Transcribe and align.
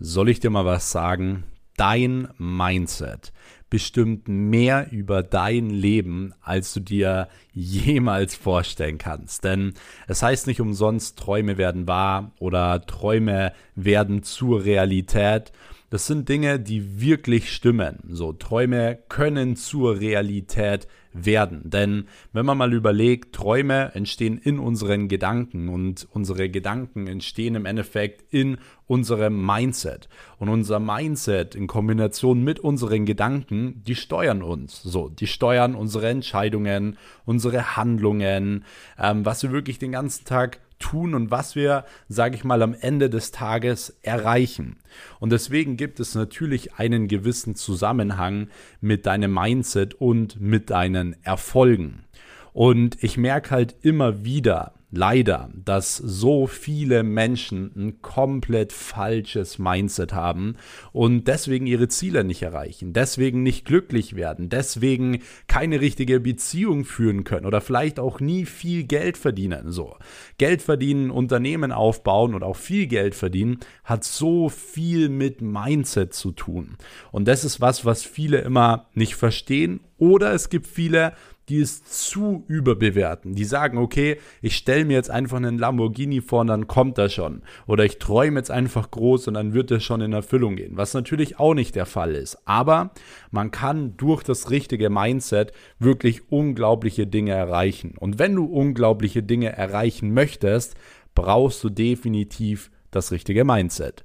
Soll 0.00 0.28
ich 0.28 0.38
dir 0.38 0.50
mal 0.50 0.64
was 0.64 0.92
sagen? 0.92 1.44
Dein 1.76 2.28
Mindset 2.38 3.32
bestimmt 3.70 4.28
mehr 4.28 4.90
über 4.90 5.22
dein 5.22 5.70
Leben, 5.70 6.32
als 6.40 6.72
du 6.72 6.80
dir 6.80 7.28
jemals 7.52 8.34
vorstellen 8.34 8.98
kannst. 8.98 9.44
Denn 9.44 9.74
es 10.06 10.22
heißt 10.22 10.46
nicht 10.46 10.60
umsonst, 10.60 11.18
Träume 11.18 11.58
werden 11.58 11.86
wahr 11.86 12.32
oder 12.38 12.80
Träume 12.86 13.52
werden 13.74 14.22
zur 14.22 14.64
Realität. 14.64 15.52
Das 15.90 16.06
sind 16.06 16.28
Dinge, 16.28 16.60
die 16.60 17.00
wirklich 17.00 17.50
stimmen. 17.50 17.98
So, 18.10 18.34
Träume 18.34 18.98
können 19.08 19.56
zur 19.56 19.98
Realität 20.00 20.86
werden. 21.12 21.62
Denn 21.64 22.08
wenn 22.34 22.44
man 22.44 22.58
mal 22.58 22.74
überlegt, 22.74 23.34
Träume 23.34 23.94
entstehen 23.94 24.36
in 24.36 24.58
unseren 24.58 25.08
Gedanken 25.08 25.70
und 25.70 26.06
unsere 26.12 26.50
Gedanken 26.50 27.06
entstehen 27.06 27.54
im 27.54 27.64
Endeffekt 27.64 28.22
in 28.32 28.58
unserem 28.86 29.44
Mindset. 29.44 30.10
Und 30.38 30.50
unser 30.50 30.78
Mindset 30.78 31.54
in 31.54 31.66
Kombination 31.66 32.44
mit 32.44 32.60
unseren 32.60 33.06
Gedanken, 33.06 33.82
die 33.86 33.94
steuern 33.94 34.42
uns. 34.42 34.82
So, 34.82 35.08
die 35.08 35.26
steuern 35.26 35.74
unsere 35.74 36.08
Entscheidungen, 36.08 36.98
unsere 37.24 37.76
Handlungen, 37.76 38.64
ähm, 38.98 39.24
was 39.24 39.42
wir 39.42 39.52
wirklich 39.52 39.78
den 39.78 39.92
ganzen 39.92 40.26
Tag 40.26 40.60
tun 40.78 41.14
und 41.14 41.30
was 41.30 41.54
wir, 41.56 41.84
sage 42.08 42.36
ich 42.36 42.44
mal, 42.44 42.62
am 42.62 42.74
Ende 42.74 43.10
des 43.10 43.30
Tages 43.30 43.96
erreichen. 44.02 44.76
Und 45.20 45.30
deswegen 45.30 45.76
gibt 45.76 46.00
es 46.00 46.14
natürlich 46.14 46.74
einen 46.74 47.08
gewissen 47.08 47.54
Zusammenhang 47.54 48.48
mit 48.80 49.06
deinem 49.06 49.34
Mindset 49.34 49.94
und 49.94 50.40
mit 50.40 50.70
deinen 50.70 51.16
Erfolgen. 51.24 52.04
Und 52.52 53.02
ich 53.02 53.16
merke 53.16 53.50
halt 53.50 53.76
immer 53.82 54.24
wieder, 54.24 54.72
leider, 54.90 55.50
dass 55.54 55.96
so 55.96 56.46
viele 56.46 57.02
Menschen 57.02 57.70
ein 57.76 58.02
komplett 58.02 58.72
falsches 58.72 59.58
Mindset 59.58 60.14
haben 60.14 60.56
und 60.92 61.28
deswegen 61.28 61.66
ihre 61.66 61.88
Ziele 61.88 62.24
nicht 62.24 62.42
erreichen, 62.42 62.92
deswegen 62.92 63.42
nicht 63.42 63.66
glücklich 63.66 64.16
werden, 64.16 64.48
deswegen 64.48 65.20
keine 65.46 65.80
richtige 65.80 66.20
Beziehung 66.20 66.84
führen 66.84 67.24
können 67.24 67.46
oder 67.46 67.60
vielleicht 67.60 68.00
auch 68.00 68.20
nie 68.20 68.46
viel 68.46 68.84
Geld 68.84 69.18
verdienen. 69.18 69.72
So, 69.72 69.96
Geld 70.38 70.62
verdienen, 70.62 71.10
Unternehmen 71.10 71.72
aufbauen 71.72 72.34
und 72.34 72.42
auch 72.42 72.56
viel 72.56 72.86
Geld 72.86 73.14
verdienen 73.14 73.58
hat 73.84 74.04
so 74.04 74.48
viel 74.48 75.08
mit 75.08 75.42
Mindset 75.42 76.14
zu 76.14 76.32
tun. 76.32 76.76
Und 77.12 77.28
das 77.28 77.44
ist 77.44 77.60
was, 77.60 77.84
was 77.84 78.04
viele 78.04 78.38
immer 78.38 78.86
nicht 78.94 79.16
verstehen 79.16 79.80
oder 79.98 80.32
es 80.32 80.48
gibt 80.48 80.66
viele, 80.66 81.12
die 81.48 81.60
es 81.60 81.84
zu 81.84 82.44
überbewerten. 82.46 83.34
Die 83.34 83.44
sagen, 83.44 83.78
okay, 83.78 84.18
ich 84.42 84.56
stelle 84.56 84.84
mir 84.84 84.94
jetzt 84.94 85.10
einfach 85.10 85.36
einen 85.38 85.58
Lamborghini 85.58 86.20
vor 86.20 86.42
und 86.42 86.48
dann 86.48 86.66
kommt 86.66 86.98
er 86.98 87.08
schon. 87.08 87.42
Oder 87.66 87.84
ich 87.84 87.98
träume 87.98 88.38
jetzt 88.38 88.50
einfach 88.50 88.90
groß 88.90 89.28
und 89.28 89.34
dann 89.34 89.54
wird 89.54 89.70
er 89.70 89.80
schon 89.80 90.00
in 90.00 90.12
Erfüllung 90.12 90.56
gehen. 90.56 90.76
Was 90.76 90.94
natürlich 90.94 91.38
auch 91.38 91.54
nicht 91.54 91.74
der 91.74 91.86
Fall 91.86 92.14
ist. 92.14 92.38
Aber 92.44 92.90
man 93.30 93.50
kann 93.50 93.96
durch 93.96 94.22
das 94.22 94.50
richtige 94.50 94.90
Mindset 94.90 95.52
wirklich 95.78 96.30
unglaubliche 96.30 97.06
Dinge 97.06 97.32
erreichen. 97.32 97.94
Und 97.98 98.18
wenn 98.18 98.34
du 98.34 98.44
unglaubliche 98.44 99.22
Dinge 99.22 99.52
erreichen 99.56 100.12
möchtest, 100.12 100.76
brauchst 101.14 101.64
du 101.64 101.70
definitiv 101.70 102.70
das 102.90 103.12
richtige 103.12 103.44
Mindset 103.44 104.04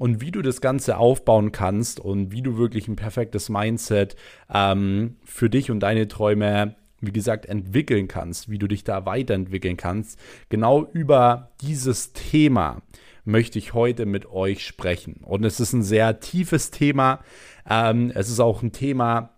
und 0.00 0.22
wie 0.22 0.30
du 0.30 0.40
das 0.40 0.62
Ganze 0.62 0.96
aufbauen 0.96 1.52
kannst 1.52 2.00
und 2.00 2.32
wie 2.32 2.40
du 2.40 2.56
wirklich 2.56 2.88
ein 2.88 2.96
perfektes 2.96 3.50
Mindset 3.50 4.16
ähm, 4.50 5.16
für 5.24 5.50
dich 5.50 5.70
und 5.70 5.80
deine 5.80 6.08
Träume 6.08 6.74
wie 7.00 7.12
gesagt, 7.12 7.46
entwickeln 7.46 8.08
kannst, 8.08 8.50
wie 8.50 8.58
du 8.58 8.66
dich 8.66 8.84
da 8.84 9.06
weiterentwickeln 9.06 9.76
kannst. 9.76 10.18
Genau 10.48 10.88
über 10.92 11.50
dieses 11.60 12.12
Thema 12.12 12.82
möchte 13.24 13.58
ich 13.58 13.74
heute 13.74 14.06
mit 14.06 14.26
euch 14.26 14.66
sprechen. 14.66 15.20
Und 15.22 15.44
es 15.44 15.60
ist 15.60 15.72
ein 15.72 15.82
sehr 15.82 16.20
tiefes 16.20 16.70
Thema. 16.70 17.20
Ähm, 17.68 18.12
es 18.14 18.28
ist 18.28 18.40
auch 18.40 18.62
ein 18.62 18.72
Thema, 18.72 19.34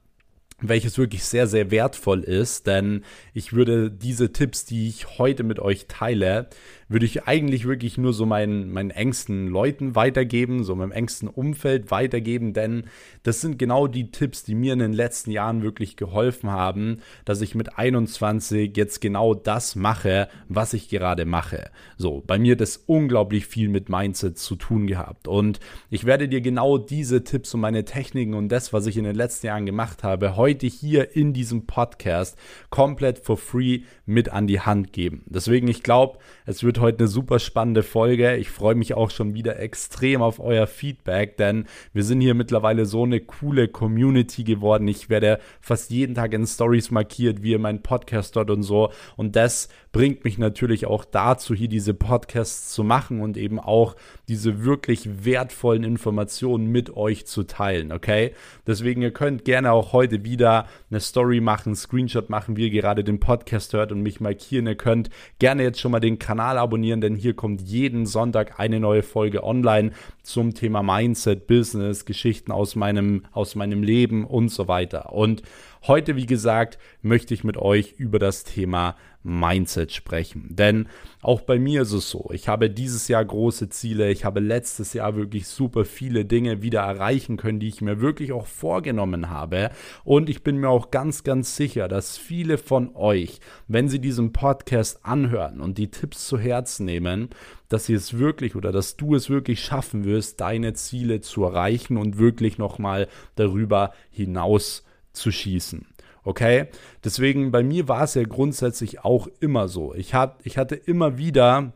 welches 0.62 0.96
wirklich 0.96 1.24
sehr, 1.24 1.46
sehr 1.46 1.70
wertvoll 1.70 2.20
ist, 2.20 2.66
denn 2.66 3.04
ich 3.34 3.52
würde 3.52 3.90
diese 3.90 4.32
Tipps, 4.32 4.64
die 4.64 4.88
ich 4.88 5.18
heute 5.18 5.42
mit 5.42 5.58
euch 5.58 5.86
teile, 5.88 6.48
würde 6.92 7.06
ich 7.06 7.26
eigentlich 7.26 7.66
wirklich 7.66 7.96
nur 7.96 8.12
so 8.12 8.26
meinen, 8.26 8.70
meinen 8.70 8.90
engsten 8.90 9.46
Leuten 9.46 9.94
weitergeben, 9.94 10.62
so 10.62 10.74
meinem 10.74 10.92
engsten 10.92 11.28
Umfeld 11.28 11.90
weitergeben, 11.90 12.52
denn 12.52 12.84
das 13.22 13.40
sind 13.40 13.58
genau 13.58 13.86
die 13.86 14.10
Tipps, 14.10 14.44
die 14.44 14.54
mir 14.54 14.74
in 14.74 14.78
den 14.78 14.92
letzten 14.92 15.30
Jahren 15.30 15.62
wirklich 15.62 15.96
geholfen 15.96 16.50
haben, 16.50 16.98
dass 17.24 17.40
ich 17.40 17.54
mit 17.54 17.78
21 17.78 18.76
jetzt 18.76 19.00
genau 19.00 19.32
das 19.34 19.74
mache, 19.74 20.28
was 20.48 20.74
ich 20.74 20.88
gerade 20.88 21.24
mache. 21.24 21.70
So, 21.96 22.22
bei 22.26 22.38
mir 22.38 22.56
das 22.56 22.76
unglaublich 22.76 23.46
viel 23.46 23.68
mit 23.68 23.88
Mindset 23.88 24.38
zu 24.38 24.56
tun 24.56 24.86
gehabt 24.86 25.28
und 25.28 25.60
ich 25.88 26.04
werde 26.04 26.28
dir 26.28 26.42
genau 26.42 26.76
diese 26.76 27.24
Tipps 27.24 27.54
und 27.54 27.60
meine 27.60 27.84
Techniken 27.84 28.34
und 28.34 28.50
das, 28.50 28.72
was 28.72 28.86
ich 28.86 28.98
in 28.98 29.04
den 29.04 29.16
letzten 29.16 29.46
Jahren 29.46 29.66
gemacht 29.66 30.04
habe, 30.04 30.36
heute 30.36 30.66
hier 30.66 31.16
in 31.16 31.32
diesem 31.32 31.66
Podcast 31.66 32.36
komplett 32.70 33.18
for 33.18 33.38
free 33.38 33.80
mit 34.04 34.28
an 34.28 34.46
die 34.46 34.60
Hand 34.60 34.92
geben. 34.92 35.22
Deswegen, 35.26 35.68
ich 35.68 35.82
glaube, 35.82 36.18
es 36.44 36.62
wird 36.62 36.81
heute 36.82 36.98
eine 36.98 37.08
super 37.08 37.38
spannende 37.38 37.82
Folge. 37.82 38.36
Ich 38.36 38.50
freue 38.50 38.74
mich 38.74 38.92
auch 38.92 39.10
schon 39.10 39.32
wieder 39.32 39.58
extrem 39.58 40.20
auf 40.20 40.38
euer 40.38 40.66
Feedback, 40.66 41.38
denn 41.38 41.64
wir 41.94 42.04
sind 42.04 42.20
hier 42.20 42.34
mittlerweile 42.34 42.84
so 42.84 43.04
eine 43.04 43.20
coole 43.20 43.68
Community 43.68 44.44
geworden. 44.44 44.86
Ich 44.88 45.08
werde 45.08 45.38
fast 45.60 45.90
jeden 45.90 46.14
Tag 46.14 46.34
in 46.34 46.46
Stories 46.46 46.90
markiert, 46.90 47.42
wie 47.42 47.52
ihr 47.52 47.58
meinen 47.58 47.82
Podcast 47.82 48.36
dort 48.36 48.50
und 48.50 48.62
so. 48.62 48.92
Und 49.16 49.36
das 49.36 49.68
bringt 49.92 50.24
mich 50.24 50.38
natürlich 50.38 50.86
auch 50.86 51.04
dazu, 51.04 51.54
hier 51.54 51.68
diese 51.68 51.92
Podcasts 51.92 52.72
zu 52.72 52.82
machen 52.82 53.20
und 53.20 53.36
eben 53.36 53.60
auch 53.60 53.94
diese 54.26 54.64
wirklich 54.64 55.24
wertvollen 55.24 55.84
Informationen 55.84 56.66
mit 56.66 56.96
euch 56.96 57.26
zu 57.26 57.44
teilen, 57.44 57.92
okay? 57.92 58.32
Deswegen, 58.66 59.02
ihr 59.02 59.10
könnt 59.10 59.44
gerne 59.44 59.72
auch 59.72 59.92
heute 59.92 60.24
wieder 60.24 60.66
eine 60.90 61.00
Story 61.00 61.40
machen, 61.40 61.76
Screenshot 61.76 62.30
machen, 62.30 62.56
wie 62.56 62.64
ihr 62.64 62.70
gerade 62.70 63.04
den 63.04 63.20
Podcast 63.20 63.74
hört 63.74 63.92
und 63.92 64.00
mich 64.02 64.20
markieren. 64.20 64.66
Ihr 64.66 64.76
könnt 64.76 65.10
gerne 65.38 65.62
jetzt 65.62 65.80
schon 65.80 65.92
mal 65.92 66.00
den 66.00 66.18
Kanal 66.18 66.56
abonnieren, 66.56 67.02
denn 67.02 67.14
hier 67.14 67.34
kommt 67.34 67.60
jeden 67.60 68.06
Sonntag 68.06 68.58
eine 68.58 68.80
neue 68.80 69.02
Folge 69.02 69.44
online 69.44 69.92
zum 70.22 70.54
Thema 70.54 70.82
Mindset, 70.82 71.46
Business, 71.46 72.06
Geschichten 72.06 72.50
aus 72.50 72.76
meinem, 72.76 73.26
aus 73.32 73.54
meinem 73.56 73.82
Leben 73.82 74.24
und 74.24 74.48
so 74.48 74.68
weiter. 74.68 75.12
Und 75.12 75.42
Heute, 75.88 76.14
wie 76.14 76.26
gesagt, 76.26 76.78
möchte 77.02 77.34
ich 77.34 77.42
mit 77.42 77.56
euch 77.56 77.94
über 77.98 78.20
das 78.20 78.44
Thema 78.44 78.94
Mindset 79.24 79.90
sprechen. 79.90 80.46
Denn 80.50 80.88
auch 81.20 81.40
bei 81.40 81.58
mir 81.58 81.82
ist 81.82 81.90
es 81.90 82.08
so, 82.08 82.30
ich 82.32 82.46
habe 82.46 82.70
dieses 82.70 83.08
Jahr 83.08 83.24
große 83.24 83.68
Ziele, 83.68 84.08
ich 84.12 84.24
habe 84.24 84.38
letztes 84.38 84.92
Jahr 84.92 85.16
wirklich 85.16 85.48
super 85.48 85.84
viele 85.84 86.24
Dinge 86.24 86.62
wieder 86.62 86.82
erreichen 86.82 87.36
können, 87.36 87.58
die 87.58 87.66
ich 87.66 87.80
mir 87.80 88.00
wirklich 88.00 88.30
auch 88.30 88.46
vorgenommen 88.46 89.28
habe. 89.28 89.70
Und 90.04 90.30
ich 90.30 90.44
bin 90.44 90.58
mir 90.58 90.68
auch 90.68 90.92
ganz, 90.92 91.24
ganz 91.24 91.56
sicher, 91.56 91.88
dass 91.88 92.16
viele 92.16 92.58
von 92.58 92.94
euch, 92.94 93.40
wenn 93.66 93.88
sie 93.88 93.98
diesen 93.98 94.32
Podcast 94.32 95.04
anhören 95.04 95.60
und 95.60 95.78
die 95.78 95.90
Tipps 95.90 96.28
zu 96.28 96.38
Herzen 96.38 96.86
nehmen, 96.86 97.30
dass 97.68 97.86
sie 97.86 97.94
es 97.94 98.18
wirklich 98.20 98.54
oder 98.54 98.70
dass 98.70 98.96
du 98.96 99.16
es 99.16 99.30
wirklich 99.30 99.64
schaffen 99.64 100.04
wirst, 100.04 100.40
deine 100.40 100.74
Ziele 100.74 101.20
zu 101.22 101.42
erreichen 101.42 101.96
und 101.96 102.18
wirklich 102.18 102.56
nochmal 102.56 103.08
darüber 103.34 103.92
hinaus 104.12 104.84
zu 105.12 105.30
schießen. 105.30 105.86
Okay? 106.24 106.66
Deswegen 107.04 107.50
bei 107.50 107.62
mir 107.62 107.88
war 107.88 108.04
es 108.04 108.14
ja 108.14 108.22
grundsätzlich 108.22 109.04
auch 109.04 109.28
immer 109.40 109.68
so. 109.68 109.94
Ich, 109.94 110.14
hab, 110.14 110.44
ich 110.44 110.58
hatte 110.58 110.74
immer 110.74 111.18
wieder 111.18 111.72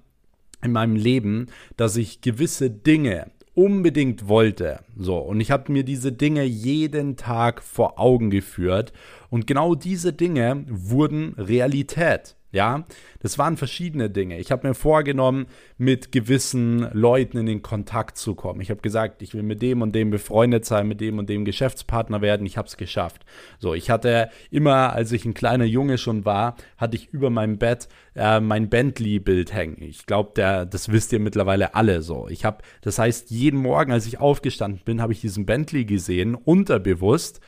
in 0.63 0.73
meinem 0.73 0.97
Leben, 0.97 1.47
dass 1.77 1.97
ich 1.97 2.21
gewisse 2.21 2.71
Dinge 2.71 3.31
unbedingt 3.55 4.29
wollte. 4.29 4.81
So, 4.97 5.19
und 5.19 5.41
ich 5.41 5.51
habe 5.51 5.73
mir 5.73 5.83
diese 5.83 6.13
Dinge 6.13 6.45
jeden 6.45 7.17
Tag 7.17 7.63
vor 7.63 7.99
Augen 7.99 8.31
geführt. 8.31 8.93
Und 9.31 9.47
genau 9.47 9.75
diese 9.75 10.13
Dinge 10.13 10.65
wurden 10.69 11.35
Realität. 11.39 12.36
Ja, 12.53 12.85
das 13.21 13.39
waren 13.39 13.57
verschiedene 13.57 14.09
Dinge. 14.09 14.39
Ich 14.39 14.53
habe 14.53 14.69
mir 14.69 14.75
vorgenommen, 14.75 15.47
mit 15.79 16.13
gewissen 16.13 16.89
Leuten 16.93 17.39
in 17.39 17.47
den 17.47 17.61
Kontakt 17.61 18.17
zu 18.17 18.35
kommen. 18.35 18.61
Ich 18.61 18.71
habe 18.71 18.81
gesagt, 18.81 19.21
ich 19.21 19.35
will 19.35 19.43
mit 19.43 19.61
dem 19.63 19.83
und 19.83 19.95
dem 19.95 20.11
befreundet 20.11 20.65
sein, 20.65 20.87
mit 20.87 21.01
dem 21.01 21.19
und 21.19 21.29
dem 21.29 21.45
Geschäftspartner 21.45 22.23
werden. 22.23 22.47
Ich 22.47 22.57
habe 22.57 22.69
es 22.69 22.77
geschafft. 22.77 23.27
So, 23.59 23.75
ich 23.75 23.91
hatte 23.91 24.31
immer, 24.51 24.93
als 24.93 25.13
ich 25.13 25.25
ein 25.25 25.35
kleiner 25.35 25.65
Junge 25.65 25.99
schon 25.99 26.25
war, 26.25 26.57
hatte 26.77 26.97
ich 26.97 27.13
über 27.13 27.31
meinem 27.31 27.59
Bett 27.59 27.89
äh, 28.15 28.41
mein 28.41 28.71
Bentley-Bild 28.71 29.53
hängen. 29.53 29.83
Ich 29.83 30.07
glaube, 30.07 30.33
das 30.35 30.93
wisst 30.93 31.13
ihr 31.13 31.21
mittlerweile 31.21 31.75
alle 31.75 32.01
so. 32.01 32.29
Ich 32.29 32.45
habe, 32.45 32.59
das 32.81 32.99
heißt, 32.99 33.31
jeden 33.31 33.61
Morgen, 33.61 33.93
als 33.93 34.07
ich 34.07 34.19
aufgestanden 34.19 34.81
bin, 34.85 35.03
habe 35.03 35.13
ich 35.13 35.21
diesen 35.21 35.47
Bentley 35.47 35.85
gesehen, 35.85 36.35
unterbewusst 36.35 37.41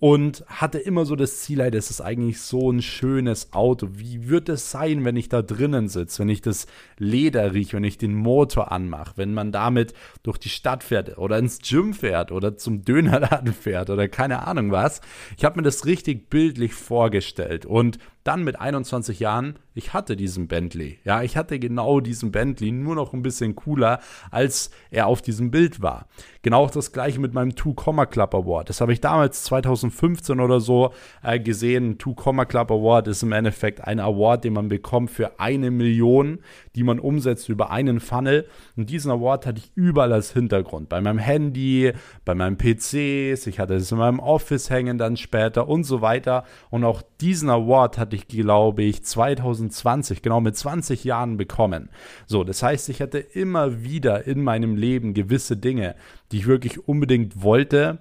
und 0.00 0.44
hatte 0.46 0.78
immer 0.78 1.04
so 1.04 1.16
das 1.16 1.40
Ziel, 1.40 1.60
hey, 1.60 1.70
das 1.70 1.90
ist 1.90 2.00
eigentlich 2.00 2.40
so 2.40 2.70
ein 2.70 2.82
schönes 2.82 3.52
Auto. 3.52 3.88
Wie 3.92 4.28
wird 4.28 4.48
es 4.48 4.70
sein, 4.70 5.04
wenn 5.04 5.16
ich 5.16 5.28
da 5.28 5.42
drinnen 5.42 5.88
sitze, 5.88 6.20
wenn 6.20 6.28
ich 6.28 6.40
das 6.40 6.66
Leder 6.98 7.52
rieche, 7.52 7.76
wenn 7.76 7.84
ich 7.84 7.98
den 7.98 8.14
Motor 8.14 8.70
anmache, 8.70 9.14
wenn 9.16 9.34
man 9.34 9.50
damit 9.50 9.94
durch 10.22 10.38
die 10.38 10.50
Stadt 10.50 10.84
fährt 10.84 11.18
oder 11.18 11.38
ins 11.38 11.58
Gym 11.58 11.94
fährt 11.94 12.30
oder 12.30 12.56
zum 12.56 12.82
Dönerladen 12.82 13.52
fährt 13.52 13.90
oder 13.90 14.08
keine 14.08 14.46
Ahnung 14.46 14.70
was. 14.70 15.00
Ich 15.36 15.44
habe 15.44 15.56
mir 15.56 15.64
das 15.64 15.84
richtig 15.84 16.30
bildlich 16.30 16.74
vorgestellt 16.74 17.66
und 17.66 17.98
dann 18.28 18.44
mit 18.44 18.60
21 18.60 19.20
Jahren, 19.20 19.58
ich 19.72 19.94
hatte 19.94 20.14
diesen 20.14 20.48
Bentley. 20.48 20.98
Ja, 21.02 21.22
ich 21.22 21.38
hatte 21.38 21.58
genau 21.58 22.00
diesen 22.00 22.30
Bentley, 22.30 22.72
nur 22.72 22.94
noch 22.94 23.14
ein 23.14 23.22
bisschen 23.22 23.56
cooler, 23.56 24.00
als 24.30 24.70
er 24.90 25.06
auf 25.06 25.22
diesem 25.22 25.50
Bild 25.50 25.80
war. 25.80 26.08
Genau 26.42 26.66
das 26.66 26.92
gleiche 26.92 27.20
mit 27.20 27.32
meinem 27.32 27.54
Two 27.54 27.72
Comma 27.72 28.04
Club 28.04 28.34
Award. 28.34 28.68
Das 28.68 28.82
habe 28.82 28.92
ich 28.92 29.00
damals 29.00 29.44
2015 29.44 30.40
oder 30.40 30.60
so 30.60 30.92
äh, 31.22 31.40
gesehen. 31.40 31.96
Two 31.96 32.12
Comma 32.14 32.44
Club 32.44 32.70
Award 32.70 33.08
ist 33.08 33.22
im 33.22 33.32
Endeffekt 33.32 33.82
ein 33.82 33.98
Award, 33.98 34.44
den 34.44 34.52
man 34.52 34.68
bekommt 34.68 35.10
für 35.10 35.40
eine 35.40 35.70
Million, 35.70 36.40
die 36.78 36.84
man 36.84 37.00
umsetzt 37.00 37.48
über 37.48 37.72
einen 37.72 37.98
Funnel. 37.98 38.46
Und 38.76 38.88
diesen 38.88 39.10
Award 39.10 39.46
hatte 39.46 39.58
ich 39.58 39.72
überall 39.74 40.12
als 40.12 40.32
Hintergrund. 40.32 40.88
Bei 40.88 41.00
meinem 41.00 41.18
Handy, 41.18 41.92
bei 42.24 42.36
meinem 42.36 42.56
PCs, 42.56 43.48
ich 43.48 43.58
hatte 43.58 43.74
es 43.74 43.90
in 43.90 43.98
meinem 43.98 44.20
Office 44.20 44.70
hängen 44.70 44.96
dann 44.96 45.16
später 45.16 45.66
und 45.66 45.82
so 45.82 46.02
weiter. 46.02 46.44
Und 46.70 46.84
auch 46.84 47.02
diesen 47.20 47.50
Award 47.50 47.98
hatte 47.98 48.14
ich, 48.14 48.28
glaube 48.28 48.84
ich, 48.84 49.02
2020, 49.02 50.22
genau 50.22 50.40
mit 50.40 50.56
20 50.56 51.02
Jahren 51.02 51.36
bekommen. 51.36 51.88
So, 52.28 52.44
das 52.44 52.62
heißt, 52.62 52.88
ich 52.90 53.02
hatte 53.02 53.18
immer 53.18 53.82
wieder 53.82 54.28
in 54.28 54.44
meinem 54.44 54.76
Leben 54.76 55.14
gewisse 55.14 55.56
Dinge, 55.56 55.96
die 56.30 56.36
ich 56.36 56.46
wirklich 56.46 56.86
unbedingt 56.86 57.42
wollte, 57.42 57.98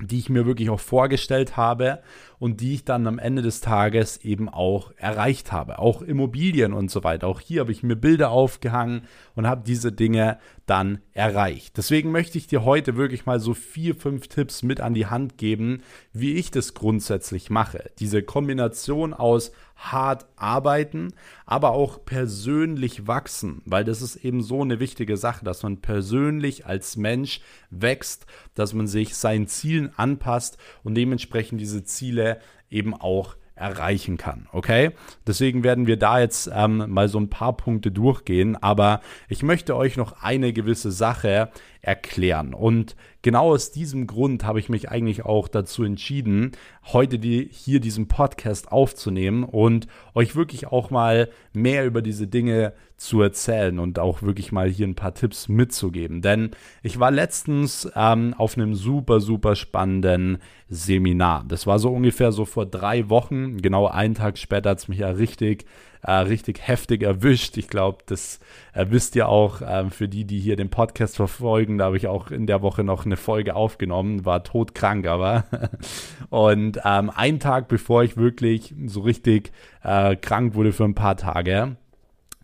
die 0.00 0.18
ich 0.18 0.28
mir 0.28 0.44
wirklich 0.44 0.70
auch 0.70 0.80
vorgestellt 0.80 1.56
habe 1.56 2.00
und 2.38 2.60
die 2.60 2.74
ich 2.74 2.84
dann 2.84 3.06
am 3.06 3.18
Ende 3.18 3.42
des 3.42 3.60
Tages 3.60 4.16
eben 4.18 4.48
auch 4.48 4.92
erreicht 4.96 5.52
habe. 5.52 5.78
Auch 5.78 6.02
Immobilien 6.02 6.72
und 6.72 6.90
so 6.90 7.04
weiter. 7.04 7.28
Auch 7.28 7.40
hier 7.40 7.60
habe 7.60 7.72
ich 7.72 7.82
mir 7.82 7.94
Bilder 7.94 8.30
aufgehangen 8.30 9.02
und 9.34 9.46
habe 9.46 9.62
diese 9.64 9.92
Dinge 9.92 10.38
dann 10.66 10.98
erreicht. 11.12 11.76
Deswegen 11.76 12.10
möchte 12.10 12.38
ich 12.38 12.48
dir 12.48 12.64
heute 12.64 12.96
wirklich 12.96 13.24
mal 13.24 13.38
so 13.38 13.54
vier, 13.54 13.94
fünf 13.94 14.28
Tipps 14.28 14.62
mit 14.62 14.80
an 14.80 14.94
die 14.94 15.06
Hand 15.06 15.38
geben, 15.38 15.82
wie 16.12 16.34
ich 16.34 16.50
das 16.50 16.74
grundsätzlich 16.74 17.48
mache. 17.48 17.90
Diese 17.98 18.22
Kombination 18.22 19.14
aus 19.14 19.52
hart 19.92 20.26
arbeiten, 20.36 21.12
aber 21.46 21.72
auch 21.72 22.04
persönlich 22.04 23.06
wachsen, 23.06 23.62
weil 23.64 23.84
das 23.84 24.02
ist 24.02 24.16
eben 24.16 24.42
so 24.42 24.62
eine 24.62 24.80
wichtige 24.80 25.16
Sache, 25.16 25.44
dass 25.44 25.62
man 25.62 25.78
persönlich 25.78 26.66
als 26.66 26.96
Mensch 26.96 27.40
wächst, 27.70 28.26
dass 28.54 28.72
man 28.72 28.86
sich 28.86 29.16
seinen 29.16 29.46
Zielen 29.46 29.90
anpasst 29.96 30.58
und 30.82 30.94
dementsprechend 30.94 31.60
diese 31.60 31.84
Ziele 31.84 32.40
eben 32.70 32.94
auch 32.94 33.36
erreichen 33.56 34.16
kann. 34.16 34.48
Okay? 34.52 34.90
Deswegen 35.26 35.62
werden 35.62 35.86
wir 35.86 35.96
da 35.96 36.18
jetzt 36.18 36.50
ähm, 36.52 36.84
mal 36.88 37.08
so 37.08 37.18
ein 37.18 37.30
paar 37.30 37.56
Punkte 37.56 37.90
durchgehen, 37.90 38.56
aber 38.56 39.00
ich 39.28 39.42
möchte 39.42 39.76
euch 39.76 39.96
noch 39.96 40.22
eine 40.22 40.52
gewisse 40.52 40.90
Sache 40.90 41.50
erklären. 41.80 42.54
Und 42.54 42.96
genau 43.24 43.52
aus 43.52 43.72
diesem 43.72 44.06
Grund 44.06 44.44
habe 44.44 44.60
ich 44.60 44.68
mich 44.68 44.90
eigentlich 44.90 45.24
auch 45.24 45.48
dazu 45.48 45.82
entschieden, 45.82 46.52
heute 46.92 47.18
die, 47.18 47.48
hier 47.50 47.80
diesen 47.80 48.06
Podcast 48.06 48.70
aufzunehmen 48.70 49.42
und 49.42 49.88
euch 50.14 50.36
wirklich 50.36 50.68
auch 50.68 50.90
mal 50.90 51.30
mehr 51.52 51.86
über 51.86 52.02
diese 52.02 52.28
Dinge 52.28 52.74
zu 52.96 53.22
erzählen 53.22 53.78
und 53.78 53.98
auch 53.98 54.22
wirklich 54.22 54.52
mal 54.52 54.68
hier 54.68 54.86
ein 54.86 54.94
paar 54.94 55.14
Tipps 55.14 55.48
mitzugeben. 55.48 56.20
Denn 56.20 56.50
ich 56.82 57.00
war 57.00 57.10
letztens 57.10 57.90
ähm, 57.96 58.34
auf 58.36 58.56
einem 58.56 58.74
super, 58.74 59.20
super 59.20 59.56
spannenden 59.56 60.38
Seminar. 60.68 61.44
Das 61.48 61.66
war 61.66 61.78
so 61.78 61.88
ungefähr 61.90 62.30
so 62.30 62.44
vor 62.44 62.66
drei 62.66 63.08
Wochen. 63.08 63.56
Genau 63.56 63.86
einen 63.88 64.14
Tag 64.14 64.36
später 64.38 64.70
hat 64.70 64.78
es 64.78 64.88
mich 64.88 64.98
ja 64.98 65.08
richtig 65.08 65.64
äh, 66.04 66.12
richtig 66.12 66.60
heftig 66.66 67.02
erwischt. 67.02 67.56
Ich 67.56 67.68
glaube, 67.68 67.98
das 68.06 68.38
äh, 68.74 68.86
wisst 68.90 69.16
ihr 69.16 69.28
auch 69.28 69.62
äh, 69.62 69.90
für 69.90 70.06
die, 70.06 70.24
die 70.24 70.38
hier 70.38 70.56
den 70.56 70.68
Podcast 70.68 71.16
verfolgen. 71.16 71.78
Da 71.78 71.86
habe 71.86 71.96
ich 71.96 72.06
auch 72.06 72.30
in 72.30 72.46
der 72.46 72.62
Woche 72.62 72.84
noch 72.84 73.06
eine 73.06 73.16
Folge 73.16 73.56
aufgenommen, 73.56 74.24
war 74.24 74.44
todkrank, 74.44 75.06
aber. 75.06 75.44
und 76.30 76.78
ähm, 76.84 77.10
einen 77.10 77.40
Tag 77.40 77.68
bevor 77.68 78.04
ich 78.04 78.16
wirklich 78.16 78.74
so 78.86 79.00
richtig 79.00 79.52
äh, 79.82 80.14
krank 80.16 80.54
wurde 80.54 80.72
für 80.72 80.84
ein 80.84 80.94
paar 80.94 81.16
Tage, 81.16 81.76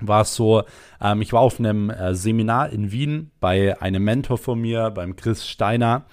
war 0.00 0.22
es 0.22 0.34
so, 0.34 0.62
ähm, 1.00 1.20
ich 1.20 1.32
war 1.32 1.40
auf 1.40 1.58
einem 1.58 1.90
äh, 1.90 2.14
Seminar 2.14 2.70
in 2.70 2.90
Wien 2.90 3.30
bei 3.40 3.80
einem 3.80 4.02
Mentor 4.02 4.38
von 4.38 4.58
mir, 4.58 4.90
beim 4.90 5.16
Chris 5.16 5.46
Steiner. 5.46 6.06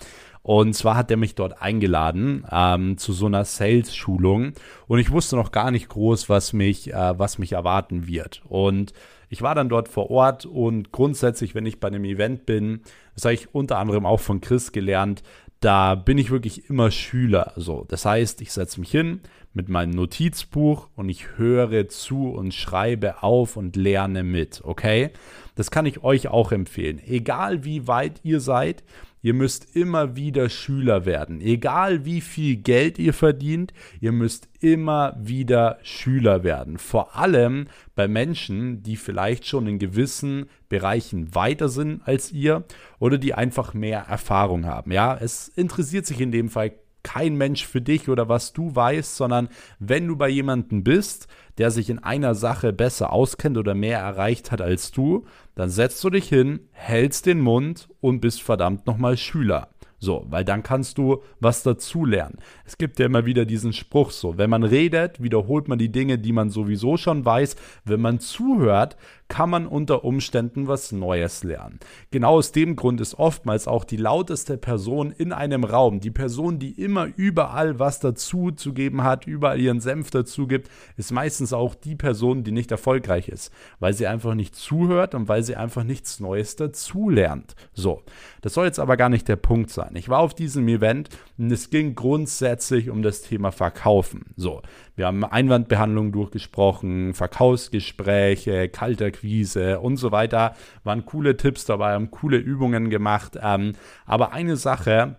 Und 0.48 0.76
zwar 0.76 0.96
hat 0.96 1.12
er 1.12 1.18
mich 1.18 1.36
dort 1.36 1.62
eingeladen 1.62 2.46
ähm, 2.50 2.98
zu 2.98 3.12
so 3.12 3.26
einer 3.26 3.44
Sales-Schulung 3.44 4.54
und 4.88 5.00
ich 5.00 5.12
wusste 5.12 5.36
noch 5.36 5.52
gar 5.52 5.72
nicht 5.72 5.90
groß, 5.90 6.30
was 6.30 6.54
mich, 6.54 6.94
äh, 6.94 7.20
was 7.20 7.38
mich 7.38 7.52
erwarten 7.52 8.08
wird. 8.08 8.44
Und 8.48 8.94
ich 9.28 9.42
war 9.42 9.56
dann 9.56 9.68
dort 9.68 9.90
vor 9.90 10.10
Ort 10.10 10.46
und 10.46 10.94
grundsätzlich, 10.94 11.54
wenn 11.54 11.66
ich 11.66 11.82
bei 11.82 11.90
einem 11.90 12.06
Event 12.06 12.46
bin, 12.46 12.80
das 13.14 13.26
habe 13.26 13.34
ich 13.34 13.54
unter 13.54 13.78
anderem 13.78 14.06
auch 14.06 14.22
von 14.22 14.40
Chris 14.40 14.72
gelernt, 14.72 15.22
da 15.60 15.96
bin 15.96 16.18
ich 16.18 16.32
wirklich 16.32 16.70
immer 16.70 16.92
Schüler. 16.92 17.52
So, 17.58 17.84
das 17.86 18.06
heißt, 18.06 18.42
ich 18.42 18.54
setze 18.54 18.80
mich 18.80 18.90
hin 18.90 19.20
mit 19.54 19.68
meinem 19.68 19.92
Notizbuch 19.92 20.88
und 20.96 21.10
ich 21.10 21.38
höre 21.38 21.90
zu 21.90 22.30
und 22.30 22.54
schreibe 22.54 23.22
auf 23.22 23.58
und 23.58 23.76
lerne 23.76 24.24
mit. 24.24 24.62
Okay, 24.64 25.12
das 25.58 25.72
kann 25.72 25.86
ich 25.86 26.04
euch 26.04 26.30
auch 26.30 26.54
empfehlen. 26.54 27.02
Egal 27.06 27.66
wie 27.66 27.88
weit 27.88 28.22
ihr 28.24 28.40
seid, 28.40 28.84
Ihr 29.28 29.34
müsst 29.34 29.76
immer 29.76 30.16
wieder 30.16 30.48
Schüler 30.48 31.06
werden. 31.06 31.42
Egal 31.42 32.06
wie 32.06 32.22
viel 32.22 32.56
Geld 32.56 33.00
ihr 33.00 33.14
verdient, 33.14 33.74
ihr 34.00 34.12
müsst 34.12 34.48
immer 34.62 35.18
wieder 35.20 35.80
Schüler 35.82 36.44
werden. 36.44 36.78
Vor 36.78 37.16
allem 37.18 37.68
bei 37.96 38.08
Menschen, 38.08 38.84
die 38.84 38.96
vielleicht 38.96 39.46
schon 39.46 39.68
in 39.68 39.80
gewissen 39.80 40.46
Bereichen 40.70 41.34
weiter 41.34 41.68
sind 41.68 42.08
als 42.08 42.32
ihr 42.32 42.64
oder 43.00 43.18
die 43.18 43.34
einfach 43.34 43.74
mehr 43.74 44.02
Erfahrung 44.02 44.66
haben. 44.66 44.92
Ja, 44.92 45.18
es 45.20 45.50
interessiert 45.50 46.06
sich 46.06 46.22
in 46.22 46.32
dem 46.32 46.50
Fall 46.50 46.72
kein 47.08 47.38
Mensch 47.38 47.66
für 47.66 47.80
dich 47.80 48.10
oder 48.10 48.28
was 48.28 48.52
du 48.52 48.76
weißt, 48.76 49.16
sondern 49.16 49.48
wenn 49.80 50.06
du 50.08 50.18
bei 50.18 50.28
jemandem 50.28 50.84
bist, 50.84 51.28
der 51.58 51.72
sich 51.72 51.90
in 51.90 52.00
einer 52.00 52.36
Sache 52.36 52.74
besser 52.74 53.14
auskennt 53.14 53.58
oder 53.58 53.76
mehr 53.76 54.00
erreicht 54.00 54.52
hat 54.52 54.60
als 54.60 54.92
du, 54.92 55.26
dann 55.56 55.70
setzt 55.70 56.04
du 56.04 56.10
dich 56.10 56.28
hin, 56.28 56.60
hältst 56.72 57.26
den 57.26 57.40
Mund 57.40 57.88
und 58.02 58.20
bist 58.20 58.42
verdammt 58.42 58.86
nochmal 58.88 59.16
Schüler. 59.16 59.70
So, 60.00 60.26
weil 60.30 60.46
dann 60.46 60.62
kannst 60.62 61.00
du 61.00 61.24
was 61.40 61.64
dazulernen. 61.64 62.38
Es 62.66 62.78
gibt 62.78 63.00
ja 63.00 63.08
immer 63.08 63.26
wieder 63.26 63.46
diesen 63.46 63.74
Spruch 63.74 64.12
so, 64.12 64.38
wenn 64.38 64.50
man 64.50 64.64
redet, 64.64 65.24
wiederholt 65.24 65.70
man 65.70 65.80
die 65.80 65.92
Dinge, 65.92 66.20
die 66.20 66.34
man 66.34 66.50
sowieso 66.52 66.98
schon 66.98 67.26
weiß. 67.26 67.56
Wenn 67.84 68.02
man 68.02 68.20
zuhört, 68.20 68.98
kann 69.28 69.50
man 69.50 69.68
unter 69.68 70.04
Umständen 70.04 70.68
was 70.68 70.92
Neues 70.92 71.44
lernen. 71.44 71.80
Genau 72.12 72.36
aus 72.38 72.52
dem 72.52 72.76
Grund 72.76 73.02
ist 73.02 73.16
oftmals 73.16 73.68
auch 73.68 73.84
die 73.84 73.98
lauteste 73.98 74.58
Person 74.58 75.12
in 75.12 75.34
einem 75.34 75.64
Raum, 75.64 76.00
die 76.00 76.12
Person, 76.12 76.60
die 76.60 76.72
immer 76.82 77.08
überall 77.16 77.80
was 77.80 78.00
dazu 78.00 78.52
zu 78.52 78.74
geben 78.74 79.04
hat, 79.04 79.28
überall 79.28 79.60
ihren 79.60 79.82
Senf 79.82 80.12
dazu 80.12 80.48
gibt, 80.48 80.70
ist 80.96 81.12
meistens 81.12 81.54
auch 81.54 81.76
die 81.76 81.96
Person, 81.96 82.44
die 82.44 82.52
nicht 82.52 82.72
erfolgreich 82.72 83.30
ist, 83.30 83.52
weil 83.80 83.94
sie 83.94 84.08
einfach 84.08 84.34
nicht 84.34 84.56
zuhört 84.56 85.16
und 85.16 85.28
weil 85.28 85.44
sie 85.44 85.56
einfach 85.56 85.84
nichts 85.84 86.20
Neues 86.20 86.56
dazu 86.56 87.10
lernt. 87.10 87.56
So, 87.74 88.04
das 88.42 88.54
soll 88.54 88.66
jetzt 88.66 88.80
aber 88.80 88.98
gar 88.98 89.10
nicht 89.10 89.28
der 89.28 89.36
Punkt 89.36 89.70
sein. 89.70 89.96
Ich 89.96 90.10
war 90.10 90.20
auf 90.20 90.34
diesem 90.34 90.68
Event 90.68 91.10
und 91.38 91.52
es 91.52 91.70
ging 91.70 91.96
grundsätzlich 91.96 92.90
um 92.90 93.02
das 93.02 93.22
Thema 93.22 93.52
Verkaufen. 93.52 94.34
So, 94.36 94.62
wir 94.98 95.06
haben 95.06 95.24
Einwandbehandlung 95.24 96.12
durchgesprochen, 96.12 97.14
Verkaufsgespräche, 97.14 98.68
Kalterquise 98.68 99.80
und 99.80 99.98
so 99.98 100.12
weiter. 100.12 100.56
Waren 100.84 101.06
coole 101.06 101.38
Tipps 101.38 101.66
dabei, 101.66 101.94
haben 101.94 102.10
coole 102.10 102.38
Übungen 102.38 102.90
gemacht. 102.90 103.38
Ähm, 103.40 103.74
aber 104.08 104.34
eine 104.34 104.58
Sache 104.58 105.18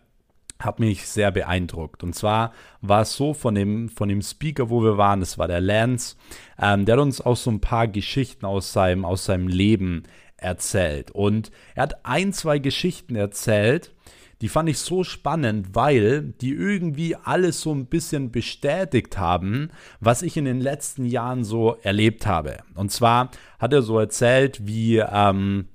hat 0.58 0.80
mich 0.80 1.06
sehr 1.06 1.30
beeindruckt. 1.30 2.02
Und 2.02 2.16
zwar 2.16 2.52
war 2.80 3.02
es 3.02 3.14
so 3.14 3.34
von 3.34 3.54
dem, 3.54 3.88
von 3.88 4.08
dem 4.08 4.20
Speaker, 4.20 4.68
wo 4.68 4.82
wir 4.82 4.98
waren, 4.98 5.20
das 5.20 5.38
war 5.38 5.46
der 5.46 5.60
Lance, 5.60 6.16
ähm, 6.60 6.84
der 6.84 6.96
hat 6.96 7.02
uns 7.02 7.20
auch 7.20 7.36
so 7.36 7.48
ein 7.52 7.60
paar 7.60 7.86
Geschichten 7.86 8.46
aus 8.46 8.72
seinem, 8.72 9.04
aus 9.04 9.26
seinem 9.26 9.46
Leben 9.46 10.02
erzählt. 10.38 11.12
Und 11.12 11.52
er 11.76 11.84
hat 11.84 12.04
ein, 12.04 12.32
zwei 12.32 12.58
Geschichten 12.58 13.14
erzählt, 13.14 13.92
die 14.40 14.48
fand 14.48 14.68
ich 14.68 14.78
so 14.78 15.04
spannend, 15.04 15.74
weil 15.74 16.22
die 16.40 16.52
irgendwie 16.52 17.16
alles 17.16 17.60
so 17.60 17.74
ein 17.74 17.86
bisschen 17.86 18.30
bestätigt 18.30 19.18
haben, 19.18 19.70
was 20.00 20.22
ich 20.22 20.36
in 20.36 20.44
den 20.44 20.60
letzten 20.60 21.04
Jahren 21.04 21.44
so 21.44 21.76
erlebt 21.82 22.26
habe. 22.26 22.58
Und 22.74 22.92
zwar 22.92 23.30
hat 23.58 23.72
er 23.72 23.82
so 23.82 23.98
erzählt, 23.98 24.66
wie, 24.66 24.98
ähm, 24.98 25.66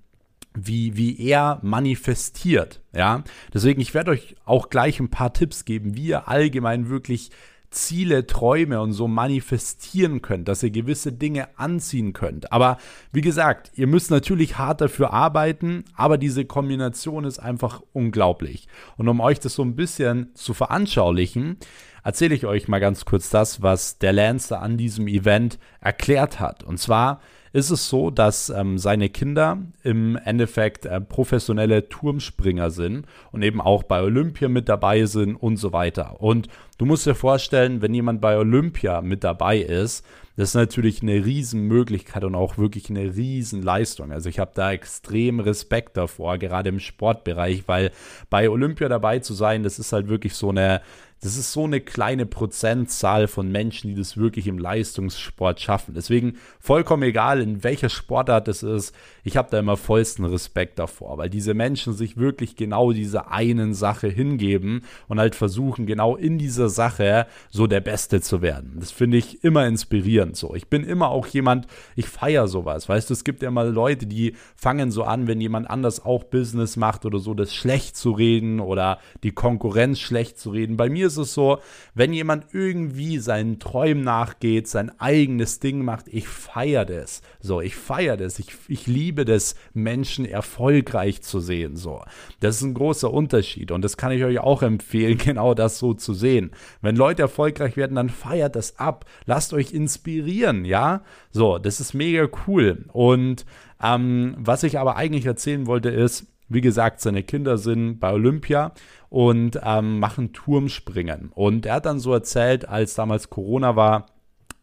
wie, 0.53 0.95
wie 0.95 1.19
er 1.19 1.59
manifestiert. 1.61 2.81
Ja, 2.95 3.23
deswegen, 3.53 3.81
ich 3.81 3.93
werde 3.93 4.11
euch 4.11 4.35
auch 4.45 4.69
gleich 4.69 4.99
ein 4.99 5.09
paar 5.09 5.33
Tipps 5.33 5.65
geben, 5.65 5.97
wie 5.97 6.07
ihr 6.07 6.27
allgemein 6.27 6.89
wirklich 6.89 7.31
Ziele, 7.73 8.25
Träume 8.25 8.81
und 8.81 8.93
so 8.93 9.07
manifestieren 9.07 10.21
könnt, 10.21 10.47
dass 10.47 10.63
ihr 10.63 10.71
gewisse 10.71 11.11
Dinge 11.11 11.47
anziehen 11.57 12.13
könnt. 12.13 12.51
Aber 12.51 12.77
wie 13.11 13.21
gesagt, 13.21 13.71
ihr 13.75 13.87
müsst 13.87 14.11
natürlich 14.11 14.57
hart 14.57 14.81
dafür 14.81 15.11
arbeiten, 15.11 15.83
aber 15.95 16.17
diese 16.17 16.45
Kombination 16.45 17.25
ist 17.25 17.39
einfach 17.39 17.81
unglaublich. 17.91 18.67
Und 18.97 19.07
um 19.09 19.19
euch 19.19 19.39
das 19.39 19.53
so 19.55 19.63
ein 19.63 19.75
bisschen 19.75 20.33
zu 20.35 20.53
veranschaulichen, 20.53 21.57
erzähle 22.03 22.35
ich 22.35 22.45
euch 22.45 22.67
mal 22.67 22.79
ganz 22.79 23.05
kurz 23.05 23.29
das, 23.29 23.61
was 23.61 23.97
der 23.97 24.13
Lancer 24.13 24.61
an 24.61 24.77
diesem 24.77 25.07
Event 25.07 25.59
erklärt 25.81 26.39
hat. 26.39 26.63
Und 26.63 26.77
zwar 26.79 27.21
ist 27.53 27.69
es 27.69 27.87
so, 27.87 28.09
dass 28.09 28.49
ähm, 28.49 28.79
seine 28.79 29.09
Kinder 29.09 29.59
im 29.83 30.17
Endeffekt 30.17 30.85
äh, 30.85 30.99
professionelle 30.99 31.87
Turmspringer 31.87 32.71
sind 32.71 33.05
und 33.31 33.43
eben 33.43 33.61
auch 33.61 33.83
bei 33.83 34.01
Olympia 34.01 34.49
mit 34.49 34.67
dabei 34.67 35.05
sind 35.05 35.35
und 35.35 35.57
so 35.57 35.71
weiter. 35.71 36.19
Und 36.19 36.47
du 36.79 36.85
musst 36.85 37.05
dir 37.05 37.15
vorstellen, 37.15 37.81
wenn 37.83 37.93
jemand 37.93 38.21
bei 38.21 38.37
Olympia 38.37 39.01
mit 39.01 39.23
dabei 39.23 39.59
ist, 39.59 40.03
das 40.35 40.49
ist 40.49 40.55
natürlich 40.55 41.03
eine 41.03 41.23
Riesenmöglichkeit 41.23 42.23
und 42.23 42.33
auch 42.33 42.57
wirklich 42.57 42.89
eine 42.89 43.15
Riesenleistung. 43.15 44.11
Also 44.11 44.29
ich 44.29 44.39
habe 44.39 44.51
da 44.55 44.71
extrem 44.71 45.39
Respekt 45.39 45.95
davor, 45.95 46.39
gerade 46.39 46.69
im 46.69 46.79
Sportbereich, 46.79 47.63
weil 47.67 47.91
bei 48.31 48.49
Olympia 48.49 48.89
dabei 48.89 49.19
zu 49.19 49.35
sein, 49.35 49.61
das 49.61 49.77
ist 49.77 49.93
halt 49.93 50.07
wirklich 50.07 50.33
so 50.33 50.49
eine 50.49 50.81
das 51.23 51.37
ist 51.37 51.53
so 51.53 51.63
eine 51.63 51.79
kleine 51.79 52.25
Prozentzahl 52.25 53.27
von 53.27 53.49
Menschen, 53.49 53.87
die 53.87 53.95
das 53.95 54.17
wirklich 54.17 54.45
im 54.47 54.57
Leistungssport 54.57 55.61
schaffen. 55.61 55.93
Deswegen 55.93 56.33
vollkommen 56.59 57.03
egal, 57.03 57.39
in 57.39 57.63
welcher 57.63 57.87
Sportart 57.87 58.49
es 58.49 58.61
ist, 58.61 58.93
ich 59.23 59.37
habe 59.37 59.47
da 59.49 59.59
immer 59.59 59.77
vollsten 59.77 60.25
Respekt 60.25 60.79
davor, 60.79 61.17
weil 61.17 61.29
diese 61.29 61.53
Menschen 61.53 61.93
sich 61.93 62.17
wirklich 62.17 62.57
genau 62.57 62.91
dieser 62.91 63.31
einen 63.31 63.73
Sache 63.73 64.09
hingeben 64.09 64.81
und 65.07 65.17
halt 65.17 65.35
versuchen, 65.35 65.85
genau 65.85 66.17
in 66.17 66.37
dieser 66.37 66.67
Sache 66.67 67.25
so 67.49 67.67
der 67.67 67.79
Beste 67.79 68.19
zu 68.19 68.41
werden. 68.41 68.75
Das 68.81 68.91
finde 68.91 69.15
ich 69.15 69.45
immer 69.45 69.65
inspirierend 69.65 70.35
so. 70.35 70.53
Ich 70.55 70.67
bin 70.67 70.83
immer 70.83 71.07
auch 71.07 71.27
jemand, 71.27 71.67
ich 71.95 72.09
feiere 72.09 72.49
sowas. 72.49 72.89
Weißt 72.89 73.09
du, 73.09 73.13
es 73.13 73.23
gibt 73.23 73.43
ja 73.43 73.51
mal 73.51 73.71
Leute, 73.71 74.07
die 74.07 74.35
fangen 74.57 74.91
so 74.91 75.03
an, 75.03 75.27
wenn 75.27 75.39
jemand 75.39 75.69
anders 75.69 76.03
auch 76.03 76.25
Business 76.25 76.75
macht 76.75 77.05
oder 77.05 77.19
so, 77.19 77.33
das 77.33 77.55
schlecht 77.55 77.95
zu 77.95 78.11
reden 78.11 78.59
oder 78.59 78.99
die 79.23 79.31
Konkurrenz 79.31 80.01
schlecht 80.01 80.37
zu 80.37 80.49
reden. 80.49 80.75
Bei 80.75 80.89
mir 80.89 81.12
ist 81.13 81.29
es 81.29 81.33
so, 81.33 81.59
wenn 81.93 82.13
jemand 82.13 82.47
irgendwie 82.53 83.17
seinen 83.19 83.59
Träumen 83.59 84.03
nachgeht, 84.03 84.67
sein 84.67 84.91
eigenes 84.99 85.59
Ding 85.59 85.83
macht, 85.83 86.07
ich 86.07 86.27
feiere 86.27 86.85
das. 86.85 87.21
So, 87.39 87.61
ich 87.61 87.75
feiere 87.75 88.17
das. 88.17 88.39
Ich, 88.39 88.53
ich 88.67 88.87
liebe 88.87 89.25
das, 89.25 89.55
Menschen 89.73 90.25
erfolgreich 90.25 91.21
zu 91.21 91.39
sehen. 91.39 91.75
So, 91.75 92.01
das 92.39 92.57
ist 92.57 92.63
ein 92.63 92.73
großer 92.73 93.11
Unterschied 93.11 93.71
und 93.71 93.83
das 93.83 93.97
kann 93.97 94.11
ich 94.11 94.23
euch 94.23 94.39
auch 94.39 94.61
empfehlen, 94.61 95.17
genau 95.23 95.53
das 95.53 95.79
so 95.79 95.93
zu 95.93 96.13
sehen. 96.13 96.51
Wenn 96.81 96.95
Leute 96.95 97.21
erfolgreich 97.21 97.77
werden, 97.77 97.95
dann 97.95 98.09
feiert 98.09 98.55
das 98.55 98.79
ab. 98.79 99.05
Lasst 99.25 99.53
euch 99.53 99.73
inspirieren, 99.73 100.65
ja? 100.65 101.03
So, 101.31 101.57
das 101.57 101.79
ist 101.79 101.93
mega 101.93 102.27
cool. 102.47 102.85
Und 102.91 103.45
ähm, 103.81 104.35
was 104.37 104.63
ich 104.63 104.79
aber 104.79 104.95
eigentlich 104.95 105.25
erzählen 105.25 105.67
wollte, 105.67 105.89
ist, 105.89 106.27
wie 106.49 106.61
gesagt, 106.61 107.01
seine 107.01 107.23
Kinder 107.23 107.57
sind 107.57 107.99
bei 107.99 108.11
Olympia 108.11 108.73
und 109.13 109.59
ähm, 109.63 109.99
machen 109.99 110.33
Turmspringen. 110.33 111.31
Und 111.35 111.67
er 111.67 111.75
hat 111.75 111.85
dann 111.85 111.99
so 111.99 112.11
erzählt, 112.13 112.67
als 112.67 112.95
damals 112.95 113.29
Corona 113.29 113.75
war, 113.75 114.07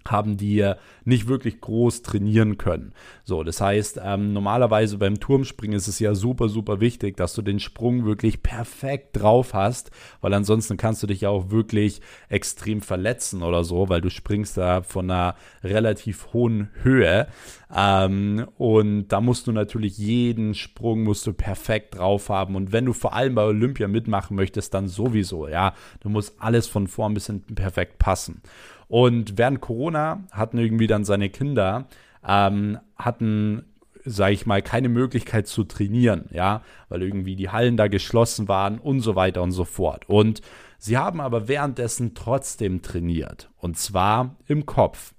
haben 0.08 0.36
die 0.36 0.72
nicht 1.04 1.28
wirklich 1.28 1.60
groß 1.60 2.02
trainieren 2.02 2.58
können. 2.58 2.92
So, 3.24 3.42
das 3.42 3.60
heißt, 3.60 4.00
ähm, 4.02 4.32
normalerweise 4.32 4.98
beim 4.98 5.20
Turmspringen 5.20 5.76
ist 5.76 5.88
es 5.88 5.98
ja 5.98 6.14
super, 6.14 6.48
super 6.48 6.80
wichtig, 6.80 7.16
dass 7.16 7.34
du 7.34 7.42
den 7.42 7.60
Sprung 7.60 8.04
wirklich 8.04 8.42
perfekt 8.42 9.20
drauf 9.20 9.54
hast, 9.54 9.90
weil 10.20 10.34
ansonsten 10.34 10.76
kannst 10.76 11.02
du 11.02 11.06
dich 11.06 11.22
ja 11.22 11.28
auch 11.28 11.50
wirklich 11.50 12.00
extrem 12.28 12.80
verletzen 12.80 13.42
oder 13.42 13.64
so, 13.64 13.88
weil 13.88 14.00
du 14.00 14.10
springst 14.10 14.56
da 14.56 14.82
von 14.82 15.10
einer 15.10 15.34
relativ 15.62 16.32
hohen 16.32 16.70
Höhe. 16.82 17.26
Ähm, 17.74 18.46
und 18.58 19.08
da 19.08 19.20
musst 19.20 19.46
du 19.46 19.52
natürlich 19.52 19.98
jeden 19.98 20.54
Sprung 20.54 21.04
musst 21.04 21.26
du 21.26 21.32
perfekt 21.32 21.96
drauf 21.96 22.28
haben. 22.28 22.56
Und 22.56 22.72
wenn 22.72 22.84
du 22.84 22.92
vor 22.92 23.14
allem 23.14 23.34
bei 23.34 23.44
Olympia 23.44 23.88
mitmachen 23.88 24.36
möchtest, 24.36 24.74
dann 24.74 24.88
sowieso, 24.88 25.48
ja. 25.48 25.74
Du 26.00 26.08
musst 26.08 26.34
alles 26.40 26.66
von 26.66 26.86
vorn 26.86 27.14
bis 27.14 27.26
hinten 27.26 27.54
perfekt 27.54 27.98
passen. 27.98 28.42
Und 28.90 29.38
während 29.38 29.60
Corona 29.60 30.24
hatten 30.32 30.58
irgendwie 30.58 30.88
dann 30.88 31.04
seine 31.04 31.30
Kinder, 31.30 31.86
ähm, 32.26 32.78
hatten 32.96 33.64
sage 34.04 34.34
ich 34.34 34.46
mal, 34.46 34.62
keine 34.62 34.88
Möglichkeit 34.88 35.46
zu 35.46 35.62
trainieren, 35.62 36.24
ja, 36.32 36.62
weil 36.88 37.02
irgendwie 37.02 37.36
die 37.36 37.50
Hallen 37.50 37.76
da 37.76 37.86
geschlossen 37.86 38.48
waren 38.48 38.78
und 38.78 39.00
so 39.00 39.14
weiter 39.14 39.42
und 39.42 39.52
so 39.52 39.64
fort. 39.64 40.08
Und 40.08 40.40
sie 40.78 40.98
haben 40.98 41.20
aber 41.20 41.46
währenddessen 41.46 42.14
trotzdem 42.14 42.82
trainiert 42.82 43.50
und 43.58 43.76
zwar 43.78 44.36
im 44.46 44.66
Kopf. 44.66 45.14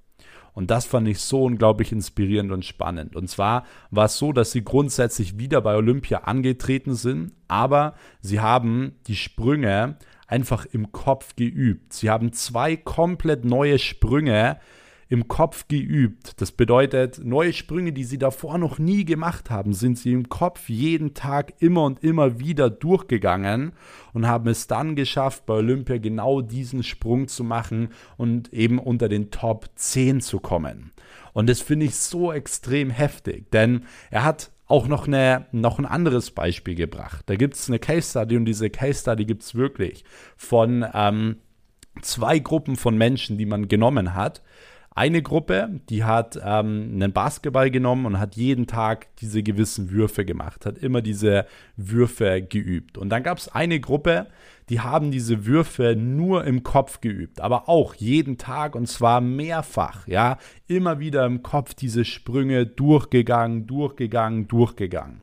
Und 0.53 0.69
das 0.69 0.85
fand 0.85 1.07
ich 1.07 1.19
so 1.19 1.45
unglaublich 1.45 1.93
inspirierend 1.93 2.51
und 2.51 2.65
spannend. 2.65 3.15
Und 3.15 3.29
zwar 3.29 3.63
war 3.89 4.05
es 4.05 4.17
so, 4.17 4.33
dass 4.33 4.51
sie 4.51 4.65
grundsätzlich 4.65 5.39
wieder 5.39 5.61
bei 5.61 5.77
Olympia 5.77 6.23
angetreten 6.23 6.93
sind, 6.93 7.31
aber 7.47 7.93
sie 8.19 8.41
haben 8.41 8.95
die 9.07 9.15
Sprünge 9.15 9.95
einfach 10.31 10.65
im 10.65 10.91
Kopf 10.91 11.35
geübt. 11.35 11.93
Sie 11.93 12.09
haben 12.09 12.33
zwei 12.33 12.77
komplett 12.77 13.45
neue 13.45 13.77
Sprünge 13.77 14.59
im 15.09 15.27
Kopf 15.27 15.67
geübt. 15.67 16.39
Das 16.39 16.53
bedeutet, 16.53 17.19
neue 17.21 17.51
Sprünge, 17.51 17.91
die 17.91 18.05
sie 18.05 18.17
davor 18.17 18.57
noch 18.57 18.79
nie 18.79 19.03
gemacht 19.03 19.49
haben, 19.49 19.73
sind 19.73 19.97
sie 19.97 20.13
im 20.13 20.29
Kopf 20.29 20.69
jeden 20.69 21.13
Tag 21.13 21.53
immer 21.59 21.83
und 21.83 22.01
immer 22.01 22.39
wieder 22.39 22.69
durchgegangen 22.69 23.73
und 24.13 24.25
haben 24.25 24.47
es 24.47 24.67
dann 24.67 24.95
geschafft, 24.95 25.45
bei 25.45 25.55
Olympia 25.55 25.97
genau 25.97 26.39
diesen 26.39 26.81
Sprung 26.81 27.27
zu 27.27 27.43
machen 27.43 27.89
und 28.15 28.53
eben 28.53 28.79
unter 28.79 29.09
den 29.09 29.31
Top 29.31 29.69
10 29.75 30.21
zu 30.21 30.39
kommen. 30.39 30.93
Und 31.33 31.49
das 31.49 31.59
finde 31.59 31.87
ich 31.87 31.95
so 31.95 32.31
extrem 32.31 32.89
heftig, 32.89 33.51
denn 33.51 33.83
er 34.11 34.23
hat 34.23 34.51
auch 34.71 34.87
noch, 34.87 35.05
eine, 35.05 35.45
noch 35.51 35.79
ein 35.79 35.85
anderes 35.85 36.31
Beispiel 36.31 36.75
gebracht. 36.75 37.23
Da 37.25 37.35
gibt 37.35 37.55
es 37.55 37.67
eine 37.67 37.77
Case 37.77 38.09
Study 38.09 38.37
und 38.37 38.45
diese 38.45 38.69
Case 38.69 39.01
Study 39.01 39.25
gibt 39.25 39.43
es 39.43 39.53
wirklich 39.53 40.05
von 40.37 40.85
ähm, 40.93 41.37
zwei 42.01 42.39
Gruppen 42.39 42.77
von 42.77 42.97
Menschen, 42.97 43.37
die 43.37 43.45
man 43.45 43.67
genommen 43.67 44.15
hat. 44.15 44.41
Eine 44.93 45.21
Gruppe, 45.21 45.79
die 45.89 46.03
hat 46.03 46.37
ähm, 46.43 46.91
einen 46.93 47.13
Basketball 47.13 47.71
genommen 47.71 48.05
und 48.05 48.19
hat 48.19 48.35
jeden 48.35 48.67
Tag 48.67 49.07
diese 49.17 49.41
gewissen 49.41 49.89
Würfe 49.91 50.25
gemacht, 50.25 50.65
hat 50.65 50.77
immer 50.77 51.01
diese 51.01 51.45
Würfe 51.77 52.41
geübt. 52.41 52.97
Und 52.97 53.07
dann 53.07 53.23
gab 53.23 53.37
es 53.37 53.47
eine 53.47 53.79
Gruppe, 53.79 54.27
die 54.67 54.81
haben 54.81 55.09
diese 55.11 55.45
Würfe 55.45 55.95
nur 55.95 56.43
im 56.43 56.63
Kopf 56.63 56.99
geübt, 56.99 57.39
aber 57.39 57.69
auch 57.69 57.95
jeden 57.95 58.37
Tag 58.37 58.75
und 58.75 58.87
zwar 58.87 59.21
mehrfach, 59.21 60.07
ja, 60.07 60.37
immer 60.67 60.99
wieder 60.99 61.25
im 61.25 61.41
Kopf 61.41 61.73
diese 61.73 62.03
Sprünge 62.03 62.65
durchgegangen, 62.65 63.67
durchgegangen, 63.67 64.49
durchgegangen. 64.49 65.21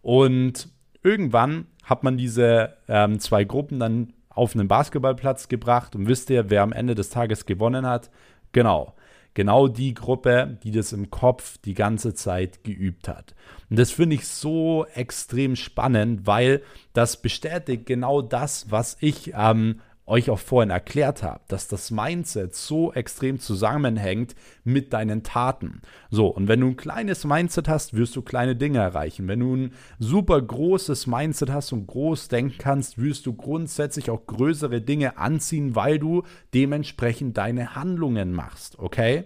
Und 0.00 0.70
irgendwann 1.02 1.66
hat 1.84 2.04
man 2.04 2.16
diese 2.16 2.76
ähm, 2.88 3.20
zwei 3.20 3.44
Gruppen 3.44 3.80
dann 3.80 4.14
auf 4.30 4.54
einen 4.54 4.68
Basketballplatz 4.68 5.48
gebracht 5.48 5.94
und 5.94 6.08
wisst 6.08 6.30
ihr, 6.30 6.48
wer 6.48 6.62
am 6.62 6.72
Ende 6.72 6.94
des 6.94 7.10
Tages 7.10 7.44
gewonnen 7.44 7.84
hat? 7.86 8.10
Genau, 8.52 8.94
genau 9.34 9.68
die 9.68 9.94
Gruppe, 9.94 10.58
die 10.62 10.70
das 10.70 10.92
im 10.92 11.10
Kopf 11.10 11.58
die 11.58 11.74
ganze 11.74 12.14
Zeit 12.14 12.64
geübt 12.64 13.08
hat. 13.08 13.34
Und 13.68 13.78
das 13.78 13.90
finde 13.90 14.16
ich 14.16 14.26
so 14.26 14.86
extrem 14.94 15.56
spannend, 15.56 16.26
weil 16.26 16.62
das 16.92 17.20
bestätigt 17.20 17.86
genau 17.86 18.22
das, 18.22 18.70
was 18.70 18.96
ich 19.00 19.32
ähm, 19.36 19.80
euch 20.10 20.28
auch 20.28 20.38
vorhin 20.38 20.70
erklärt 20.70 21.22
habe, 21.22 21.40
dass 21.48 21.68
das 21.68 21.90
Mindset 21.90 22.54
so 22.54 22.92
extrem 22.92 23.38
zusammenhängt 23.38 24.34
mit 24.64 24.92
deinen 24.92 25.22
Taten. 25.22 25.80
So, 26.10 26.26
und 26.26 26.48
wenn 26.48 26.60
du 26.60 26.68
ein 26.68 26.76
kleines 26.76 27.24
Mindset 27.24 27.68
hast, 27.68 27.94
wirst 27.94 28.16
du 28.16 28.22
kleine 28.22 28.56
Dinge 28.56 28.78
erreichen. 28.78 29.28
Wenn 29.28 29.40
du 29.40 29.56
ein 29.56 29.72
super 29.98 30.42
großes 30.42 31.06
Mindset 31.06 31.50
hast 31.50 31.72
und 31.72 31.86
groß 31.86 32.28
denken 32.28 32.56
kannst, 32.58 32.98
wirst 32.98 33.26
du 33.26 33.32
grundsätzlich 33.32 34.10
auch 34.10 34.26
größere 34.26 34.80
Dinge 34.80 35.16
anziehen, 35.16 35.74
weil 35.74 35.98
du 35.98 36.24
dementsprechend 36.52 37.38
deine 37.38 37.74
Handlungen 37.74 38.32
machst, 38.32 38.78
okay? 38.78 39.24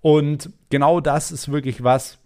Und 0.00 0.50
genau 0.70 1.00
das 1.00 1.32
ist 1.32 1.50
wirklich 1.50 1.82
was, 1.82 2.18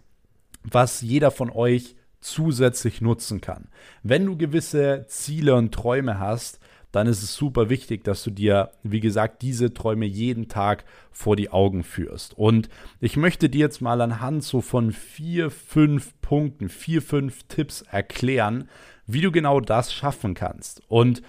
was 0.65 1.01
jeder 1.01 1.31
von 1.31 1.51
euch 1.51 1.97
zusätzlich 2.21 3.01
nutzen 3.01 3.41
kann. 3.41 3.69
Wenn 4.03 4.27
du 4.27 4.37
gewisse 4.37 5.07
Ziele 5.09 5.55
und 5.55 5.75
Träume 5.75 6.19
hast, 6.19 6.61
dann 6.93 7.07
ist 7.07 7.23
es 7.23 7.35
super 7.35 7.71
wichtig, 7.71 8.05
dass 8.05 8.23
du 8.23 8.31
dir, 8.31 8.71
wie 8.83 9.01
gesagt, 9.01 9.43
diese 9.43 9.73
Träume 9.75 10.05
jeden 10.07 10.49
Tag 10.49 10.85
vor 11.11 11.37
die 11.37 11.51
Augen 11.51 11.83
führst. 11.83 12.37
Und 12.37 12.69
ich 13.01 13.17
möchte 13.17 13.49
dir 13.49 13.61
jetzt 13.61 13.81
mal 13.81 14.01
anhand 14.01 14.45
so 14.45 14.61
von 14.61 14.93
vier, 14.93 15.51
fünf 15.51 16.13
Punkten, 16.21 16.69
vier, 16.69 17.03
fünf 17.03 17.45
Tipps 17.45 17.83
erklären, 17.83 18.69
wie 19.07 19.23
du 19.23 19.33
genau 19.33 19.61
das 19.61 19.93
schaffen 19.93 20.35
kannst. 20.35 20.83
Und 20.89 21.23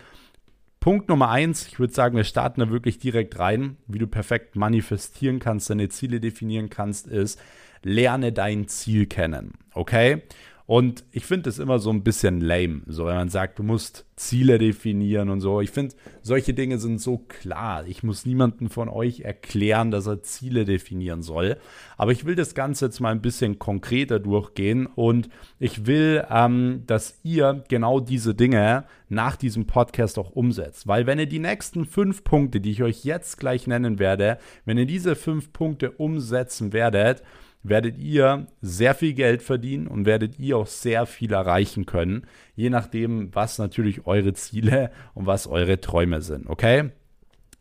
Punkt 0.81 1.07
Nummer 1.07 1.29
eins, 1.29 1.65
ich 1.65 1.79
würde 1.79 1.93
sagen, 1.93 2.17
wir 2.17 2.25
starten 2.25 2.59
da 2.59 2.69
wirklich 2.69 2.99
direkt 2.99 3.39
rein, 3.39 3.77
wie 3.87 3.99
du 3.99 4.07
perfekt 4.07 4.57
manifestieren 4.57 5.39
kannst, 5.39 5.69
deine 5.69 5.87
Ziele 5.87 6.19
definieren 6.19 6.69
kannst, 6.69 7.07
ist, 7.07 7.39
lerne 7.83 8.33
dein 8.33 8.67
Ziel 8.67 9.05
kennen. 9.05 9.53
Okay? 9.73 10.23
Und 10.65 11.03
ich 11.11 11.25
finde 11.25 11.49
es 11.49 11.59
immer 11.59 11.79
so 11.79 11.89
ein 11.89 12.03
bisschen 12.03 12.39
lame, 12.39 12.83
so 12.87 13.05
wenn 13.05 13.15
man 13.15 13.29
sagt, 13.29 13.59
du 13.59 13.63
musst 13.63 14.05
Ziele 14.15 14.59
definieren 14.59 15.29
und 15.29 15.41
so. 15.41 15.59
Ich 15.59 15.71
finde, 15.71 15.93
solche 16.21 16.53
Dinge 16.53 16.77
sind 16.77 17.01
so 17.01 17.17
klar. 17.17 17.85
Ich 17.85 18.01
muss 18.01 18.25
niemandem 18.25 18.69
von 18.69 18.87
euch 18.87 19.21
erklären, 19.21 19.91
dass 19.91 20.07
er 20.07 20.23
Ziele 20.23 20.63
definieren 20.63 21.21
soll. 21.21 21.57
Aber 21.97 22.13
ich 22.13 22.23
will 22.23 22.35
das 22.35 22.55
Ganze 22.55 22.85
jetzt 22.85 23.01
mal 23.01 23.11
ein 23.11 23.21
bisschen 23.21 23.59
konkreter 23.59 24.19
durchgehen 24.19 24.85
und 24.85 25.27
ich 25.59 25.85
will, 25.85 26.23
ähm, 26.29 26.83
dass 26.87 27.19
ihr 27.23 27.63
genau 27.67 27.99
diese 27.99 28.33
Dinge 28.33 28.85
nach 29.09 29.35
diesem 29.35 29.65
Podcast 29.65 30.17
auch 30.17 30.31
umsetzt. 30.31 30.87
Weil 30.87 31.05
wenn 31.07 31.19
ihr 31.19 31.27
die 31.27 31.39
nächsten 31.39 31.85
fünf 31.85 32.23
Punkte, 32.23 32.61
die 32.61 32.71
ich 32.71 32.83
euch 32.83 33.03
jetzt 33.03 33.37
gleich 33.37 33.67
nennen 33.67 33.99
werde, 33.99 34.37
wenn 34.63 34.77
ihr 34.77 34.85
diese 34.85 35.15
fünf 35.15 35.51
Punkte 35.51 35.91
umsetzen 35.91 36.71
werdet, 36.71 37.21
werdet 37.63 37.97
ihr 37.97 38.47
sehr 38.61 38.93
viel 38.93 39.13
Geld 39.13 39.41
verdienen 39.41 39.87
und 39.87 40.05
werdet 40.05 40.37
ihr 40.37 40.57
auch 40.57 40.67
sehr 40.67 41.05
viel 41.05 41.31
erreichen 41.31 41.85
können, 41.85 42.27
je 42.55 42.69
nachdem, 42.69 43.33
was 43.33 43.57
natürlich 43.57 44.05
eure 44.05 44.33
Ziele 44.33 44.91
und 45.13 45.25
was 45.25 45.47
eure 45.47 45.79
Träume 45.79 46.21
sind, 46.21 46.47
okay? 46.47 46.91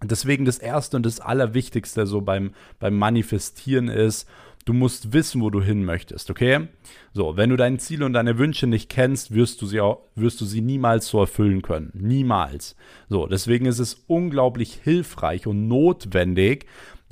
Deswegen 0.05 0.45
das 0.45 0.59
Erste 0.59 0.97
und 0.97 1.07
das 1.07 1.21
Allerwichtigste 1.21 2.07
so 2.07 2.21
beim, 2.21 2.55
beim 2.81 2.99
Manifestieren 2.99 3.89
ist, 3.89 4.29
du 4.65 4.73
musst 4.73 5.13
wissen, 5.13 5.41
wo 5.41 5.51
du 5.51 5.63
hin 5.63 5.85
möchtest, 5.85 6.31
okay? 6.31 6.69
So, 7.13 7.37
wenn 7.37 7.51
du 7.51 7.57
deine 7.57 7.79
Ziele 7.79 8.07
und 8.07 8.13
deine 8.13 8.39
Wünsche 8.39 8.67
nicht 8.67 8.89
kennst, 8.89 9.35
wirst 9.35 9.63
du 9.63 9.67
sie 9.67 9.81
auch, 9.81 10.01
wirst 10.15 10.41
du 10.41 10.45
sie 10.45 10.61
niemals 10.61 11.09
so 11.09 11.21
erfüllen 11.21 11.63
können. 11.63 11.91
Niemals. 11.95 12.77
So, 13.09 13.27
deswegen 13.27 13.67
ist 13.67 13.79
es 13.79 14.05
unglaublich 14.07 14.81
hilfreich 14.83 15.47
und 15.47 15.69
notwendig, 15.69 16.67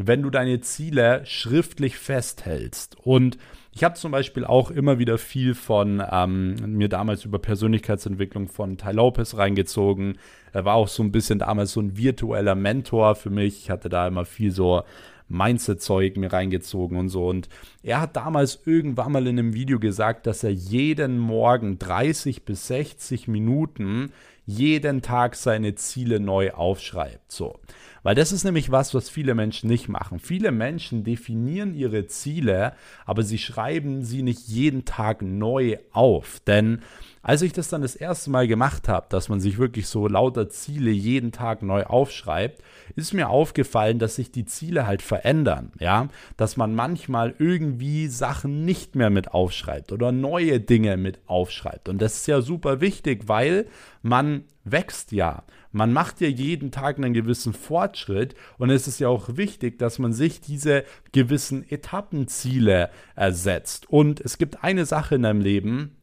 wenn 0.06 0.22
du 0.22 0.30
deine 0.30 0.60
Ziele 0.60 1.22
schriftlich 1.24 1.96
festhältst. 1.96 2.96
Und 3.02 3.38
ich 3.72 3.84
habe 3.84 3.94
zum 3.94 4.10
Beispiel 4.10 4.44
auch 4.44 4.70
immer 4.70 4.98
wieder 4.98 5.18
viel 5.18 5.54
von 5.54 6.02
ähm, 6.10 6.56
mir 6.76 6.88
damals 6.88 7.24
über 7.24 7.38
Persönlichkeitsentwicklung 7.38 8.48
von 8.48 8.76
Ty 8.76 8.92
Lopez 8.92 9.36
reingezogen. 9.36 10.18
Er 10.52 10.64
war 10.64 10.74
auch 10.74 10.88
so 10.88 11.02
ein 11.02 11.12
bisschen 11.12 11.38
damals 11.38 11.72
so 11.72 11.80
ein 11.80 11.96
virtueller 11.96 12.54
Mentor 12.54 13.14
für 13.14 13.30
mich. 13.30 13.58
Ich 13.58 13.70
hatte 13.70 13.88
da 13.88 14.08
immer 14.08 14.24
viel 14.24 14.50
so 14.50 14.82
Mindset-Zeug 15.28 16.16
mir 16.16 16.32
reingezogen 16.32 16.98
und 16.98 17.08
so. 17.08 17.28
Und 17.28 17.48
er 17.82 18.00
hat 18.00 18.16
damals 18.16 18.60
irgendwann 18.64 19.12
mal 19.12 19.26
in 19.26 19.38
einem 19.38 19.54
Video 19.54 19.78
gesagt, 19.78 20.26
dass 20.26 20.42
er 20.42 20.50
jeden 20.50 21.18
Morgen 21.18 21.78
30 21.78 22.44
bis 22.44 22.66
60 22.66 23.28
Minuten 23.28 24.12
jeden 24.46 25.00
Tag 25.00 25.36
seine 25.36 25.76
Ziele 25.76 26.18
neu 26.18 26.50
aufschreibt. 26.50 27.30
So. 27.30 27.60
Weil 28.02 28.14
das 28.14 28.32
ist 28.32 28.44
nämlich 28.44 28.70
was, 28.70 28.94
was 28.94 29.10
viele 29.10 29.34
Menschen 29.34 29.68
nicht 29.68 29.88
machen. 29.88 30.18
Viele 30.18 30.52
Menschen 30.52 31.04
definieren 31.04 31.74
ihre 31.74 32.06
Ziele, 32.06 32.74
aber 33.04 33.22
sie 33.22 33.38
schreiben 33.38 34.04
sie 34.04 34.22
nicht 34.22 34.48
jeden 34.48 34.84
Tag 34.84 35.22
neu 35.22 35.78
auf. 35.92 36.40
Denn 36.40 36.82
als 37.22 37.42
ich 37.42 37.52
das 37.52 37.68
dann 37.68 37.82
das 37.82 37.96
erste 37.96 38.30
Mal 38.30 38.48
gemacht 38.48 38.88
habe, 38.88 39.06
dass 39.10 39.28
man 39.28 39.40
sich 39.40 39.58
wirklich 39.58 39.88
so 39.88 40.08
lauter 40.08 40.48
Ziele 40.48 40.90
jeden 40.90 41.32
Tag 41.32 41.62
neu 41.62 41.84
aufschreibt, 41.84 42.62
ist 42.96 43.12
mir 43.12 43.28
aufgefallen, 43.28 43.98
dass 43.98 44.16
sich 44.16 44.32
die 44.32 44.46
Ziele 44.46 44.86
halt 44.86 45.02
verändern, 45.02 45.72
ja, 45.78 46.08
dass 46.36 46.56
man 46.56 46.74
manchmal 46.74 47.34
irgendwie 47.38 48.08
Sachen 48.08 48.64
nicht 48.64 48.96
mehr 48.96 49.10
mit 49.10 49.32
aufschreibt 49.32 49.92
oder 49.92 50.12
neue 50.12 50.60
Dinge 50.60 50.96
mit 50.96 51.18
aufschreibt 51.26 51.88
und 51.88 52.00
das 52.00 52.16
ist 52.16 52.26
ja 52.26 52.40
super 52.40 52.80
wichtig, 52.80 53.28
weil 53.28 53.66
man 54.02 54.44
wächst 54.64 55.12
ja. 55.12 55.44
Man 55.72 55.92
macht 55.92 56.20
ja 56.20 56.28
jeden 56.28 56.72
Tag 56.72 56.96
einen 56.96 57.14
gewissen 57.14 57.52
Fortschritt 57.52 58.34
und 58.58 58.70
es 58.70 58.88
ist 58.88 58.98
ja 58.98 59.08
auch 59.08 59.36
wichtig, 59.36 59.78
dass 59.78 59.98
man 59.98 60.12
sich 60.12 60.40
diese 60.40 60.84
gewissen 61.12 61.68
Etappenziele 61.68 62.90
ersetzt. 63.14 63.88
Und 63.88 64.20
es 64.20 64.36
gibt 64.38 64.64
eine 64.64 64.84
Sache 64.84 65.14
in 65.14 65.22
deinem 65.22 65.40
Leben, 65.40 65.96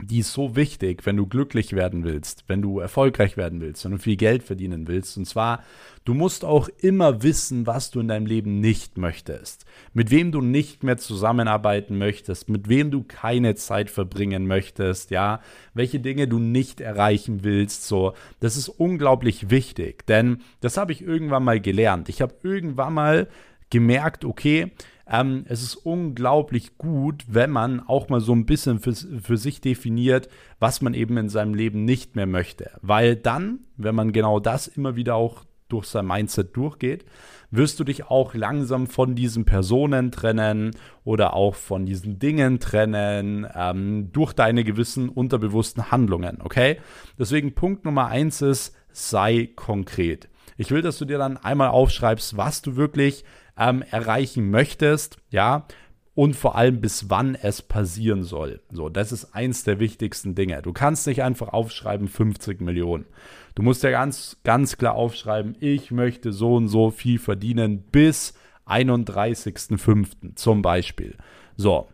die 0.00 0.18
ist 0.18 0.32
so 0.32 0.56
wichtig, 0.56 1.06
wenn 1.06 1.16
du 1.16 1.26
glücklich 1.26 1.72
werden 1.72 2.04
willst, 2.04 2.44
wenn 2.48 2.62
du 2.62 2.80
erfolgreich 2.80 3.36
werden 3.36 3.60
willst, 3.60 3.84
wenn 3.84 3.92
du 3.92 3.98
viel 3.98 4.16
Geld 4.16 4.42
verdienen 4.42 4.88
willst. 4.88 5.16
Und 5.16 5.24
zwar, 5.24 5.62
du 6.04 6.14
musst 6.14 6.44
auch 6.44 6.68
immer 6.80 7.22
wissen, 7.22 7.66
was 7.66 7.90
du 7.90 8.00
in 8.00 8.08
deinem 8.08 8.26
Leben 8.26 8.60
nicht 8.60 8.98
möchtest, 8.98 9.64
mit 9.92 10.10
wem 10.10 10.32
du 10.32 10.40
nicht 10.40 10.82
mehr 10.82 10.96
zusammenarbeiten 10.96 11.96
möchtest, 11.96 12.48
mit 12.48 12.68
wem 12.68 12.90
du 12.90 13.04
keine 13.04 13.54
Zeit 13.54 13.88
verbringen 13.88 14.46
möchtest, 14.46 15.10
ja, 15.10 15.40
welche 15.74 16.00
Dinge 16.00 16.26
du 16.26 16.38
nicht 16.38 16.80
erreichen 16.80 17.44
willst. 17.44 17.86
So, 17.86 18.14
das 18.40 18.56
ist 18.56 18.68
unglaublich 18.68 19.50
wichtig, 19.50 20.06
denn 20.06 20.38
das 20.60 20.76
habe 20.76 20.92
ich 20.92 21.02
irgendwann 21.02 21.44
mal 21.44 21.60
gelernt. 21.60 22.08
Ich 22.08 22.20
habe 22.20 22.34
irgendwann 22.42 22.94
mal 22.94 23.28
gemerkt, 23.70 24.24
okay, 24.24 24.72
ähm, 25.06 25.44
es 25.48 25.62
ist 25.62 25.76
unglaublich 25.76 26.78
gut, 26.78 27.24
wenn 27.28 27.50
man 27.50 27.80
auch 27.80 28.08
mal 28.08 28.20
so 28.20 28.32
ein 28.32 28.46
bisschen 28.46 28.78
für, 28.80 28.94
für 28.94 29.36
sich 29.36 29.60
definiert, 29.60 30.28
was 30.58 30.80
man 30.80 30.94
eben 30.94 31.16
in 31.18 31.28
seinem 31.28 31.54
Leben 31.54 31.84
nicht 31.84 32.16
mehr 32.16 32.26
möchte. 32.26 32.70
Weil 32.80 33.16
dann, 33.16 33.60
wenn 33.76 33.94
man 33.94 34.12
genau 34.12 34.40
das 34.40 34.66
immer 34.66 34.96
wieder 34.96 35.14
auch 35.14 35.44
durch 35.68 35.86
sein 35.86 36.06
Mindset 36.06 36.56
durchgeht, 36.56 37.04
wirst 37.50 37.78
du 37.80 37.84
dich 37.84 38.06
auch 38.06 38.34
langsam 38.34 38.86
von 38.86 39.14
diesen 39.14 39.44
Personen 39.44 40.10
trennen 40.10 40.72
oder 41.04 41.34
auch 41.34 41.54
von 41.54 41.86
diesen 41.86 42.18
Dingen 42.18 42.60
trennen 42.60 43.46
ähm, 43.54 44.10
durch 44.12 44.32
deine 44.32 44.64
gewissen 44.64 45.08
unterbewussten 45.08 45.90
Handlungen, 45.90 46.40
okay? 46.42 46.78
Deswegen 47.18 47.54
Punkt 47.54 47.84
Nummer 47.84 48.08
eins 48.08 48.42
ist, 48.42 48.76
sei 48.92 49.50
konkret. 49.54 50.28
Ich 50.56 50.70
will, 50.70 50.82
dass 50.82 50.98
du 50.98 51.04
dir 51.04 51.18
dann 51.18 51.36
einmal 51.36 51.68
aufschreibst, 51.68 52.36
was 52.36 52.62
du 52.62 52.76
wirklich 52.76 53.24
ähm, 53.58 53.82
erreichen 53.90 54.50
möchtest, 54.50 55.18
ja, 55.30 55.66
und 56.14 56.36
vor 56.36 56.56
allem 56.56 56.80
bis 56.80 57.10
wann 57.10 57.34
es 57.34 57.60
passieren 57.60 58.22
soll. 58.22 58.60
So, 58.70 58.88
das 58.88 59.10
ist 59.10 59.34
eins 59.34 59.64
der 59.64 59.80
wichtigsten 59.80 60.34
Dinge. 60.34 60.62
Du 60.62 60.72
kannst 60.72 61.06
nicht 61.06 61.22
einfach 61.22 61.48
aufschreiben 61.48 62.08
50 62.08 62.60
Millionen. 62.60 63.06
Du 63.54 63.62
musst 63.62 63.82
ja 63.82 63.90
ganz, 63.90 64.36
ganz 64.44 64.76
klar 64.76 64.94
aufschreiben, 64.94 65.56
ich 65.60 65.90
möchte 65.90 66.32
so 66.32 66.54
und 66.54 66.68
so 66.68 66.90
viel 66.90 67.18
verdienen 67.18 67.82
bis 67.90 68.34
31.05. 68.66 70.36
zum 70.36 70.62
Beispiel. 70.62 71.16
So, 71.56 71.88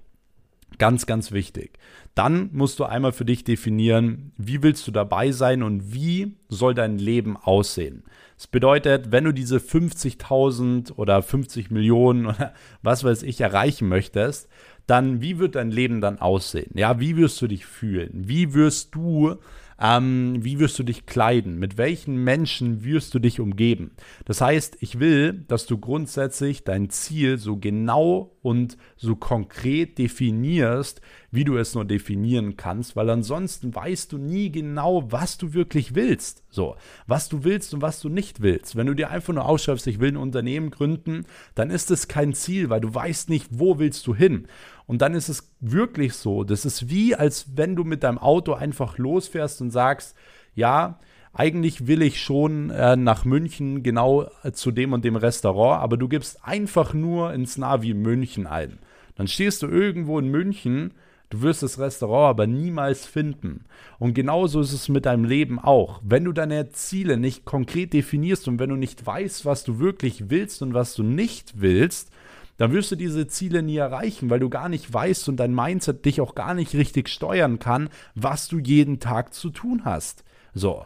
ganz, 0.81 1.07
ganz 1.07 1.31
wichtig. 1.31 1.79
Dann 2.17 2.51
musst 2.53 2.81
du 2.81 2.85
einmal 2.85 3.13
für 3.13 3.25
dich 3.25 3.45
definieren, 3.45 4.33
wie 4.37 4.65
willst 4.65 4.87
du 4.89 4.91
dabei 4.91 5.31
sein 5.31 5.63
und 5.63 5.95
wie 5.95 6.35
soll 6.49 6.75
dein 6.75 6.99
Leben 6.99 7.37
aussehen. 7.37 8.03
Das 8.37 8.47
bedeutet, 8.47 9.13
wenn 9.13 9.25
du 9.25 9.33
diese 9.33 9.59
50.000 9.59 10.95
oder 10.97 11.23
50 11.23 11.71
Millionen 11.71 12.27
oder 12.27 12.55
was 12.83 13.05
weiß 13.05 13.23
ich 13.23 13.41
erreichen 13.41 13.89
möchtest, 13.89 14.49
dann 14.87 15.21
wie 15.21 15.39
wird 15.39 15.55
dein 15.55 15.71
Leben 15.71 16.01
dann 16.01 16.19
aussehen? 16.19 16.73
Ja, 16.75 16.99
wie 16.99 17.17
wirst 17.17 17.41
du 17.43 17.47
dich 17.47 17.67
fühlen? 17.67 18.11
Wie 18.27 18.55
wirst 18.55 18.95
du 18.95 19.37
ähm, 19.81 20.37
wie 20.41 20.59
wirst 20.59 20.79
du 20.79 20.83
dich 20.83 21.07
kleiden? 21.07 21.59
Mit 21.59 21.79
welchen 21.79 22.23
Menschen 22.23 22.85
wirst 22.85 23.15
du 23.15 23.19
dich 23.19 23.41
umgeben? 23.41 23.93
Das 24.27 24.41
heißt, 24.41 24.77
ich 24.81 25.01
will, 25.01 25.45
dass 25.49 25.67
du 25.67 25.79
grundsätzlich 25.79 26.65
dein 26.65 26.91
Ziel 26.91 27.39
so 27.39 27.57
genau 27.57 28.37
und 28.43 28.79
so 28.97 29.17
konkret 29.17 29.99
definierst, 29.99 31.01
wie 31.31 31.45
du 31.45 31.57
es 31.57 31.75
nur 31.75 31.85
definieren 31.85 32.57
kannst, 32.57 32.97
weil 32.97 33.11
ansonsten 33.11 33.75
weißt 33.75 34.13
du 34.13 34.19
nie 34.19 34.51
genau, 34.51 35.11
was 35.13 35.37
du 35.37 35.53
wirklich 35.53 35.95
willst. 35.95 36.43
So, 36.51 36.77
was 37.07 37.29
du 37.29 37.45
willst 37.45 37.75
und 37.75 37.83
was 37.83 38.01
du 38.01 38.09
nicht 38.09 38.41
willst. 38.41 38.77
Wenn 38.77 38.87
du 38.87 38.95
dir 38.95 39.11
einfach 39.11 39.35
nur 39.35 39.45
ausschreibst, 39.45 39.87
ich 39.87 40.01
will 40.01 40.13
ein 40.13 40.17
Unternehmen 40.17 40.71
gründen, 40.71 41.27
dann 41.55 41.71
ist 41.71 41.91
es 41.91 42.09
kein 42.09 42.33
Ziel, 42.33 42.71
weil 42.71 42.81
du 42.81 42.93
weißt 42.95 43.29
nicht, 43.29 43.49
wo 43.51 43.79
willst 43.79 44.07
du 44.07 44.15
hin. 44.15 44.47
Und 44.87 45.03
dann 45.03 45.15
ist 45.15 45.29
es 45.29 45.53
wirklich 45.61 46.15
so, 46.15 46.43
das 46.43 46.65
ist 46.65 46.89
wie, 46.89 47.15
als 47.15 47.57
wenn 47.57 47.77
du 47.77 47.85
mit 47.85 48.03
deinem 48.03 48.19
Auto 48.19 48.55
einfach 48.55 48.99
losfährst 48.99 49.61
und 49.61 49.71
sagst, 49.71 50.17
ja, 50.55 50.99
eigentlich 51.33 51.87
will 51.87 52.03
ich 52.03 52.21
schon 52.21 52.71
äh, 52.71 52.97
nach 52.97 53.25
München 53.25 53.83
genau 53.83 54.29
äh, 54.43 54.53
zu 54.53 54.73
dem 54.73 54.93
und 54.93 55.05
dem 55.05 55.17
Restaurant, 55.17 55.83
aber 55.83 55.97
du 55.97 56.09
gibst 56.09 56.45
einfach 56.45 56.93
nur 56.93 57.33
ins 57.33 57.57
Navi 57.57 57.95
München 57.95 58.47
ein. 58.47 58.79
Dann 59.15 59.29
stehst 59.29 59.63
du 59.63 59.69
irgendwo 59.69 60.19
in 60.19 60.29
München, 60.29 60.93
du 61.29 61.43
wirst 61.43 61.63
das 61.63 61.79
Restaurant 61.79 62.31
aber 62.31 62.47
niemals 62.47 63.07
finden. 63.07 63.65
Und 63.99 64.15
genauso 64.15 64.61
ist 64.61 64.73
es 64.73 64.89
mit 64.89 65.07
deinem 65.07 65.25
Leben 65.25 65.61
auch. 65.61 66.01
Wenn 66.05 66.25
du 66.25 66.33
deine 66.33 66.71
Ziele 66.71 67.17
nicht 67.17 67.45
konkret 67.45 67.93
definierst 67.93 68.49
und 68.49 68.59
wenn 68.59 68.71
du 68.71 68.77
nicht 68.77 69.07
weißt, 69.07 69.45
was 69.45 69.63
du 69.63 69.79
wirklich 69.79 70.31
willst 70.31 70.63
und 70.63 70.75
was 70.75 70.95
du 70.95 71.05
nicht 71.05 71.61
willst, 71.61 72.11
dann 72.57 72.73
wirst 72.73 72.91
du 72.91 72.97
diese 72.97 73.27
Ziele 73.27 73.63
nie 73.63 73.77
erreichen, 73.77 74.29
weil 74.29 74.41
du 74.41 74.51
gar 74.51 74.69
nicht 74.69 74.93
weißt 74.93 75.29
und 75.29 75.37
dein 75.37 75.55
Mindset 75.55 76.05
dich 76.05 76.21
auch 76.21 76.35
gar 76.35 76.55
nicht 76.55 76.75
richtig 76.75 77.09
steuern 77.09 77.59
kann, 77.59 77.89
was 78.15 78.49
du 78.49 78.59
jeden 78.59 78.99
Tag 79.01 79.33
zu 79.33 79.51
tun 79.51 79.83
hast. 79.85 80.25
So. 80.53 80.85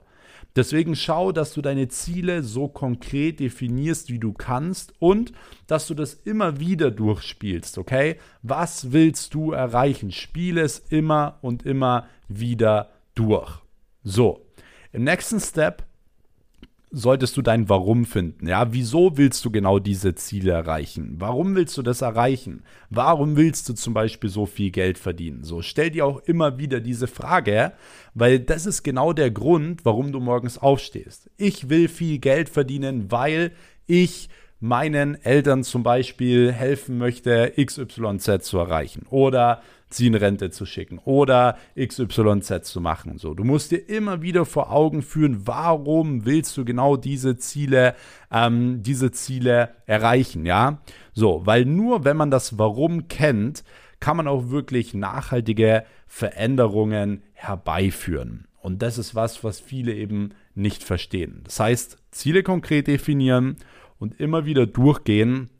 Deswegen 0.56 0.94
schau, 0.94 1.32
dass 1.32 1.52
du 1.52 1.62
deine 1.62 1.88
Ziele 1.88 2.42
so 2.44 2.68
konkret 2.68 3.40
definierst, 3.40 4.10
wie 4.10 4.20
du 4.20 4.32
kannst 4.32 4.92
und 5.00 5.32
dass 5.66 5.88
du 5.88 5.94
das 5.94 6.14
immer 6.14 6.60
wieder 6.60 6.92
durchspielst, 6.92 7.76
okay? 7.78 8.16
Was 8.42 8.92
willst 8.92 9.34
du 9.34 9.50
erreichen? 9.50 10.12
Spiele 10.12 10.62
es 10.62 10.78
immer 10.78 11.38
und 11.42 11.66
immer 11.66 12.06
wieder 12.28 12.90
durch. 13.16 13.62
So, 14.04 14.46
im 14.92 15.04
nächsten 15.04 15.40
Step 15.40 15.84
solltest 16.94 17.36
du 17.36 17.42
dein 17.42 17.68
Warum 17.68 18.04
finden. 18.04 18.46
Ja, 18.46 18.72
wieso 18.72 19.16
willst 19.16 19.44
du 19.44 19.50
genau 19.50 19.78
diese 19.78 20.14
Ziele 20.14 20.52
erreichen? 20.52 21.16
Warum 21.18 21.54
willst 21.56 21.76
du 21.76 21.82
das 21.82 22.02
erreichen? 22.02 22.62
Warum 22.90 23.36
willst 23.36 23.68
du 23.68 23.74
zum 23.74 23.94
Beispiel 23.94 24.30
so 24.30 24.46
viel 24.46 24.70
Geld 24.70 24.98
verdienen? 24.98 25.42
So, 25.42 25.60
stell 25.60 25.90
dir 25.90 26.06
auch 26.06 26.20
immer 26.20 26.58
wieder 26.58 26.80
diese 26.80 27.06
Frage, 27.06 27.72
weil 28.14 28.38
das 28.38 28.66
ist 28.66 28.82
genau 28.82 29.12
der 29.12 29.30
Grund, 29.30 29.84
warum 29.84 30.12
du 30.12 30.20
morgens 30.20 30.58
aufstehst. 30.58 31.30
Ich 31.36 31.68
will 31.68 31.88
viel 31.88 32.18
Geld 32.18 32.48
verdienen, 32.48 33.10
weil 33.10 33.52
ich 33.86 34.28
meinen 34.60 35.22
Eltern 35.22 35.62
zum 35.64 35.82
Beispiel 35.82 36.52
helfen 36.52 36.96
möchte, 36.96 37.52
XYZ 37.62 38.42
zu 38.42 38.58
erreichen. 38.58 39.06
Oder 39.10 39.62
sie 39.96 40.06
in 40.06 40.14
Rente 40.14 40.50
zu 40.50 40.66
schicken 40.66 40.98
oder 41.04 41.56
XYZ 41.78 42.64
zu 42.64 42.80
machen. 42.80 43.18
So, 43.18 43.34
du 43.34 43.44
musst 43.44 43.70
dir 43.70 43.88
immer 43.88 44.22
wieder 44.22 44.44
vor 44.44 44.70
Augen 44.70 45.02
führen, 45.02 45.46
warum 45.46 46.24
willst 46.24 46.56
du 46.56 46.64
genau 46.64 46.96
diese 46.96 47.36
Ziele, 47.36 47.94
ähm, 48.30 48.82
diese 48.82 49.10
Ziele 49.12 49.70
erreichen, 49.86 50.46
ja? 50.46 50.78
So, 51.12 51.42
weil 51.44 51.64
nur 51.64 52.04
wenn 52.04 52.16
man 52.16 52.30
das 52.30 52.58
Warum 52.58 53.08
kennt, 53.08 53.64
kann 54.00 54.16
man 54.16 54.28
auch 54.28 54.50
wirklich 54.50 54.92
nachhaltige 54.94 55.84
Veränderungen 56.06 57.22
herbeiführen. 57.32 58.46
Und 58.60 58.82
das 58.82 58.98
ist 58.98 59.14
was, 59.14 59.44
was 59.44 59.60
viele 59.60 59.94
eben 59.94 60.30
nicht 60.54 60.82
verstehen. 60.82 61.40
Das 61.44 61.60
heißt, 61.60 61.98
Ziele 62.10 62.42
konkret 62.42 62.86
definieren 62.86 63.56
und 63.98 64.20
immer 64.20 64.46
wieder 64.46 64.66
durchgehen, 64.66 65.50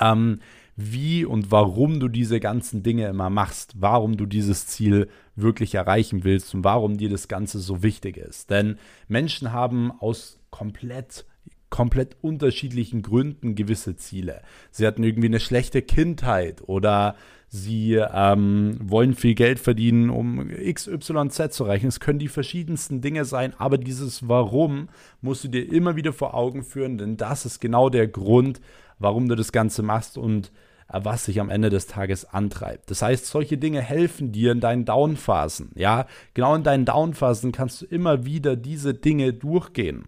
ähm, 0.00 0.40
wie 0.76 1.24
und 1.24 1.50
warum 1.50 2.00
du 2.00 2.08
diese 2.08 2.40
ganzen 2.40 2.82
Dinge 2.82 3.06
immer 3.06 3.30
machst, 3.30 3.74
warum 3.78 4.16
du 4.16 4.26
dieses 4.26 4.66
Ziel 4.66 5.08
wirklich 5.36 5.74
erreichen 5.74 6.24
willst 6.24 6.54
und 6.54 6.64
warum 6.64 6.96
dir 6.96 7.08
das 7.08 7.28
Ganze 7.28 7.58
so 7.58 7.82
wichtig 7.82 8.16
ist. 8.16 8.50
Denn 8.50 8.78
Menschen 9.08 9.52
haben 9.52 9.92
aus 9.92 10.38
komplett 10.50 11.26
komplett 11.70 12.16
unterschiedlichen 12.20 13.02
Gründen 13.02 13.56
gewisse 13.56 13.96
Ziele. 13.96 14.42
Sie 14.70 14.86
hatten 14.86 15.02
irgendwie 15.02 15.26
eine 15.26 15.40
schlechte 15.40 15.82
Kindheit 15.82 16.62
oder 16.68 17.16
sie 17.54 17.94
ähm, 17.94 18.76
wollen 18.82 19.14
viel 19.14 19.36
Geld 19.36 19.60
verdienen, 19.60 20.10
um 20.10 20.48
XYZ 20.48 21.52
zu 21.52 21.64
erreichen. 21.64 21.86
Es 21.86 22.00
können 22.00 22.18
die 22.18 22.28
verschiedensten 22.28 23.00
Dinge 23.00 23.24
sein, 23.24 23.54
aber 23.58 23.78
dieses 23.78 24.28
Warum 24.28 24.88
musst 25.20 25.44
du 25.44 25.48
dir 25.48 25.72
immer 25.72 25.94
wieder 25.94 26.12
vor 26.12 26.34
Augen 26.34 26.64
führen, 26.64 26.98
denn 26.98 27.16
das 27.16 27.46
ist 27.46 27.60
genau 27.60 27.90
der 27.90 28.08
Grund, 28.08 28.60
warum 28.98 29.28
du 29.28 29.36
das 29.36 29.52
Ganze 29.52 29.84
machst 29.84 30.18
und 30.18 30.50
äh, 30.88 30.98
was 31.04 31.26
sich 31.26 31.38
am 31.38 31.48
Ende 31.48 31.70
des 31.70 31.86
Tages 31.86 32.24
antreibt. 32.24 32.90
Das 32.90 33.02
heißt, 33.02 33.26
solche 33.26 33.56
Dinge 33.56 33.80
helfen 33.80 34.32
dir 34.32 34.50
in 34.50 34.60
deinen 34.60 34.84
Downphasen. 34.84 35.70
Ja, 35.76 36.06
genau 36.34 36.56
in 36.56 36.64
deinen 36.64 36.84
Downphasen 36.84 37.52
kannst 37.52 37.82
du 37.82 37.86
immer 37.86 38.24
wieder 38.24 38.56
diese 38.56 38.94
Dinge 38.94 39.32
durchgehen. 39.32 40.06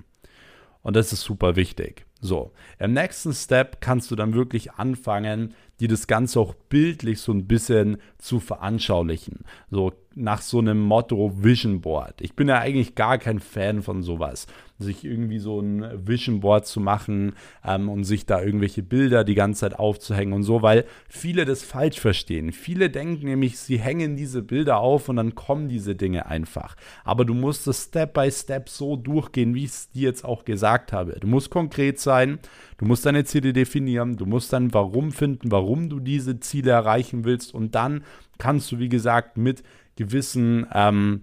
Und 0.82 0.96
das 0.96 1.12
ist 1.12 1.22
super 1.22 1.54
wichtig. 1.54 2.06
So, 2.20 2.52
im 2.78 2.92
nächsten 2.92 3.32
Step 3.32 3.80
kannst 3.80 4.10
du 4.10 4.16
dann 4.16 4.34
wirklich 4.34 4.72
anfangen, 4.72 5.54
dir 5.80 5.88
das 5.88 6.06
Ganze 6.06 6.40
auch 6.40 6.54
bildlich 6.54 7.20
so 7.20 7.32
ein 7.32 7.46
bisschen 7.46 7.98
zu 8.18 8.40
veranschaulichen. 8.40 9.44
So 9.70 9.92
nach 10.14 10.40
so 10.40 10.58
einem 10.58 10.80
Motto 10.80 11.32
Vision 11.42 11.82
Board. 11.82 12.20
Ich 12.20 12.34
bin 12.34 12.48
ja 12.48 12.58
eigentlich 12.58 12.94
gar 12.94 13.18
kein 13.18 13.38
Fan 13.38 13.82
von 13.82 14.02
sowas 14.02 14.46
sich 14.78 15.04
irgendwie 15.04 15.38
so 15.38 15.60
ein 15.60 16.06
Vision 16.06 16.40
Board 16.40 16.66
zu 16.66 16.80
machen 16.80 17.32
ähm, 17.64 17.88
und 17.88 18.04
sich 18.04 18.26
da 18.26 18.42
irgendwelche 18.42 18.82
Bilder 18.82 19.24
die 19.24 19.34
ganze 19.34 19.60
Zeit 19.60 19.78
aufzuhängen 19.78 20.34
und 20.34 20.42
so, 20.42 20.62
weil 20.62 20.84
viele 21.08 21.44
das 21.44 21.62
falsch 21.62 21.98
verstehen. 21.98 22.52
Viele 22.52 22.90
denken 22.90 23.26
nämlich, 23.26 23.58
sie 23.58 23.78
hängen 23.78 24.16
diese 24.16 24.42
Bilder 24.42 24.78
auf 24.78 25.08
und 25.08 25.16
dann 25.16 25.34
kommen 25.34 25.68
diese 25.68 25.94
Dinge 25.94 26.26
einfach. 26.26 26.76
Aber 27.04 27.24
du 27.24 27.34
musst 27.34 27.66
es 27.66 27.84
Step 27.84 28.14
by 28.14 28.30
Step 28.30 28.68
so 28.68 28.96
durchgehen, 28.96 29.54
wie 29.54 29.64
ich 29.64 29.70
es 29.70 29.90
dir 29.90 30.08
jetzt 30.08 30.24
auch 30.24 30.44
gesagt 30.44 30.92
habe. 30.92 31.18
Du 31.20 31.26
musst 31.26 31.50
konkret 31.50 31.98
sein, 31.98 32.38
du 32.78 32.84
musst 32.84 33.06
deine 33.06 33.24
Ziele 33.24 33.52
definieren, 33.52 34.16
du 34.16 34.26
musst 34.26 34.52
dann 34.52 34.72
Warum 34.74 35.12
finden, 35.12 35.50
warum 35.50 35.88
du 35.88 36.00
diese 36.00 36.40
Ziele 36.40 36.70
erreichen 36.70 37.24
willst 37.24 37.54
und 37.54 37.74
dann 37.74 38.04
kannst 38.38 38.70
du, 38.72 38.78
wie 38.78 38.88
gesagt, 38.88 39.36
mit 39.36 39.62
gewissen 39.96 40.66
ähm, 40.72 41.22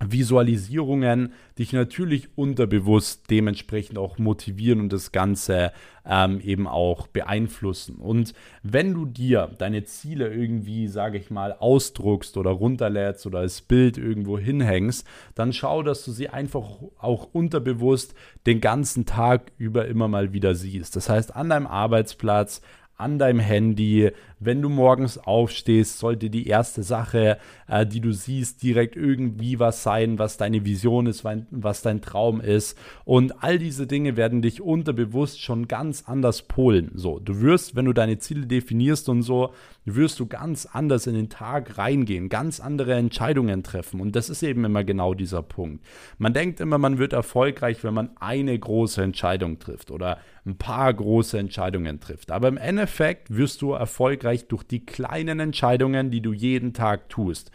Visualisierungen 0.00 1.32
dich 1.58 1.72
natürlich 1.72 2.36
unterbewusst 2.36 3.30
dementsprechend 3.30 3.96
auch 3.96 4.18
motivieren 4.18 4.80
und 4.80 4.92
das 4.92 5.12
Ganze 5.12 5.72
ähm, 6.04 6.40
eben 6.40 6.66
auch 6.66 7.06
beeinflussen. 7.06 7.96
Und 7.96 8.34
wenn 8.62 8.92
du 8.92 9.06
dir 9.06 9.50
deine 9.56 9.84
Ziele 9.84 10.32
irgendwie, 10.34 10.88
sage 10.88 11.18
ich 11.18 11.30
mal, 11.30 11.52
ausdruckst 11.52 12.36
oder 12.36 12.50
runterlädst 12.50 13.24
oder 13.26 13.38
als 13.38 13.62
Bild 13.62 13.96
irgendwo 13.96 14.38
hinhängst, 14.38 15.06
dann 15.36 15.52
schau, 15.52 15.82
dass 15.82 16.04
du 16.04 16.10
sie 16.10 16.28
einfach 16.28 16.66
auch 16.98 17.28
unterbewusst 17.32 18.14
den 18.46 18.60
ganzen 18.60 19.06
Tag 19.06 19.52
über 19.58 19.86
immer 19.86 20.08
mal 20.08 20.32
wieder 20.32 20.54
siehst. 20.54 20.96
Das 20.96 21.08
heißt, 21.08 21.34
an 21.36 21.50
deinem 21.50 21.68
Arbeitsplatz, 21.68 22.60
an 22.96 23.18
deinem 23.18 23.40
Handy. 23.40 24.10
Wenn 24.38 24.62
du 24.62 24.68
morgens 24.68 25.18
aufstehst, 25.18 25.98
sollte 25.98 26.30
die 26.30 26.46
erste 26.46 26.82
Sache, 26.82 27.38
äh, 27.66 27.86
die 27.86 28.00
du 28.00 28.12
siehst, 28.12 28.62
direkt 28.62 28.96
irgendwie 28.96 29.58
was 29.58 29.82
sein, 29.82 30.18
was 30.18 30.36
deine 30.36 30.64
Vision 30.64 31.06
ist, 31.06 31.24
was 31.50 31.82
dein 31.82 32.00
Traum 32.00 32.40
ist. 32.40 32.78
Und 33.04 33.42
all 33.42 33.58
diese 33.58 33.86
Dinge 33.86 34.16
werden 34.16 34.42
dich 34.42 34.60
unterbewusst 34.60 35.40
schon 35.40 35.66
ganz 35.68 36.04
anders 36.06 36.42
polen. 36.42 36.90
So, 36.94 37.18
du 37.18 37.40
wirst, 37.40 37.74
wenn 37.74 37.86
du 37.86 37.92
deine 37.92 38.18
Ziele 38.18 38.46
definierst 38.46 39.08
und 39.08 39.22
so, 39.22 39.52
wirst 39.84 40.20
du 40.20 40.26
ganz 40.26 40.66
anders 40.66 41.06
in 41.06 41.14
den 41.14 41.28
Tag 41.28 41.78
reingehen, 41.78 42.28
ganz 42.28 42.60
andere 42.60 42.94
Entscheidungen 42.94 43.62
treffen. 43.62 44.00
Und 44.00 44.16
das 44.16 44.30
ist 44.30 44.42
eben 44.42 44.64
immer 44.64 44.84
genau 44.84 45.14
dieser 45.14 45.42
Punkt. 45.42 45.84
Man 46.18 46.32
denkt 46.32 46.60
immer, 46.60 46.78
man 46.78 46.98
wird 46.98 47.12
erfolgreich, 47.12 47.82
wenn 47.84 47.94
man 47.94 48.10
eine 48.20 48.58
große 48.58 49.02
Entscheidung 49.02 49.58
trifft 49.58 49.90
oder 49.90 50.18
ein 50.46 50.56
paar 50.56 50.92
große 50.92 51.38
Entscheidungen 51.38 52.00
trifft. 52.00 52.30
Aber 52.30 52.48
im 52.48 52.56
Endeffekt 52.56 53.34
wirst 53.34 53.62
du 53.62 53.72
erfolgreich 53.72 54.46
durch 54.48 54.62
die 54.62 54.84
kleinen 54.84 55.40
Entscheidungen, 55.40 56.10
die 56.10 56.20
du 56.20 56.32
jeden 56.32 56.74
Tag 56.74 57.08
tust. 57.08 57.50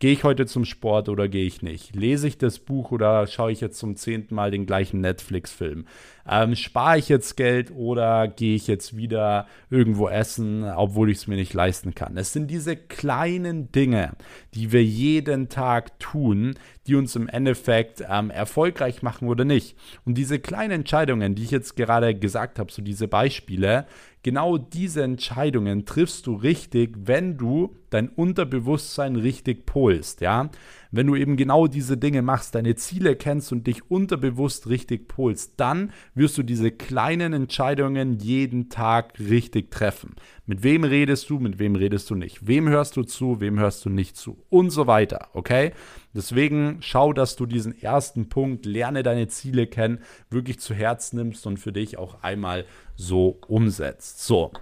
Gehe 0.00 0.12
ich 0.12 0.22
heute 0.22 0.46
zum 0.46 0.64
Sport 0.64 1.08
oder 1.08 1.26
gehe 1.26 1.44
ich 1.44 1.60
nicht? 1.60 1.96
Lese 1.96 2.28
ich 2.28 2.38
das 2.38 2.60
Buch 2.60 2.92
oder 2.92 3.26
schaue 3.26 3.50
ich 3.50 3.60
jetzt 3.60 3.80
zum 3.80 3.96
zehnten 3.96 4.36
Mal 4.36 4.52
den 4.52 4.64
gleichen 4.64 5.00
Netflix-Film? 5.00 5.86
Ähm, 6.30 6.54
spare 6.56 6.98
ich 6.98 7.08
jetzt 7.08 7.36
Geld 7.36 7.70
oder 7.70 8.28
gehe 8.28 8.54
ich 8.54 8.66
jetzt 8.66 8.96
wieder 8.96 9.46
irgendwo 9.70 10.08
essen, 10.08 10.64
obwohl 10.64 11.10
ich 11.10 11.18
es 11.18 11.26
mir 11.26 11.36
nicht 11.36 11.54
leisten 11.54 11.94
kann? 11.94 12.16
Es 12.16 12.32
sind 12.32 12.50
diese 12.50 12.76
kleinen 12.76 13.72
Dinge, 13.72 14.12
die 14.54 14.72
wir 14.72 14.84
jeden 14.84 15.48
Tag 15.48 15.98
tun, 15.98 16.54
die 16.86 16.94
uns 16.96 17.16
im 17.16 17.28
Endeffekt 17.28 18.04
ähm, 18.08 18.30
erfolgreich 18.30 19.02
machen 19.02 19.28
oder 19.28 19.44
nicht. 19.44 19.76
Und 20.04 20.18
diese 20.18 20.38
kleinen 20.38 20.72
Entscheidungen, 20.72 21.34
die 21.34 21.44
ich 21.44 21.50
jetzt 21.50 21.76
gerade 21.76 22.14
gesagt 22.14 22.58
habe, 22.58 22.70
so 22.72 22.82
diese 22.82 23.08
Beispiele, 23.08 23.86
genau 24.22 24.58
diese 24.58 25.02
Entscheidungen 25.02 25.86
triffst 25.86 26.26
du 26.26 26.34
richtig, 26.34 26.96
wenn 27.04 27.38
du 27.38 27.76
dein 27.90 28.08
Unterbewusstsein 28.08 29.16
richtig 29.16 29.64
polst, 29.64 30.20
ja? 30.20 30.50
Wenn 30.90 31.06
du 31.06 31.16
eben 31.16 31.36
genau 31.36 31.66
diese 31.66 31.96
Dinge 31.96 32.22
machst, 32.22 32.54
deine 32.54 32.74
Ziele 32.74 33.16
kennst 33.16 33.52
und 33.52 33.66
dich 33.66 33.90
unterbewusst 33.90 34.68
richtig 34.68 35.08
polst, 35.08 35.54
dann 35.56 35.92
wirst 36.14 36.38
du 36.38 36.42
diese 36.42 36.70
kleinen 36.70 37.32
Entscheidungen 37.32 38.18
jeden 38.18 38.68
Tag 38.68 39.18
richtig 39.18 39.70
treffen. 39.70 40.14
Mit 40.46 40.62
wem 40.62 40.84
redest 40.84 41.28
du, 41.28 41.38
mit 41.38 41.58
wem 41.58 41.76
redest 41.76 42.08
du 42.10 42.14
nicht? 42.14 42.46
Wem 42.46 42.68
hörst 42.68 42.96
du 42.96 43.02
zu, 43.02 43.40
wem 43.40 43.58
hörst 43.58 43.84
du 43.84 43.90
nicht 43.90 44.16
zu? 44.16 44.38
Und 44.48 44.70
so 44.70 44.86
weiter, 44.86 45.28
okay? 45.34 45.72
Deswegen 46.14 46.78
schau, 46.80 47.12
dass 47.12 47.36
du 47.36 47.44
diesen 47.44 47.80
ersten 47.80 48.28
Punkt, 48.28 48.64
lerne 48.64 49.02
deine 49.02 49.28
Ziele 49.28 49.66
kennen, 49.66 49.98
wirklich 50.30 50.58
zu 50.58 50.74
Herz 50.74 51.12
nimmst 51.12 51.46
und 51.46 51.58
für 51.58 51.72
dich 51.72 51.98
auch 51.98 52.22
einmal 52.22 52.64
so 52.96 53.38
umsetzt. 53.46 54.24
So, 54.24 54.52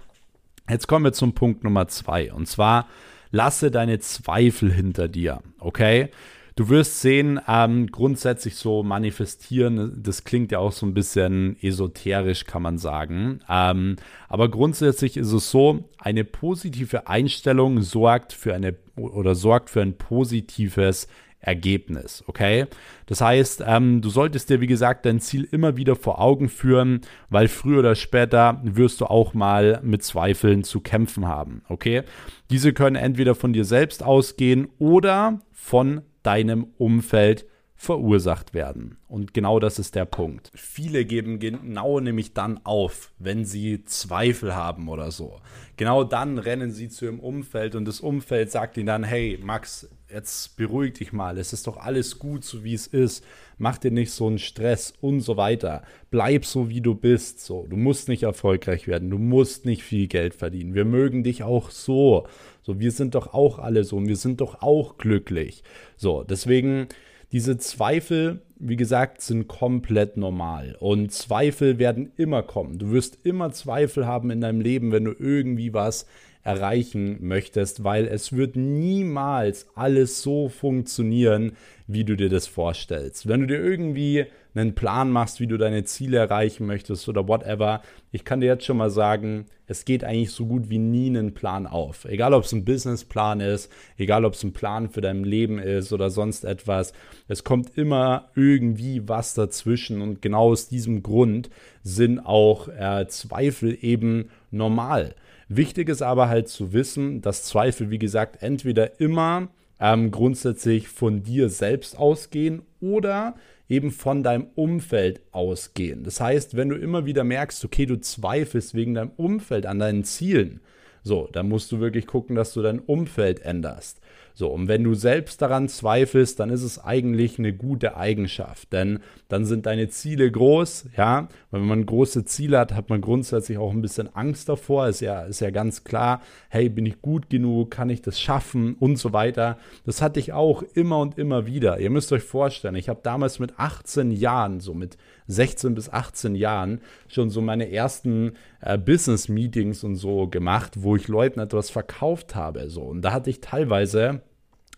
jetzt 0.69 0.87
kommen 0.87 1.05
wir 1.05 1.13
zum 1.13 1.33
Punkt 1.33 1.63
Nummer 1.63 1.87
zwei. 1.87 2.33
Und 2.33 2.47
zwar, 2.47 2.87
lasse 3.31 3.71
deine 3.71 3.99
Zweifel 3.99 4.71
hinter 4.71 5.07
dir, 5.07 5.41
okay? 5.59 6.09
Du 6.57 6.69
wirst 6.69 7.01
sehen, 7.01 7.39
ähm, 7.47 7.85
grundsätzlich 7.85 8.55
so 8.55 8.81
manifestieren, 8.81 10.01
das 10.01 10.23
klingt 10.23 10.51
ja 10.51 10.57
auch 10.57 10.71
so 10.71 10.87
ein 10.87 10.95
bisschen 10.95 11.55
esoterisch, 11.61 12.45
kann 12.45 12.63
man 12.63 12.79
sagen. 12.79 13.41
Ähm, 13.47 13.97
aber 14.27 14.49
grundsätzlich 14.49 15.17
ist 15.17 15.31
es 15.31 15.51
so, 15.51 15.87
eine 15.99 16.23
positive 16.23 17.07
Einstellung 17.07 17.83
sorgt 17.83 18.33
für 18.33 18.55
eine 18.55 18.75
oder 18.95 19.35
sorgt 19.35 19.69
für 19.69 19.83
ein 19.83 19.99
positives 19.99 21.07
Ergebnis, 21.47 22.25
okay? 22.27 22.65
Das 23.05 23.21
heißt, 23.21 23.63
ähm, 23.65 24.01
du 24.01 24.09
solltest 24.09 24.49
dir, 24.49 24.59
wie 24.59 24.67
gesagt, 24.67 25.05
dein 25.05 25.21
Ziel 25.21 25.47
immer 25.49 25.77
wieder 25.77 25.95
vor 25.95 26.19
Augen 26.19 26.49
führen, 26.49 27.01
weil 27.29 27.47
früher 27.47 27.79
oder 27.79 27.95
später 27.95 28.59
wirst 28.63 28.99
du 28.99 29.05
auch 29.05 29.33
mal 29.33 29.79
mit 29.81 30.03
Zweifeln 30.03 30.65
zu 30.65 30.81
kämpfen 30.81 31.25
haben, 31.25 31.63
okay? 31.69 32.03
Diese 32.49 32.73
können 32.73 32.97
entweder 32.97 33.33
von 33.33 33.53
dir 33.53 33.63
selbst 33.63 34.03
ausgehen 34.03 34.67
oder 34.77 35.39
von 35.53 36.01
deinem 36.21 36.67
Umfeld 36.77 37.45
verursacht 37.77 38.53
werden. 38.53 38.97
Und 39.07 39.33
genau 39.33 39.59
das 39.59 39.79
ist 39.79 39.95
der 39.95 40.05
Punkt. 40.05 40.51
Viele 40.55 41.05
geben 41.05 41.39
genau 41.39 41.99
nämlich 41.99 42.33
dann 42.33 42.59
auf, 42.65 43.13
wenn 43.19 43.45
sie 43.45 43.85
Zweifel 43.85 44.55
haben 44.55 44.89
oder 44.89 45.11
so. 45.11 45.39
Genau 45.77 46.03
dann 46.03 46.39
rennen 46.39 46.71
sie 46.71 46.89
zu 46.89 47.05
ihrem 47.05 47.19
Umfeld 47.19 47.75
und 47.75 47.85
das 47.85 48.01
Umfeld 48.01 48.51
sagt 48.51 48.77
ihnen 48.77 48.87
dann, 48.87 49.03
hey 49.03 49.39
Max, 49.41 49.87
jetzt 50.11 50.55
beruhig 50.57 50.93
dich 50.93 51.11
mal, 51.11 51.37
es 51.37 51.53
ist 51.53 51.67
doch 51.67 51.77
alles 51.77 52.19
gut, 52.19 52.43
so 52.43 52.63
wie 52.63 52.73
es 52.73 52.87
ist, 52.87 53.23
mach 53.57 53.77
dir 53.77 53.91
nicht 53.91 54.11
so 54.11 54.27
einen 54.27 54.39
Stress 54.39 54.93
und 55.01 55.21
so 55.21 55.37
weiter. 55.37 55.83
Bleib 56.09 56.45
so, 56.45 56.69
wie 56.69 56.81
du 56.81 56.95
bist. 56.95 57.41
So, 57.41 57.65
du 57.69 57.75
musst 57.75 58.07
nicht 58.07 58.23
erfolgreich 58.23 58.87
werden, 58.87 59.09
du 59.09 59.17
musst 59.17 59.65
nicht 59.65 59.83
viel 59.83 60.07
Geld 60.07 60.33
verdienen. 60.33 60.73
Wir 60.73 60.85
mögen 60.85 61.23
dich 61.23 61.43
auch 61.43 61.71
so. 61.71 62.27
So, 62.61 62.79
wir 62.79 62.91
sind 62.91 63.15
doch 63.15 63.33
auch 63.33 63.59
alle 63.59 63.83
so 63.83 63.97
und 63.97 64.07
wir 64.07 64.15
sind 64.15 64.41
doch 64.41 64.61
auch 64.61 64.97
glücklich. 64.97 65.63
So, 65.97 66.23
deswegen 66.23 66.87
diese 67.33 67.57
Zweifel, 67.57 68.41
wie 68.57 68.77
gesagt, 68.77 69.21
sind 69.21 69.49
komplett 69.49 70.15
normal. 70.15 70.77
Und 70.79 71.11
Zweifel 71.11 71.77
werden 71.77 72.13
immer 72.15 72.41
kommen. 72.41 72.79
Du 72.79 72.91
wirst 72.91 73.19
immer 73.23 73.51
Zweifel 73.51 74.07
haben 74.07 74.31
in 74.31 74.39
deinem 74.39 74.61
Leben, 74.61 74.93
wenn 74.93 75.03
du 75.03 75.11
irgendwie 75.11 75.73
was 75.73 76.05
erreichen 76.47 77.17
möchtest, 77.19 77.83
weil 77.83 78.07
es 78.07 78.31
wird 78.31 78.55
niemals 78.55 79.67
alles 79.75 80.21
so 80.21 80.47
funktionieren, 80.47 81.51
wie 81.87 82.05
du 82.05 82.15
dir 82.15 82.29
das 82.29 82.47
vorstellst. 82.47 83.27
Wenn 83.27 83.41
du 83.41 83.47
dir 83.47 83.61
irgendwie 83.61 84.25
einen 84.55 84.73
Plan 84.73 85.11
machst, 85.11 85.39
wie 85.39 85.47
du 85.47 85.57
deine 85.57 85.83
Ziele 85.83 86.17
erreichen 86.17 86.65
möchtest 86.65 87.07
oder 87.09 87.27
whatever, 87.27 87.81
ich 88.11 88.23
kann 88.23 88.39
dir 88.39 88.47
jetzt 88.47 88.65
schon 88.65 88.77
mal 88.77 88.89
sagen, 88.89 89.45
es 89.67 89.83
geht 89.83 90.05
eigentlich 90.05 90.31
so 90.31 90.45
gut 90.45 90.69
wie 90.69 90.79
nie 90.79 91.07
einen 91.07 91.33
Plan 91.33 91.67
auf. 91.67 92.05
Egal, 92.05 92.33
ob 92.33 92.45
es 92.45 92.53
ein 92.53 92.63
Businessplan 92.63 93.41
ist, 93.41 93.69
egal, 93.97 94.23
ob 94.23 94.33
es 94.33 94.43
ein 94.43 94.53
Plan 94.53 94.89
für 94.89 95.01
dein 95.01 95.25
Leben 95.25 95.59
ist 95.59 95.91
oder 95.91 96.09
sonst 96.09 96.45
etwas. 96.45 96.93
Es 97.27 97.43
kommt 97.43 97.77
immer 97.77 98.29
irgendwie 98.35 99.07
was 99.07 99.33
dazwischen 99.33 100.01
und 100.01 100.21
genau 100.21 100.51
aus 100.51 100.69
diesem 100.69 101.03
Grund 101.03 101.49
sind 101.83 102.19
auch 102.19 102.69
äh, 102.69 103.05
Zweifel 103.09 103.77
eben 103.81 104.29
normal. 104.49 105.13
Wichtig 105.49 105.89
ist 105.89 106.01
aber 106.01 106.27
halt 106.27 106.49
zu 106.49 106.73
wissen, 106.73 107.21
dass 107.21 107.43
Zweifel, 107.43 107.89
wie 107.89 107.99
gesagt, 107.99 108.41
entweder 108.41 108.99
immer 108.99 109.49
ähm, 109.79 110.11
grundsätzlich 110.11 110.87
von 110.87 111.23
dir 111.23 111.49
selbst 111.49 111.97
ausgehen 111.97 112.63
oder 112.81 113.35
eben 113.69 113.91
von 113.91 114.23
deinem 114.23 114.47
Umfeld 114.55 115.21
ausgehen. 115.31 116.03
Das 116.03 116.19
heißt, 116.19 116.55
wenn 116.55 116.69
du 116.69 116.75
immer 116.75 117.05
wieder 117.05 117.23
merkst, 117.23 117.63
okay, 117.65 117.85
du 117.85 117.99
zweifelst 117.99 118.75
wegen 118.75 118.93
deinem 118.93 119.11
Umfeld 119.17 119.65
an 119.65 119.79
deinen 119.79 120.03
Zielen, 120.03 120.61
so, 121.03 121.29
dann 121.31 121.47
musst 121.47 121.71
du 121.71 121.79
wirklich 121.79 122.07
gucken, 122.07 122.35
dass 122.35 122.53
du 122.53 122.61
dein 122.61 122.79
Umfeld 122.79 123.39
änderst. 123.41 124.01
So, 124.37 124.49
und 124.49 124.67
wenn 124.67 124.83
du 124.83 124.93
selbst 124.93 125.41
daran 125.41 125.67
zweifelst, 125.67 126.39
dann 126.39 126.51
ist 126.51 126.61
es 126.61 126.77
eigentlich 126.77 127.39
eine 127.39 127.53
gute 127.53 127.97
Eigenschaft, 127.97 128.71
denn 128.71 128.99
dann 129.29 129.45
sind 129.45 129.65
deine 129.65 129.89
Ziele 129.89 130.29
groß, 130.29 130.89
ja, 130.95 131.27
weil 131.49 131.61
wenn 131.61 131.67
man 131.67 131.87
große 131.87 132.23
Ziele 132.23 132.59
hat, 132.59 132.75
hat 132.75 132.91
man 132.91 133.01
grundsätzlich 133.01 133.57
auch 133.57 133.71
ein 133.71 133.81
bisschen 133.81 134.15
Angst 134.15 134.47
davor, 134.47 134.89
ist 134.89 134.99
ja, 134.99 135.23
ist 135.23 135.39
ja 135.39 135.49
ganz 135.49 135.85
klar, 135.85 136.21
hey, 136.49 136.69
bin 136.69 136.85
ich 136.85 137.01
gut 137.01 137.31
genug, 137.31 137.71
kann 137.71 137.89
ich 137.89 138.03
das 138.03 138.21
schaffen 138.21 138.75
und 138.75 138.97
so 138.97 139.11
weiter. 139.11 139.57
Das 139.87 140.03
hatte 140.03 140.19
ich 140.19 140.33
auch 140.33 140.61
immer 140.75 140.99
und 140.99 141.17
immer 141.17 141.47
wieder. 141.47 141.79
Ihr 141.79 141.89
müsst 141.89 142.11
euch 142.11 142.21
vorstellen, 142.21 142.75
ich 142.75 142.89
habe 142.89 142.99
damals 143.01 143.39
mit 143.39 143.57
18 143.57 144.11
Jahren, 144.11 144.59
so 144.59 144.75
mit 144.75 144.99
16 145.25 145.73
bis 145.73 145.91
18 145.91 146.35
Jahren, 146.35 146.81
schon 147.07 147.31
so 147.31 147.41
meine 147.41 147.71
ersten 147.71 148.33
äh, 148.61 148.77
Business-Meetings 148.77 149.83
und 149.83 149.95
so 149.95 150.27
gemacht, 150.27 150.73
wo 150.83 150.95
ich 150.95 151.07
Leuten 151.07 151.39
etwas 151.39 151.71
verkauft 151.71 152.35
habe. 152.35 152.69
So. 152.69 152.83
Und 152.83 153.01
da 153.01 153.13
hatte 153.13 153.31
ich 153.31 153.41
teilweise 153.41 154.21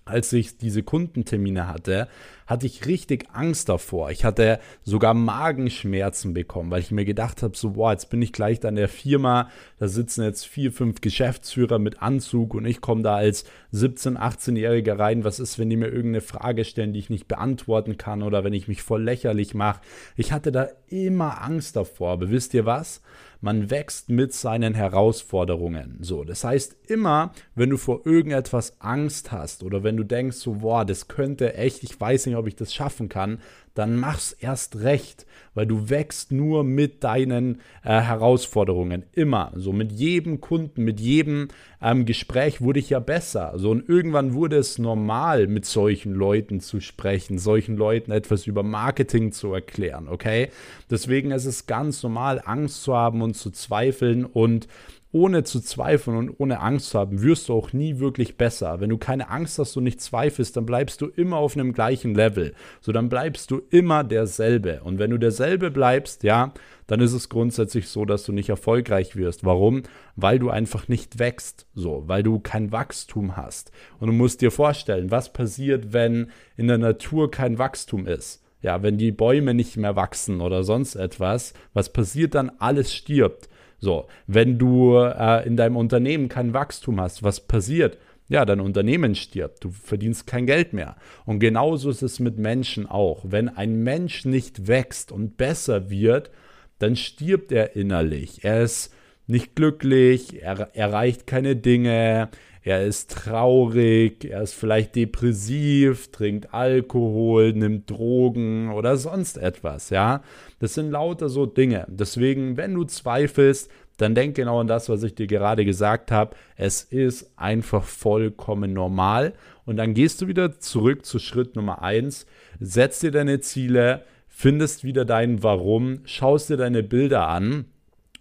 als 0.09 0.33
ich 0.33 0.57
diese 0.57 0.83
Kundentermine 0.83 1.67
hatte, 1.67 2.07
hatte 2.49 2.65
ich 2.65 2.87
richtig 2.87 3.27
Angst 3.31 3.69
davor. 3.69 4.09
Ich 4.09 4.25
hatte 4.25 4.59
sogar 4.83 5.13
Magenschmerzen 5.13 6.33
bekommen, 6.33 6.71
weil 6.71 6.81
ich 6.81 6.89
mir 6.89 7.05
gedacht 7.05 7.43
habe, 7.43 7.55
so, 7.55 7.71
boah, 7.71 7.91
jetzt 7.91 8.09
bin 8.09 8.23
ich 8.23 8.33
gleich 8.33 8.65
an 8.65 8.75
der 8.75 8.89
Firma, 8.89 9.49
da 9.77 9.87
sitzen 9.87 10.23
jetzt 10.23 10.47
vier, 10.47 10.71
fünf 10.71 10.99
Geschäftsführer 10.99 11.77
mit 11.77 12.01
Anzug 12.01 12.55
und 12.55 12.65
ich 12.65 12.81
komme 12.81 13.03
da 13.03 13.15
als 13.15 13.45
17-, 13.71 14.17
18-Jähriger 14.17 14.97
rein. 14.97 15.23
Was 15.23 15.39
ist, 15.39 15.59
wenn 15.59 15.69
die 15.69 15.77
mir 15.77 15.89
irgendeine 15.89 16.21
Frage 16.21 16.65
stellen, 16.65 16.93
die 16.93 16.99
ich 16.99 17.11
nicht 17.11 17.27
beantworten 17.27 17.97
kann 17.97 18.23
oder 18.23 18.43
wenn 18.43 18.53
ich 18.53 18.67
mich 18.67 18.81
voll 18.81 19.03
lächerlich 19.03 19.53
mache? 19.53 19.81
Ich 20.15 20.31
hatte 20.31 20.51
da 20.51 20.69
immer 20.87 21.43
Angst 21.43 21.75
davor. 21.75 22.13
Aber 22.13 22.31
wisst 22.31 22.55
ihr 22.55 22.65
was? 22.65 23.01
Man 23.41 23.69
wächst 23.69 24.09
mit 24.09 24.33
seinen 24.33 24.73
Herausforderungen. 24.73 25.97
So, 26.01 26.23
das 26.23 26.43
heißt 26.43 26.75
immer, 26.87 27.33
wenn 27.55 27.69
du 27.69 27.77
vor 27.77 28.05
irgendetwas 28.05 28.81
Angst 28.81 29.31
hast 29.31 29.63
oder 29.63 29.83
wenn 29.83 29.97
du 29.97 30.03
denkst 30.03 30.37
so, 30.37 30.55
boah, 30.55 30.85
das 30.85 31.07
könnte 31.07 31.53
echt, 31.53 31.83
ich 31.83 31.99
weiß 31.99 32.25
nicht, 32.25 32.35
ob 32.35 32.47
ich 32.47 32.55
das 32.55 32.73
schaffen 32.73 33.07
kann, 33.07 33.39
dann 33.79 33.95
mach's 33.95 34.33
erst 34.33 34.81
recht, 34.81 35.25
weil 35.53 35.65
du 35.65 35.89
wächst 35.89 36.33
nur 36.33 36.65
mit 36.65 37.03
deinen 37.03 37.61
äh, 37.83 38.01
Herausforderungen. 38.01 39.03
Immer. 39.13 39.53
So 39.55 39.71
mit 39.71 39.93
jedem 39.93 40.41
Kunden, 40.41 40.83
mit 40.83 40.99
jedem 40.99 41.47
ähm, 41.81 42.05
Gespräch 42.05 42.59
wurde 42.59 42.79
ich 42.79 42.89
ja 42.89 42.99
besser. 42.99 43.53
So 43.55 43.71
und 43.71 43.87
irgendwann 43.87 44.33
wurde 44.33 44.57
es 44.57 44.79
normal, 44.79 45.47
mit 45.47 45.65
solchen 45.65 46.13
Leuten 46.13 46.59
zu 46.59 46.81
sprechen, 46.81 47.39
solchen 47.39 47.77
Leuten 47.77 48.11
etwas 48.11 48.47
über 48.47 48.63
Marketing 48.63 49.31
zu 49.31 49.53
erklären, 49.53 50.09
okay? 50.09 50.49
Deswegen 50.91 51.31
ist 51.31 51.45
es 51.45 51.65
ganz 51.65 52.03
normal, 52.03 52.41
Angst 52.45 52.83
zu 52.83 52.95
haben 52.95 53.21
und 53.21 53.35
zu 53.35 53.49
zweifeln 53.49 54.25
und 54.25 54.67
ohne 55.11 55.43
zu 55.43 55.59
zweifeln 55.59 56.15
und 56.15 56.39
ohne 56.39 56.59
Angst 56.59 56.91
zu 56.91 56.99
haben, 56.99 57.21
wirst 57.23 57.49
du 57.49 57.53
auch 57.53 57.73
nie 57.73 57.99
wirklich 57.99 58.37
besser. 58.37 58.79
Wenn 58.79 58.91
du 58.91 58.97
keine 58.97 59.29
Angst 59.29 59.57
hast 59.57 59.75
und 59.75 59.83
nicht 59.83 60.01
zweifelst, 60.01 60.55
dann 60.55 60.67
bleibst 60.67 61.01
du 61.01 61.07
immer 61.07 61.37
auf 61.37 61.55
einem 61.55 61.73
gleichen 61.73 62.13
Level. 62.13 62.53
So, 62.79 62.91
dann 62.91 63.09
bleibst 63.09 63.49
du 63.49 63.61
immer 63.71 64.03
derselbe. 64.03 64.81
Und 64.83 64.99
wenn 64.99 65.09
du 65.09 65.17
derselbe 65.17 65.71
bleibst, 65.71 66.23
ja, 66.23 66.53
dann 66.85 67.01
ist 67.01 67.13
es 67.13 67.29
grundsätzlich 67.29 67.87
so, 67.87 68.05
dass 68.05 68.23
du 68.23 68.31
nicht 68.31 68.49
erfolgreich 68.49 69.15
wirst. 69.15 69.43
Warum? 69.43 69.83
Weil 70.15 70.37
du 70.37 70.51
einfach 70.51 70.87
nicht 70.87 71.17
wächst, 71.17 71.65
so, 71.73 72.03
weil 72.05 72.21
du 72.21 72.39
kein 72.39 72.71
Wachstum 72.71 73.35
hast. 73.35 73.71
Und 73.99 74.07
du 74.07 74.13
musst 74.13 74.41
dir 74.41 74.51
vorstellen, 74.51 75.09
was 75.09 75.33
passiert, 75.33 75.91
wenn 75.91 76.29
in 76.55 76.67
der 76.67 76.77
Natur 76.77 77.31
kein 77.31 77.57
Wachstum 77.57 78.05
ist. 78.05 78.43
Ja, 78.61 78.83
wenn 78.83 78.97
die 78.97 79.11
Bäume 79.11 79.53
nicht 79.53 79.77
mehr 79.77 79.95
wachsen 79.95 80.41
oder 80.41 80.63
sonst 80.63 80.95
etwas, 80.95 81.53
was 81.73 81.93
passiert 81.93 82.35
dann? 82.35 82.51
Alles 82.59 82.93
stirbt. 82.93 83.48
So, 83.79 84.07
wenn 84.27 84.57
du 84.57 84.97
äh, 84.97 85.45
in 85.45 85.57
deinem 85.57 85.77
Unternehmen 85.77 86.29
kein 86.29 86.53
Wachstum 86.53 86.99
hast, 86.99 87.23
was 87.23 87.39
passiert? 87.39 87.97
Ja, 88.27 88.45
dein 88.45 88.59
Unternehmen 88.59 89.15
stirbt, 89.15 89.63
du 89.63 89.71
verdienst 89.71 90.27
kein 90.27 90.45
Geld 90.45 90.71
mehr. 90.73 90.97
Und 91.25 91.39
genauso 91.39 91.89
ist 91.89 92.03
es 92.03 92.19
mit 92.19 92.37
Menschen 92.37 92.85
auch. 92.85 93.25
Wenn 93.27 93.49
ein 93.49 93.81
Mensch 93.81 94.23
nicht 94.25 94.67
wächst 94.67 95.11
und 95.11 95.35
besser 95.35 95.89
wird, 95.89 96.29
dann 96.77 96.95
stirbt 96.95 97.51
er 97.51 97.75
innerlich. 97.75 98.43
Er 98.43 98.61
ist 98.61 98.93
nicht 99.25 99.55
glücklich, 99.55 100.41
er 100.43 100.75
erreicht 100.75 101.25
keine 101.25 101.55
Dinge, 101.55 102.29
er 102.69 102.85
ist 102.85 103.09
traurig, 103.09 104.25
er 104.25 104.43
ist 104.43 104.53
vielleicht 104.53 104.95
depressiv, 104.95 106.11
trinkt 106.11 106.53
Alkohol, 106.53 107.53
nimmt 107.53 107.89
Drogen 107.89 108.71
oder 108.71 108.95
sonst 108.95 109.39
etwas, 109.39 109.89
ja. 109.89 110.21
Das 110.59 110.75
sind 110.75 110.91
lauter 110.91 111.29
so 111.29 111.47
Dinge. 111.47 111.87
Deswegen, 111.89 112.57
wenn 112.57 112.75
du 112.75 112.83
zweifelst, 112.83 113.71
dann 113.97 114.13
denk 114.13 114.35
genau 114.35 114.59
an 114.59 114.67
das, 114.67 114.87
was 114.87 115.01
ich 115.01 115.15
dir 115.15 115.25
gerade 115.25 115.65
gesagt 115.65 116.11
habe. 116.11 116.35
Es 116.57 116.83
ist 116.83 117.31
einfach 117.37 117.83
vollkommen 117.83 118.71
normal. 118.71 119.33
Und 119.65 119.77
dann 119.77 119.95
gehst 119.95 120.21
du 120.21 120.27
wieder 120.27 120.59
zurück 120.59 121.05
zu 121.05 121.17
Schritt 121.17 121.55
Nummer 121.55 121.81
eins, 121.81 122.27
setzt 122.59 123.01
dir 123.01 123.11
deine 123.11 123.39
Ziele, 123.39 124.03
findest 124.27 124.83
wieder 124.83 125.05
dein 125.05 125.41
Warum, 125.41 126.01
schaust 126.05 126.51
dir 126.51 126.57
deine 126.57 126.83
Bilder 126.83 127.27
an 127.27 127.65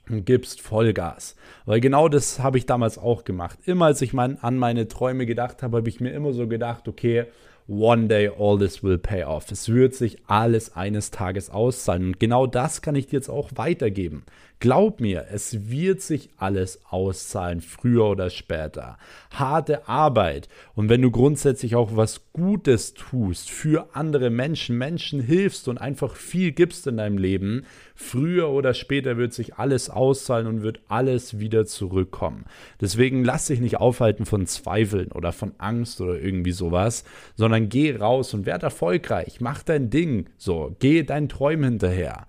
gibst 0.09 0.61
Vollgas. 0.61 1.37
Weil 1.67 1.81
genau 1.81 2.09
das 2.09 2.41
habe 2.41 2.59
ich 2.59 2.67
damals 2.67 2.99
auch 2.99 3.25
gemacht. 3.25 3.59
Immer 3.67 3.87
als 3.87 4.03
ich 4.03 4.13
mein, 4.13 4.43
an 4.43 4.57
meine 4.57 4.89
Träume 4.89 5.27
gedacht 5.27 5.63
habe, 5.63 5.79
habe 5.79 5.89
ich 5.89 6.01
mir 6.01 6.11
immer 6.11 6.33
so 6.33 6.49
gedacht, 6.49 6.89
okay, 6.89 7.27
one 7.69 8.09
day 8.09 8.29
all 8.29 8.59
this 8.59 8.83
will 8.83 8.99
pay 8.99 9.25
off. 9.25 9.51
Es 9.51 9.69
wird 9.69 9.95
sich 9.95 10.19
alles 10.27 10.75
eines 10.75 11.11
Tages 11.11 11.51
auszahlen. 11.51 12.07
Und 12.07 12.21
genau 12.21 12.47
das 12.47 12.83
kann 12.83 12.97
ich 12.97 13.07
dir 13.07 13.17
jetzt 13.17 13.29
auch 13.29 13.51
weitergeben. 13.55 14.25
Glaub 14.61 14.99
mir, 14.99 15.27
es 15.31 15.71
wird 15.71 16.01
sich 16.01 16.31
alles 16.37 16.81
auszahlen, 16.91 17.61
früher 17.61 18.07
oder 18.07 18.29
später. 18.29 18.99
Harte 19.31 19.89
Arbeit. 19.89 20.49
Und 20.75 20.89
wenn 20.89 21.01
du 21.01 21.13
grundsätzlich 21.13 21.77
auch 21.77 21.95
was 21.95 22.33
Gutes 22.33 22.95
tust 22.95 23.51
für 23.51 23.95
andere 23.95 24.31
Menschen, 24.31 24.77
Menschen 24.77 25.21
hilfst 25.21 25.69
und 25.69 25.79
einfach 25.79 26.17
viel 26.17 26.51
gibst 26.51 26.89
in 26.89 26.97
deinem 26.97 27.19
Leben, 27.19 27.67
früher 27.95 28.49
oder 28.49 28.75
später 28.75 29.17
wird 29.17 29.33
sich 29.33 29.55
alles 29.55 29.91
auszahlen 29.91 30.49
und 30.49 30.63
wird 30.63 30.81
alles 30.89 31.39
wieder 31.39 31.65
zurückkommen. 31.65 32.45
Deswegen 32.81 33.23
lass 33.25 33.47
dich 33.47 33.61
nicht 33.61 33.77
aufhalten 33.77 34.27
von 34.27 34.47
Zweifeln 34.47 35.13
oder 35.13 35.33
von 35.33 35.53
Angst 35.59 36.01
oder 36.01 36.19
irgendwie 36.19 36.53
sowas, 36.53 37.05
sondern 37.37 37.69
geh 37.69 37.95
raus 37.95 38.35
und 38.35 38.45
werd 38.45 38.65
erfolgreich. 38.65 39.41
Mach 39.41 39.63
dein 39.63 39.89
Ding. 39.89 40.27
So, 40.37 40.75
geh 40.81 41.05
deinen 41.05 41.29
Träumen 41.29 41.71
hinterher. 41.71 42.27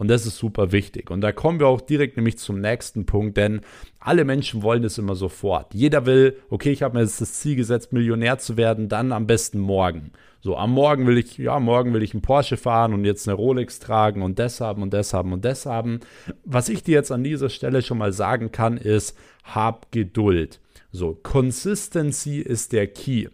Und 0.00 0.08
das 0.08 0.24
ist 0.24 0.38
super 0.38 0.72
wichtig. 0.72 1.10
Und 1.10 1.20
da 1.20 1.30
kommen 1.30 1.60
wir 1.60 1.66
auch 1.66 1.82
direkt 1.82 2.16
nämlich 2.16 2.38
zum 2.38 2.58
nächsten 2.58 3.04
Punkt, 3.04 3.36
denn 3.36 3.60
alle 3.98 4.24
Menschen 4.24 4.62
wollen 4.62 4.82
es 4.82 4.96
immer 4.96 5.14
sofort. 5.14 5.74
Jeder 5.74 6.06
will, 6.06 6.38
okay, 6.48 6.72
ich 6.72 6.82
habe 6.82 6.96
mir 6.96 7.02
jetzt 7.02 7.20
das 7.20 7.34
Ziel 7.34 7.54
gesetzt, 7.54 7.92
Millionär 7.92 8.38
zu 8.38 8.56
werden, 8.56 8.88
dann 8.88 9.12
am 9.12 9.26
besten 9.26 9.58
morgen. 9.58 10.12
So, 10.40 10.56
am 10.56 10.72
Morgen 10.72 11.06
will 11.06 11.18
ich, 11.18 11.36
ja, 11.36 11.60
morgen 11.60 11.92
will 11.92 12.02
ich 12.02 12.14
einen 12.14 12.22
Porsche 12.22 12.56
fahren 12.56 12.94
und 12.94 13.04
jetzt 13.04 13.28
eine 13.28 13.36
Rolex 13.36 13.78
tragen 13.78 14.22
und 14.22 14.38
das 14.38 14.62
haben 14.62 14.82
und 14.82 14.94
das 14.94 15.12
haben 15.12 15.34
und 15.34 15.44
das 15.44 15.66
haben. 15.66 16.00
Was 16.46 16.70
ich 16.70 16.82
dir 16.82 16.94
jetzt 16.94 17.12
an 17.12 17.22
dieser 17.22 17.50
Stelle 17.50 17.82
schon 17.82 17.98
mal 17.98 18.14
sagen 18.14 18.52
kann, 18.52 18.78
ist, 18.78 19.18
hab 19.44 19.92
Geduld. 19.92 20.60
So, 20.92 21.18
Consistency 21.22 22.38
ist 22.38 22.72
der 22.72 22.86
Key. 22.86 23.26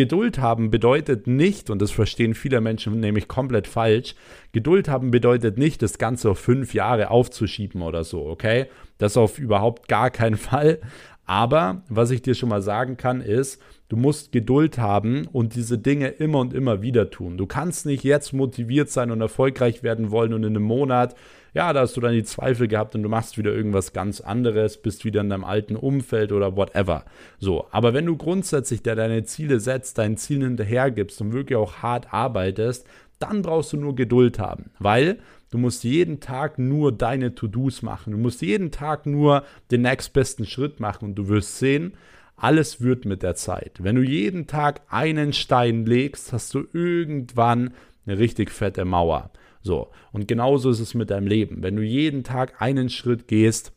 Geduld 0.00 0.38
haben 0.38 0.70
bedeutet 0.70 1.26
nicht, 1.26 1.68
und 1.68 1.82
das 1.82 1.90
verstehen 1.90 2.32
viele 2.32 2.62
Menschen 2.62 3.00
nämlich 3.00 3.28
komplett 3.28 3.66
falsch, 3.66 4.14
Geduld 4.50 4.88
haben 4.88 5.10
bedeutet 5.10 5.58
nicht, 5.58 5.82
das 5.82 5.98
Ganze 5.98 6.30
auf 6.30 6.38
fünf 6.38 6.72
Jahre 6.72 7.10
aufzuschieben 7.10 7.82
oder 7.82 8.02
so, 8.02 8.24
okay? 8.24 8.68
Das 8.96 9.18
auf 9.18 9.38
überhaupt 9.38 9.88
gar 9.88 10.08
keinen 10.08 10.38
Fall. 10.38 10.78
Aber 11.26 11.82
was 11.90 12.12
ich 12.12 12.22
dir 12.22 12.34
schon 12.34 12.48
mal 12.48 12.62
sagen 12.62 12.96
kann, 12.96 13.20
ist, 13.20 13.60
du 13.90 13.96
musst 13.96 14.30
Geduld 14.32 14.78
haben 14.78 15.26
und 15.32 15.56
diese 15.56 15.76
Dinge 15.76 16.08
immer 16.08 16.38
und 16.38 16.54
immer 16.54 16.80
wieder 16.80 17.10
tun. 17.10 17.36
Du 17.36 17.46
kannst 17.46 17.86
nicht 17.86 18.04
jetzt 18.04 18.32
motiviert 18.32 18.88
sein 18.88 19.10
und 19.10 19.20
erfolgreich 19.20 19.82
werden 19.82 20.12
wollen 20.12 20.32
und 20.32 20.44
in 20.44 20.56
einem 20.56 20.62
Monat, 20.62 21.16
ja, 21.54 21.72
da 21.72 21.80
hast 21.80 21.96
du 21.96 22.00
dann 22.00 22.12
die 22.12 22.22
Zweifel 22.22 22.68
gehabt 22.68 22.94
und 22.94 23.02
du 23.02 23.08
machst 23.08 23.36
wieder 23.36 23.52
irgendwas 23.52 23.92
ganz 23.92 24.20
anderes, 24.20 24.80
bist 24.80 25.04
wieder 25.04 25.20
in 25.20 25.28
deinem 25.28 25.44
alten 25.44 25.74
Umfeld 25.74 26.30
oder 26.30 26.56
whatever. 26.56 27.04
So, 27.40 27.66
aber 27.72 27.92
wenn 27.92 28.06
du 28.06 28.16
grundsätzlich 28.16 28.82
dir 28.82 28.94
deine 28.94 29.24
Ziele 29.24 29.58
setzt, 29.58 29.98
deinen 29.98 30.16
Zielen 30.16 30.42
hinterhergibst 30.42 31.20
und 31.20 31.32
wirklich 31.32 31.56
auch 31.56 31.78
hart 31.82 32.14
arbeitest, 32.14 32.86
dann 33.18 33.42
brauchst 33.42 33.72
du 33.72 33.76
nur 33.76 33.96
Geduld 33.96 34.38
haben, 34.38 34.70
weil 34.78 35.18
Du 35.52 35.58
musst 35.58 35.82
jeden 35.82 36.20
Tag 36.20 36.60
nur 36.60 36.92
deine 36.92 37.34
To-Dos 37.34 37.82
machen. 37.82 38.12
Du 38.12 38.18
musst 38.18 38.40
jeden 38.40 38.70
Tag 38.70 39.04
nur 39.04 39.42
den 39.72 39.82
nächstbesten 39.82 40.46
Schritt 40.46 40.78
machen 40.78 41.06
und 41.06 41.16
du 41.16 41.26
wirst 41.26 41.58
sehen, 41.58 41.94
alles 42.40 42.80
wird 42.80 43.04
mit 43.04 43.22
der 43.22 43.34
Zeit. 43.34 43.82
Wenn 43.82 43.96
du 43.96 44.02
jeden 44.02 44.46
Tag 44.46 44.82
einen 44.88 45.32
Stein 45.32 45.84
legst, 45.86 46.32
hast 46.32 46.54
du 46.54 46.64
irgendwann 46.72 47.74
eine 48.06 48.18
richtig 48.18 48.50
fette 48.50 48.84
Mauer. 48.84 49.30
So, 49.62 49.90
und 50.12 50.26
genauso 50.26 50.70
ist 50.70 50.80
es 50.80 50.94
mit 50.94 51.10
deinem 51.10 51.26
Leben. 51.26 51.62
Wenn 51.62 51.76
du 51.76 51.82
jeden 51.82 52.24
Tag 52.24 52.62
einen 52.62 52.88
Schritt 52.88 53.28
gehst, 53.28 53.72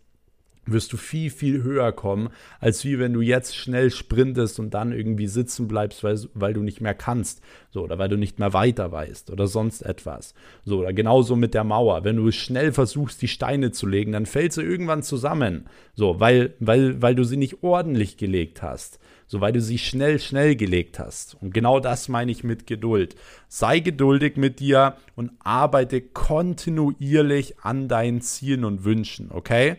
wirst 0.65 0.93
du 0.93 0.97
viel, 0.97 1.29
viel 1.29 1.63
höher 1.63 1.91
kommen, 1.91 2.29
als 2.59 2.85
wie 2.85 2.99
wenn 2.99 3.13
du 3.13 3.21
jetzt 3.21 3.55
schnell 3.55 3.91
sprintest 3.91 4.59
und 4.59 4.73
dann 4.73 4.91
irgendwie 4.91 5.27
sitzen 5.27 5.67
bleibst, 5.67 6.03
weil, 6.03 6.19
weil 6.33 6.53
du 6.53 6.61
nicht 6.61 6.81
mehr 6.81 6.93
kannst. 6.93 7.41
So, 7.69 7.83
oder 7.83 7.97
weil 7.97 8.09
du 8.09 8.17
nicht 8.17 8.39
mehr 8.39 8.53
weiter 8.53 8.91
weißt 8.91 9.31
oder 9.31 9.47
sonst 9.47 9.81
etwas. 9.81 10.33
So, 10.63 10.79
oder 10.79 10.93
genauso 10.93 11.35
mit 11.35 11.53
der 11.53 11.63
Mauer. 11.63 12.03
Wenn 12.03 12.17
du 12.17 12.31
schnell 12.31 12.71
versuchst, 12.71 13.21
die 13.21 13.27
Steine 13.27 13.71
zu 13.71 13.87
legen, 13.87 14.11
dann 14.11 14.25
fällt 14.25 14.53
sie 14.53 14.63
irgendwann 14.63 15.03
zusammen. 15.03 15.65
So, 15.95 16.19
weil, 16.19 16.53
weil, 16.59 17.01
weil 17.01 17.15
du 17.15 17.23
sie 17.23 17.37
nicht 17.37 17.63
ordentlich 17.63 18.17
gelegt 18.17 18.61
hast. 18.61 18.99
So, 19.27 19.41
weil 19.41 19.53
du 19.53 19.61
sie 19.61 19.79
schnell, 19.79 20.19
schnell 20.19 20.55
gelegt 20.55 20.99
hast. 20.99 21.37
Und 21.41 21.53
genau 21.53 21.79
das 21.79 22.07
meine 22.07 22.31
ich 22.31 22.43
mit 22.43 22.67
Geduld. 22.67 23.15
Sei 23.47 23.79
geduldig 23.79 24.37
mit 24.37 24.59
dir 24.59 24.97
und 25.15 25.31
arbeite 25.39 26.01
kontinuierlich 26.01 27.59
an 27.61 27.87
deinen 27.87 28.21
Zielen 28.21 28.63
und 28.63 28.83
Wünschen, 28.83 29.31
okay? 29.31 29.77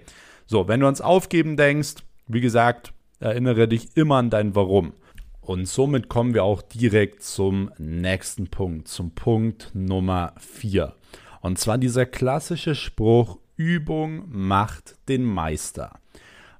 So, 0.55 0.69
wenn 0.69 0.79
du 0.79 0.87
ans 0.87 1.01
Aufgeben 1.01 1.57
denkst, 1.57 2.05
wie 2.29 2.41
gesagt, 2.41 2.93
erinnere 3.19 3.67
dich 3.67 3.97
immer 3.97 4.19
an 4.19 4.31
dein 4.31 4.55
Warum. 4.55 4.93
Und 5.41 5.67
somit 5.67 6.09
kommen 6.09 6.33
wir 6.33 6.45
auch 6.45 6.63
direkt 6.63 7.25
zum 7.25 7.73
nächsten 7.77 8.47
Punkt, 8.47 8.87
zum 8.87 9.17
Punkt 9.17 9.73
Nummer 9.75 10.33
4. 10.39 10.95
Und 11.41 11.59
zwar 11.59 11.77
dieser 11.77 12.07
klassische 12.07 12.77
Spruch, 12.77 13.41
Übung 13.57 14.27
macht 14.29 14.95
den 15.09 15.25
Meister. 15.25 15.99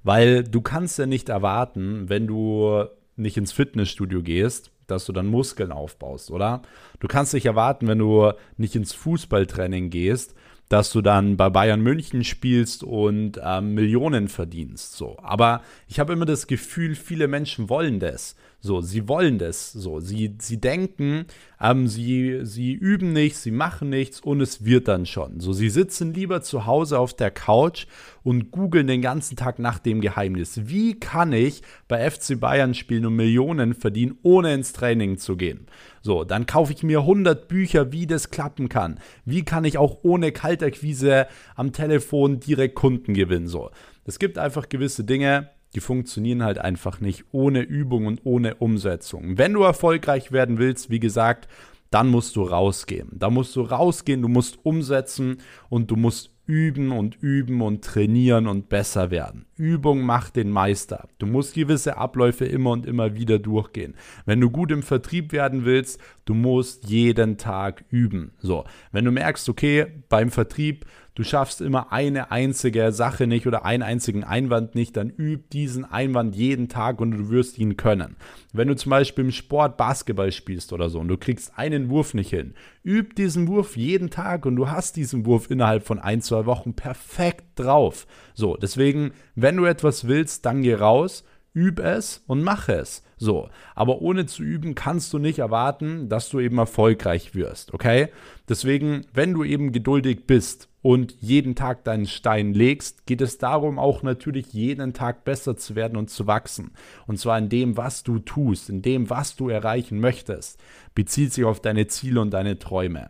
Weil 0.03 0.43
du 0.43 0.59
kannst 0.59 0.99
ja 0.99 1.05
nicht 1.05 1.29
erwarten, 1.29 2.09
wenn 2.09 2.27
du 2.27 2.83
nicht 3.15 3.37
ins 3.37 3.53
Fitnessstudio 3.53 4.21
gehst, 4.23 4.71
dass 4.87 5.05
du 5.05 5.13
dann 5.13 5.27
Muskeln 5.27 5.71
aufbaust, 5.71 6.31
oder? 6.31 6.63
Du 6.99 7.07
kannst 7.07 7.33
nicht 7.33 7.45
erwarten, 7.45 7.87
wenn 7.87 7.99
du 7.99 8.33
nicht 8.57 8.75
ins 8.75 8.91
Fußballtraining 8.91 9.89
gehst, 9.89 10.35
dass 10.69 10.91
du 10.91 11.01
dann 11.01 11.37
bei 11.37 11.49
Bayern 11.49 11.81
München 11.81 12.23
spielst 12.23 12.83
und 12.83 13.39
ähm, 13.43 13.73
Millionen 13.73 14.27
verdienst. 14.27 14.93
So. 14.93 15.17
Aber 15.21 15.61
ich 15.87 15.99
habe 15.99 16.13
immer 16.13 16.25
das 16.25 16.47
Gefühl, 16.47 16.95
viele 16.95 17.27
Menschen 17.27 17.69
wollen 17.69 17.99
das. 17.99 18.35
So, 18.65 18.81
sie 18.81 19.07
wollen 19.07 19.37
das. 19.37 19.71
So, 19.73 19.99
sie, 19.99 20.35
sie 20.39 20.59
denken, 20.59 21.25
ähm, 21.61 21.87
sie, 21.87 22.39
sie 22.41 22.73
üben 22.73 23.13
nichts, 23.13 23.43
sie 23.43 23.51
machen 23.51 23.89
nichts 23.91 24.19
und 24.19 24.41
es 24.41 24.65
wird 24.65 24.87
dann 24.87 25.05
schon. 25.05 25.39
So, 25.39 25.53
sie 25.53 25.69
sitzen 25.69 26.15
lieber 26.15 26.41
zu 26.41 26.65
Hause 26.65 26.97
auf 26.97 27.13
der 27.13 27.29
Couch 27.29 27.85
und 28.23 28.49
googeln 28.49 28.87
den 28.87 29.03
ganzen 29.03 29.35
Tag 29.35 29.59
nach 29.59 29.77
dem 29.77 30.01
Geheimnis. 30.01 30.61
Wie 30.67 30.99
kann 30.99 31.31
ich 31.31 31.61
bei 31.87 32.09
FC 32.09 32.39
Bayern 32.39 32.73
spielen 32.73 33.05
und 33.05 33.15
Millionen 33.15 33.75
verdienen, 33.75 34.17
ohne 34.23 34.55
ins 34.55 34.73
Training 34.73 35.19
zu 35.19 35.37
gehen? 35.37 35.67
So, 36.01 36.23
dann 36.23 36.47
kaufe 36.47 36.73
ich 36.73 36.81
mir 36.81 37.01
100 37.01 37.47
Bücher, 37.47 37.91
wie 37.91 38.07
das 38.07 38.31
klappen 38.31 38.67
kann. 38.67 38.99
Wie 39.25 39.45
kann 39.45 39.63
ich 39.63 39.77
auch 39.77 39.99
ohne 40.01 40.31
Kaltakquise 40.31 41.27
am 41.55 41.71
Telefon 41.71 42.39
direkt 42.39 42.73
Kunden 42.73 43.13
gewinnen? 43.13 43.47
So, 43.47 43.69
es 44.05 44.17
gibt 44.17 44.39
einfach 44.39 44.69
gewisse 44.69 45.03
Dinge, 45.03 45.49
die 45.75 45.81
funktionieren 45.81 46.43
halt 46.43 46.57
einfach 46.57 47.01
nicht 47.01 47.25
ohne 47.31 47.61
Übung 47.61 48.05
und 48.07 48.21
ohne 48.23 48.55
Umsetzung. 48.55 49.37
Wenn 49.37 49.53
du 49.53 49.63
erfolgreich 49.63 50.31
werden 50.31 50.57
willst, 50.57 50.89
wie 50.89 51.01
gesagt, 51.01 51.49
dann 51.91 52.07
musst 52.07 52.35
du 52.35 52.43
rausgehen. 52.43 53.09
Da 53.13 53.29
musst 53.29 53.55
du 53.55 53.61
rausgehen, 53.61 54.21
du 54.21 54.27
musst 54.27 54.59
umsetzen 54.63 55.37
und 55.69 55.91
du 55.91 55.95
musst 55.95 56.31
üben 56.45 56.91
und 56.91 57.21
üben 57.21 57.61
und 57.61 57.83
trainieren 57.83 58.47
und 58.47 58.69
besser 58.69 59.11
werden. 59.11 59.45
Übung 59.57 60.01
macht 60.01 60.35
den 60.35 60.49
Meister. 60.49 61.07
Du 61.17 61.25
musst 61.25 61.55
gewisse 61.55 61.97
Abläufe 61.97 62.45
immer 62.45 62.71
und 62.71 62.85
immer 62.85 63.15
wieder 63.15 63.39
durchgehen. 63.39 63.95
Wenn 64.25 64.41
du 64.41 64.49
gut 64.49 64.71
im 64.71 64.83
Vertrieb 64.83 65.31
werden 65.31 65.63
willst, 65.63 65.99
du 66.25 66.33
musst 66.33 66.89
jeden 66.89 67.37
Tag 67.37 67.85
üben. 67.89 68.33
So, 68.39 68.65
wenn 68.91 69.05
du 69.05 69.11
merkst, 69.11 69.47
okay, 69.47 69.85
beim 70.09 70.29
Vertrieb 70.29 70.85
du 71.15 71.23
schaffst 71.23 71.61
immer 71.61 71.91
eine 71.91 72.31
einzige 72.31 72.91
Sache 72.91 73.25
nicht 73.25 73.47
oder 73.47 73.65
einen 73.65 73.83
einzigen 73.83 74.23
Einwand 74.23 74.75
nicht, 74.75 74.95
dann 74.97 75.09
üb 75.09 75.49
diesen 75.49 75.85
Einwand 75.85 76.35
jeden 76.35 76.67
Tag 76.67 76.99
und 77.01 77.11
du 77.11 77.29
wirst 77.29 77.57
ihn 77.57 77.77
können. 77.77 78.17
Wenn 78.53 78.67
du 78.67 78.75
zum 78.75 78.89
Beispiel 78.89 79.25
im 79.25 79.31
Sport 79.31 79.77
Basketball 79.77 80.31
spielst 80.31 80.73
oder 80.73 80.89
so 80.89 80.99
und 80.99 81.07
du 81.07 81.17
kriegst 81.17 81.57
einen 81.57 81.89
Wurf 81.89 82.13
nicht 82.13 82.29
hin, 82.29 82.53
üb 82.85 83.15
diesen 83.15 83.47
Wurf 83.47 83.77
jeden 83.77 84.09
Tag 84.09 84.45
und 84.45 84.57
du 84.57 84.69
hast 84.69 84.97
diesen 84.97 85.25
Wurf 85.25 85.49
innerhalb 85.49 85.83
von 85.85 85.99
ein, 85.99 86.21
zwei 86.21 86.45
Wochen 86.45 86.73
perfekt 86.73 87.45
drauf. 87.55 88.05
So, 88.33 88.57
deswegen, 88.57 89.13
wenn 89.35 89.44
du 89.57 89.65
etwas 89.65 90.07
willst, 90.07 90.45
dann 90.45 90.61
geh 90.61 90.75
raus 90.75 91.23
üb 91.55 91.79
es 91.79 92.21
und 92.27 92.43
mach 92.43 92.67
es. 92.67 93.01
So, 93.17 93.49
aber 93.75 94.01
ohne 94.01 94.25
zu 94.25 94.43
üben 94.43 94.75
kannst 94.75 95.13
du 95.13 95.19
nicht 95.19 95.39
erwarten, 95.39 96.09
dass 96.09 96.27
du 96.27 96.41
eben 96.41 96.57
erfolgreich 96.57 97.33
wirst, 97.33 97.73
okay? 97.73 98.09
Deswegen, 98.49 99.05
wenn 99.13 99.33
du 99.33 99.45
eben 99.45 99.71
geduldig 99.71 100.27
bist 100.27 100.67
und 100.81 101.15
jeden 101.21 101.55
Tag 101.55 101.85
deinen 101.85 102.07
Stein 102.07 102.53
legst, 102.53 103.05
geht 103.05 103.21
es 103.21 103.37
darum 103.37 103.79
auch 103.79 104.03
natürlich 104.03 104.51
jeden 104.51 104.93
Tag 104.93 105.23
besser 105.23 105.55
zu 105.55 105.75
werden 105.75 105.97
und 105.97 106.09
zu 106.09 106.27
wachsen. 106.27 106.71
Und 107.07 107.17
zwar 107.17 107.37
in 107.37 107.47
dem, 107.47 107.77
was 107.77 108.03
du 108.03 108.19
tust, 108.19 108.69
in 108.69 108.81
dem, 108.81 109.09
was 109.09 109.37
du 109.37 109.47
erreichen 109.47 109.99
möchtest. 109.99 110.59
Bezieht 110.93 111.31
sich 111.31 111.45
auf 111.45 111.61
deine 111.61 111.87
Ziele 111.87 112.19
und 112.19 112.31
deine 112.31 112.59
Träume. 112.59 113.09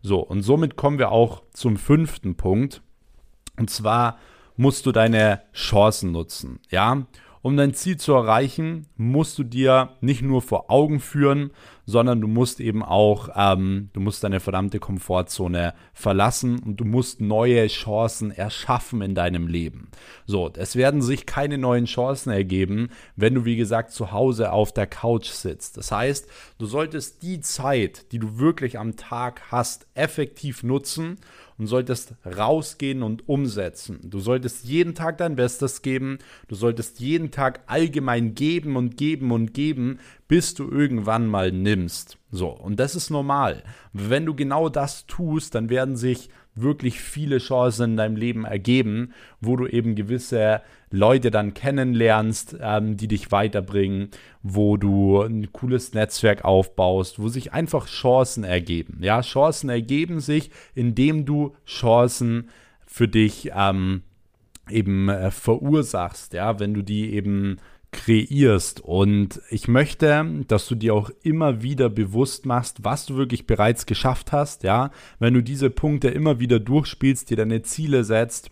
So, 0.00 0.20
und 0.20 0.42
somit 0.42 0.76
kommen 0.76 0.98
wir 0.98 1.12
auch 1.12 1.42
zum 1.52 1.76
fünften 1.76 2.34
Punkt. 2.36 2.80
Und 3.58 3.68
zwar 3.68 4.18
musst 4.56 4.86
du 4.86 4.92
deine 4.92 5.42
Chancen 5.52 6.12
nutzen, 6.12 6.60
ja? 6.70 7.06
Um 7.44 7.58
dein 7.58 7.74
Ziel 7.74 7.98
zu 7.98 8.14
erreichen, 8.14 8.86
musst 8.96 9.38
du 9.38 9.44
dir 9.44 9.90
nicht 10.00 10.22
nur 10.22 10.40
vor 10.40 10.70
Augen 10.70 10.98
führen, 10.98 11.50
sondern 11.84 12.22
du 12.22 12.26
musst 12.26 12.58
eben 12.58 12.82
auch, 12.82 13.28
ähm, 13.36 13.90
du 13.92 14.00
musst 14.00 14.24
deine 14.24 14.40
verdammte 14.40 14.78
Komfortzone 14.78 15.74
verlassen 15.92 16.58
und 16.60 16.78
du 16.78 16.86
musst 16.86 17.20
neue 17.20 17.66
Chancen 17.66 18.30
erschaffen 18.30 19.02
in 19.02 19.14
deinem 19.14 19.46
Leben. 19.46 19.90
So, 20.24 20.50
es 20.56 20.74
werden 20.76 21.02
sich 21.02 21.26
keine 21.26 21.58
neuen 21.58 21.84
Chancen 21.84 22.30
ergeben, 22.30 22.88
wenn 23.14 23.34
du, 23.34 23.44
wie 23.44 23.56
gesagt, 23.56 23.90
zu 23.90 24.10
Hause 24.10 24.50
auf 24.50 24.72
der 24.72 24.86
Couch 24.86 25.28
sitzt. 25.28 25.76
Das 25.76 25.92
heißt, 25.92 26.26
du 26.56 26.64
solltest 26.64 27.22
die 27.22 27.40
Zeit, 27.40 28.10
die 28.12 28.18
du 28.18 28.38
wirklich 28.38 28.78
am 28.78 28.96
Tag 28.96 29.42
hast, 29.50 29.86
effektiv 29.92 30.62
nutzen 30.62 31.18
und 31.58 31.66
solltest 31.66 32.14
rausgehen 32.24 33.02
und 33.02 33.28
umsetzen. 33.28 34.00
Du 34.04 34.18
solltest 34.18 34.64
jeden 34.64 34.94
Tag 34.94 35.18
dein 35.18 35.36
Bestes 35.36 35.82
geben. 35.82 36.18
Du 36.48 36.54
solltest 36.54 37.00
jeden 37.00 37.30
Tag 37.30 37.60
allgemein 37.66 38.34
geben 38.34 38.76
und 38.76 38.96
geben 38.96 39.30
und 39.30 39.54
geben, 39.54 39.98
bis 40.28 40.54
du 40.54 40.68
irgendwann 40.68 41.26
mal 41.26 41.52
nimmst. 41.52 42.18
So, 42.30 42.48
und 42.48 42.80
das 42.80 42.96
ist 42.96 43.10
normal. 43.10 43.62
Wenn 43.92 44.26
du 44.26 44.34
genau 44.34 44.68
das 44.68 45.06
tust, 45.06 45.54
dann 45.54 45.70
werden 45.70 45.96
sich 45.96 46.30
wirklich 46.54 47.00
viele 47.00 47.38
Chancen 47.38 47.92
in 47.92 47.96
deinem 47.96 48.16
Leben 48.16 48.44
ergeben, 48.44 49.12
wo 49.40 49.56
du 49.56 49.66
eben 49.66 49.94
gewisse 49.94 50.62
Leute 50.90 51.30
dann 51.30 51.54
kennenlernst, 51.54 52.56
ähm, 52.60 52.96
die 52.96 53.08
dich 53.08 53.32
weiterbringen, 53.32 54.10
wo 54.42 54.76
du 54.76 55.22
ein 55.22 55.52
cooles 55.52 55.94
Netzwerk 55.94 56.44
aufbaust, 56.44 57.18
wo 57.18 57.28
sich 57.28 57.52
einfach 57.52 57.86
Chancen 57.86 58.44
ergeben. 58.44 58.98
Ja, 59.02 59.20
Chancen 59.20 59.70
ergeben 59.70 60.20
sich, 60.20 60.50
indem 60.74 61.24
du 61.24 61.54
Chancen 61.66 62.48
für 62.86 63.08
dich 63.08 63.50
ähm, 63.54 64.02
eben 64.70 65.08
äh, 65.08 65.30
verursachst. 65.30 66.32
Ja, 66.32 66.60
wenn 66.60 66.74
du 66.74 66.82
die 66.82 67.12
eben 67.12 67.58
kreierst. 67.94 68.80
Und 68.80 69.40
ich 69.50 69.68
möchte, 69.68 70.44
dass 70.48 70.66
du 70.66 70.74
dir 70.74 70.94
auch 70.94 71.10
immer 71.22 71.62
wieder 71.62 71.88
bewusst 71.88 72.44
machst, 72.44 72.84
was 72.84 73.06
du 73.06 73.16
wirklich 73.16 73.46
bereits 73.46 73.86
geschafft 73.86 74.32
hast. 74.32 74.64
Ja, 74.64 74.90
wenn 75.18 75.32
du 75.32 75.42
diese 75.42 75.70
Punkte 75.70 76.08
immer 76.08 76.40
wieder 76.40 76.60
durchspielst, 76.60 77.30
dir 77.30 77.36
deine 77.36 77.62
Ziele 77.62 78.04
setzt, 78.04 78.50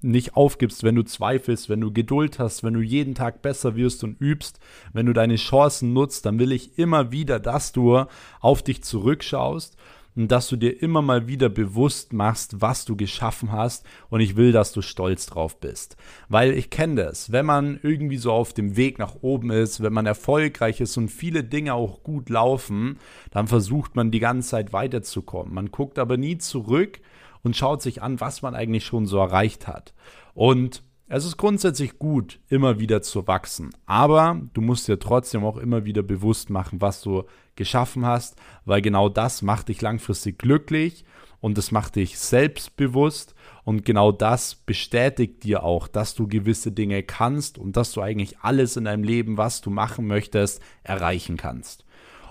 nicht 0.00 0.36
aufgibst, 0.36 0.84
wenn 0.84 0.94
du 0.94 1.02
zweifelst, 1.02 1.68
wenn 1.68 1.80
du 1.80 1.92
Geduld 1.92 2.38
hast, 2.38 2.62
wenn 2.62 2.74
du 2.74 2.80
jeden 2.80 3.14
Tag 3.14 3.42
besser 3.42 3.76
wirst 3.76 4.04
und 4.04 4.20
übst, 4.20 4.60
wenn 4.92 5.06
du 5.06 5.12
deine 5.12 5.36
Chancen 5.36 5.92
nutzt, 5.92 6.24
dann 6.24 6.38
will 6.38 6.52
ich 6.52 6.78
immer 6.78 7.12
wieder, 7.12 7.40
dass 7.40 7.72
du 7.72 8.04
auf 8.40 8.62
dich 8.62 8.82
zurückschaust 8.84 9.76
dass 10.26 10.48
du 10.48 10.56
dir 10.56 10.82
immer 10.82 11.02
mal 11.02 11.28
wieder 11.28 11.48
bewusst 11.48 12.12
machst, 12.12 12.60
was 12.60 12.84
du 12.84 12.96
geschaffen 12.96 13.52
hast 13.52 13.86
und 14.10 14.20
ich 14.20 14.34
will, 14.34 14.50
dass 14.50 14.72
du 14.72 14.82
stolz 14.82 15.26
drauf 15.26 15.60
bist. 15.60 15.96
Weil 16.28 16.52
ich 16.52 16.70
kenne 16.70 17.04
das, 17.04 17.30
wenn 17.30 17.46
man 17.46 17.78
irgendwie 17.84 18.16
so 18.16 18.32
auf 18.32 18.52
dem 18.52 18.76
Weg 18.76 18.98
nach 18.98 19.16
oben 19.20 19.50
ist, 19.50 19.80
wenn 19.80 19.92
man 19.92 20.06
erfolgreich 20.06 20.80
ist 20.80 20.96
und 20.96 21.08
viele 21.08 21.44
Dinge 21.44 21.74
auch 21.74 22.02
gut 22.02 22.30
laufen, 22.30 22.98
dann 23.30 23.46
versucht 23.46 23.94
man 23.94 24.10
die 24.10 24.18
ganze 24.18 24.48
Zeit 24.48 24.72
weiterzukommen. 24.72 25.54
Man 25.54 25.70
guckt 25.70 26.00
aber 26.00 26.16
nie 26.16 26.38
zurück 26.38 27.00
und 27.42 27.56
schaut 27.56 27.82
sich 27.82 28.02
an, 28.02 28.20
was 28.20 28.42
man 28.42 28.56
eigentlich 28.56 28.84
schon 28.84 29.06
so 29.06 29.18
erreicht 29.18 29.68
hat. 29.68 29.94
Und 30.34 30.82
es 31.08 31.24
ist 31.24 31.38
grundsätzlich 31.38 31.98
gut, 31.98 32.38
immer 32.48 32.78
wieder 32.78 33.00
zu 33.00 33.26
wachsen, 33.26 33.70
aber 33.86 34.40
du 34.52 34.60
musst 34.60 34.88
dir 34.88 34.98
trotzdem 34.98 35.44
auch 35.44 35.56
immer 35.56 35.84
wieder 35.84 36.02
bewusst 36.02 36.50
machen, 36.50 36.80
was 36.80 37.00
du 37.00 37.24
geschaffen 37.56 38.04
hast, 38.04 38.36
weil 38.66 38.82
genau 38.82 39.08
das 39.08 39.40
macht 39.42 39.68
dich 39.68 39.80
langfristig 39.80 40.38
glücklich 40.38 41.04
und 41.40 41.56
es 41.56 41.70
macht 41.70 41.96
dich 41.96 42.18
selbstbewusst 42.18 43.34
und 43.64 43.84
genau 43.84 44.12
das 44.12 44.54
bestätigt 44.54 45.44
dir 45.44 45.62
auch, 45.62 45.88
dass 45.88 46.14
du 46.14 46.28
gewisse 46.28 46.72
Dinge 46.72 47.02
kannst 47.02 47.56
und 47.58 47.76
dass 47.76 47.92
du 47.92 48.02
eigentlich 48.02 48.40
alles 48.40 48.76
in 48.76 48.84
deinem 48.84 49.02
Leben, 49.02 49.38
was 49.38 49.62
du 49.62 49.70
machen 49.70 50.06
möchtest, 50.06 50.60
erreichen 50.82 51.36
kannst. 51.36 51.84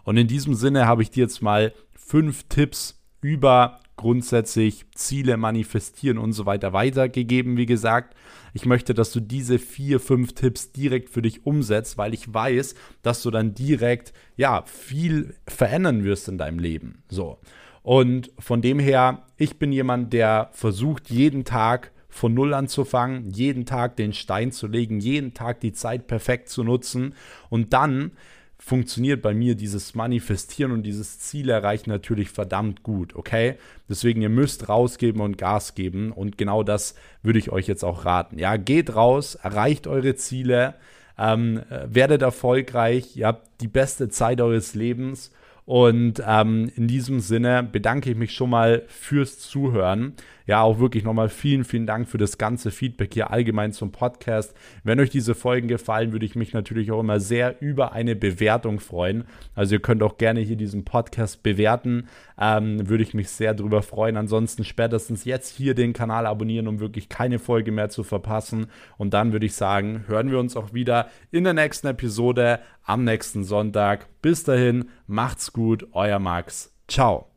Und 0.03 0.17
in 0.17 0.28
diesem 0.28 0.53
Sinne 0.53 0.88
habe 0.88 1.01
ich 1.01 1.09
dir 1.09 1.23
jetzt 1.23 1.41
mal 1.41 1.73
fünf 1.93 2.43
Tipps 2.43 3.03
über 3.21 3.80
grundsätzlich 3.98 4.86
Ziele 4.95 5.36
manifestieren 5.38 6.18
und 6.18 6.32
so 6.32 6.45
weiter 6.45 6.72
weitergegeben, 6.72 7.58
wie 7.58 7.66
gesagt. 7.66 8.16
Ich 8.54 8.66
möchte, 8.66 8.93
dass 8.93 9.12
du 9.12 9.20
diese 9.20 9.60
vier, 9.60 10.00
fünf 10.00 10.34
Tipps 10.34 10.72
direkt 10.72 11.10
für 11.10 11.22
dich 11.22 11.45
umsetzt, 11.45 11.98
weil 11.98 12.14
ich 12.14 12.34
weiß, 12.34 12.76
dass 13.02 13.22
du 13.22 13.32
dann 13.32 13.54
direkt, 13.54 14.14
ja, 14.36 14.64
viel 14.66 15.36
verändern 15.48 16.04
wirst 16.04 16.30
in 16.30 16.38
deinem 16.38 16.60
Leben. 16.60 17.04
So. 17.10 17.39
Und 17.84 18.32
von 18.39 18.62
dem 18.62 18.80
her, 18.80 19.26
ich 19.38 19.60
bin 19.60 19.72
jemand, 19.72 20.14
der 20.14 20.50
versucht, 20.54 21.10
jeden 21.10 21.43
Tag 21.43 21.91
von 22.10 22.34
Null 22.34 22.54
anzufangen, 22.54 23.30
jeden 23.32 23.66
Tag 23.66 23.95
den 23.95 24.14
Stein 24.14 24.52
zu 24.52 24.68
legen, 24.68 25.00
jeden 25.00 25.34
Tag 25.34 25.60
die 25.60 25.74
Zeit 25.74 26.08
perfekt 26.08 26.50
zu 26.50 26.64
nutzen 26.64 27.14
und 27.50 27.74
dann 27.74 28.12
funktioniert 28.60 29.22
bei 29.22 29.34
mir 29.34 29.55
dieses 29.55 29.95
Manifestieren 29.95 30.72
und 30.72 30.84
dieses 30.84 31.20
Ziel 31.20 31.49
erreichen 31.49 31.89
natürlich 31.89 32.30
verdammt 32.30 32.84
gut, 32.84 33.16
okay? 33.16 33.55
Deswegen, 33.88 34.22
ihr 34.22 34.30
müsst 34.30 34.68
rausgeben 34.68 35.22
und 35.22 35.38
Gas 35.38 35.76
geben 35.76 36.12
und 36.12 36.38
genau 36.38 36.64
das 36.64 36.95
würde 37.22 37.39
ich 37.39 37.51
euch 37.51 37.68
jetzt 37.68 37.84
auch 37.84 38.05
raten. 38.05 38.39
Ja, 38.39 38.58
geht 38.58 38.95
raus, 38.95 39.36
erreicht 39.36 39.88
eure 39.88 40.16
Ziele, 40.16 40.76
ähm, 41.18 41.62
werdet 41.86 42.22
erfolgreich, 42.22 43.16
ihr 43.16 43.28
habt 43.28 43.62
die 43.62 43.68
beste 43.68 44.10
Zeit 44.10 44.41
eures 44.41 44.74
Lebens 44.76 45.32
und 45.66 46.24
ähm, 46.26 46.72
in 46.76 46.88
diesem 46.88 47.20
Sinne 47.20 47.62
bedanke 47.62 48.10
ich 48.10 48.16
mich 48.16 48.34
schon 48.34 48.49
mal 48.49 48.84
fürs 48.88 49.39
Zuhören. 49.39 50.14
Ja, 50.48 50.62
auch 50.62 50.80
wirklich 50.80 51.04
nochmal 51.04 51.28
vielen, 51.28 51.66
vielen 51.66 51.86
Dank 51.86 52.08
für 52.08 52.18
das 52.18 52.38
ganze 52.38 52.72
Feedback 52.72 53.14
hier 53.14 53.32
allgemein 53.32 53.74
zum 53.74 53.91
Podcast. 53.91 54.56
Wenn 54.84 55.00
euch 55.02 55.10
diese 55.10 55.36
Folgen 55.36 55.68
gefallen, 55.68 56.14
würde 56.14 56.26
ich 56.26 56.36
mich 56.36 56.54
natürlich 56.54 56.89
auch 56.91 57.02
immer 57.02 57.20
sehr 57.20 57.62
über 57.62 57.91
eine 57.91 58.16
Bewertung 58.16 58.80
freuen. 58.80 59.26
Also 59.56 59.76
ihr 59.76 59.82
könnt 59.82 60.02
auch 60.02 60.18
gerne 60.18 60.39
hier 60.39 60.56
diesen 60.56 60.86
Podcast 60.86 61.43
bewerten. 61.43 62.08
Ähm, 62.39 62.88
würde 62.88 63.04
ich 63.04 63.14
mich 63.14 63.30
sehr 63.30 63.54
darüber 63.54 63.82
freuen. 63.82 64.16
Ansonsten 64.16 64.64
spätestens 64.64 65.26
jetzt 65.26 65.56
hier 65.56 65.76
den 65.76 65.91
Kanal 65.91 66.26
abonnieren, 66.26 66.70
um 66.70 66.80
wirklich 66.80 67.10
keine 67.10 67.39
Folge 67.39 67.74
mehr 67.74 67.89
zu 67.89 68.04
verpassen. 68.04 68.68
Und 68.98 69.14
dann 69.14 69.34
würde 69.34 69.45
ich 69.45 69.54
sagen, 69.54 70.06
hören 70.08 70.32
wir 70.32 70.39
uns 70.39 70.56
auch 70.56 70.74
wieder 70.74 71.10
in 71.30 71.43
der 71.43 71.54
nächsten 71.54 71.88
Episode 71.88 72.60
am 72.84 73.04
nächsten 73.04 73.43
Sonntag. 73.43 74.08
Bis 74.22 74.45
dahin, 74.45 74.86
macht's 75.08 75.52
gut, 75.52 75.88
euer 75.91 76.20
Max. 76.20 76.74
Ciao. 76.88 77.36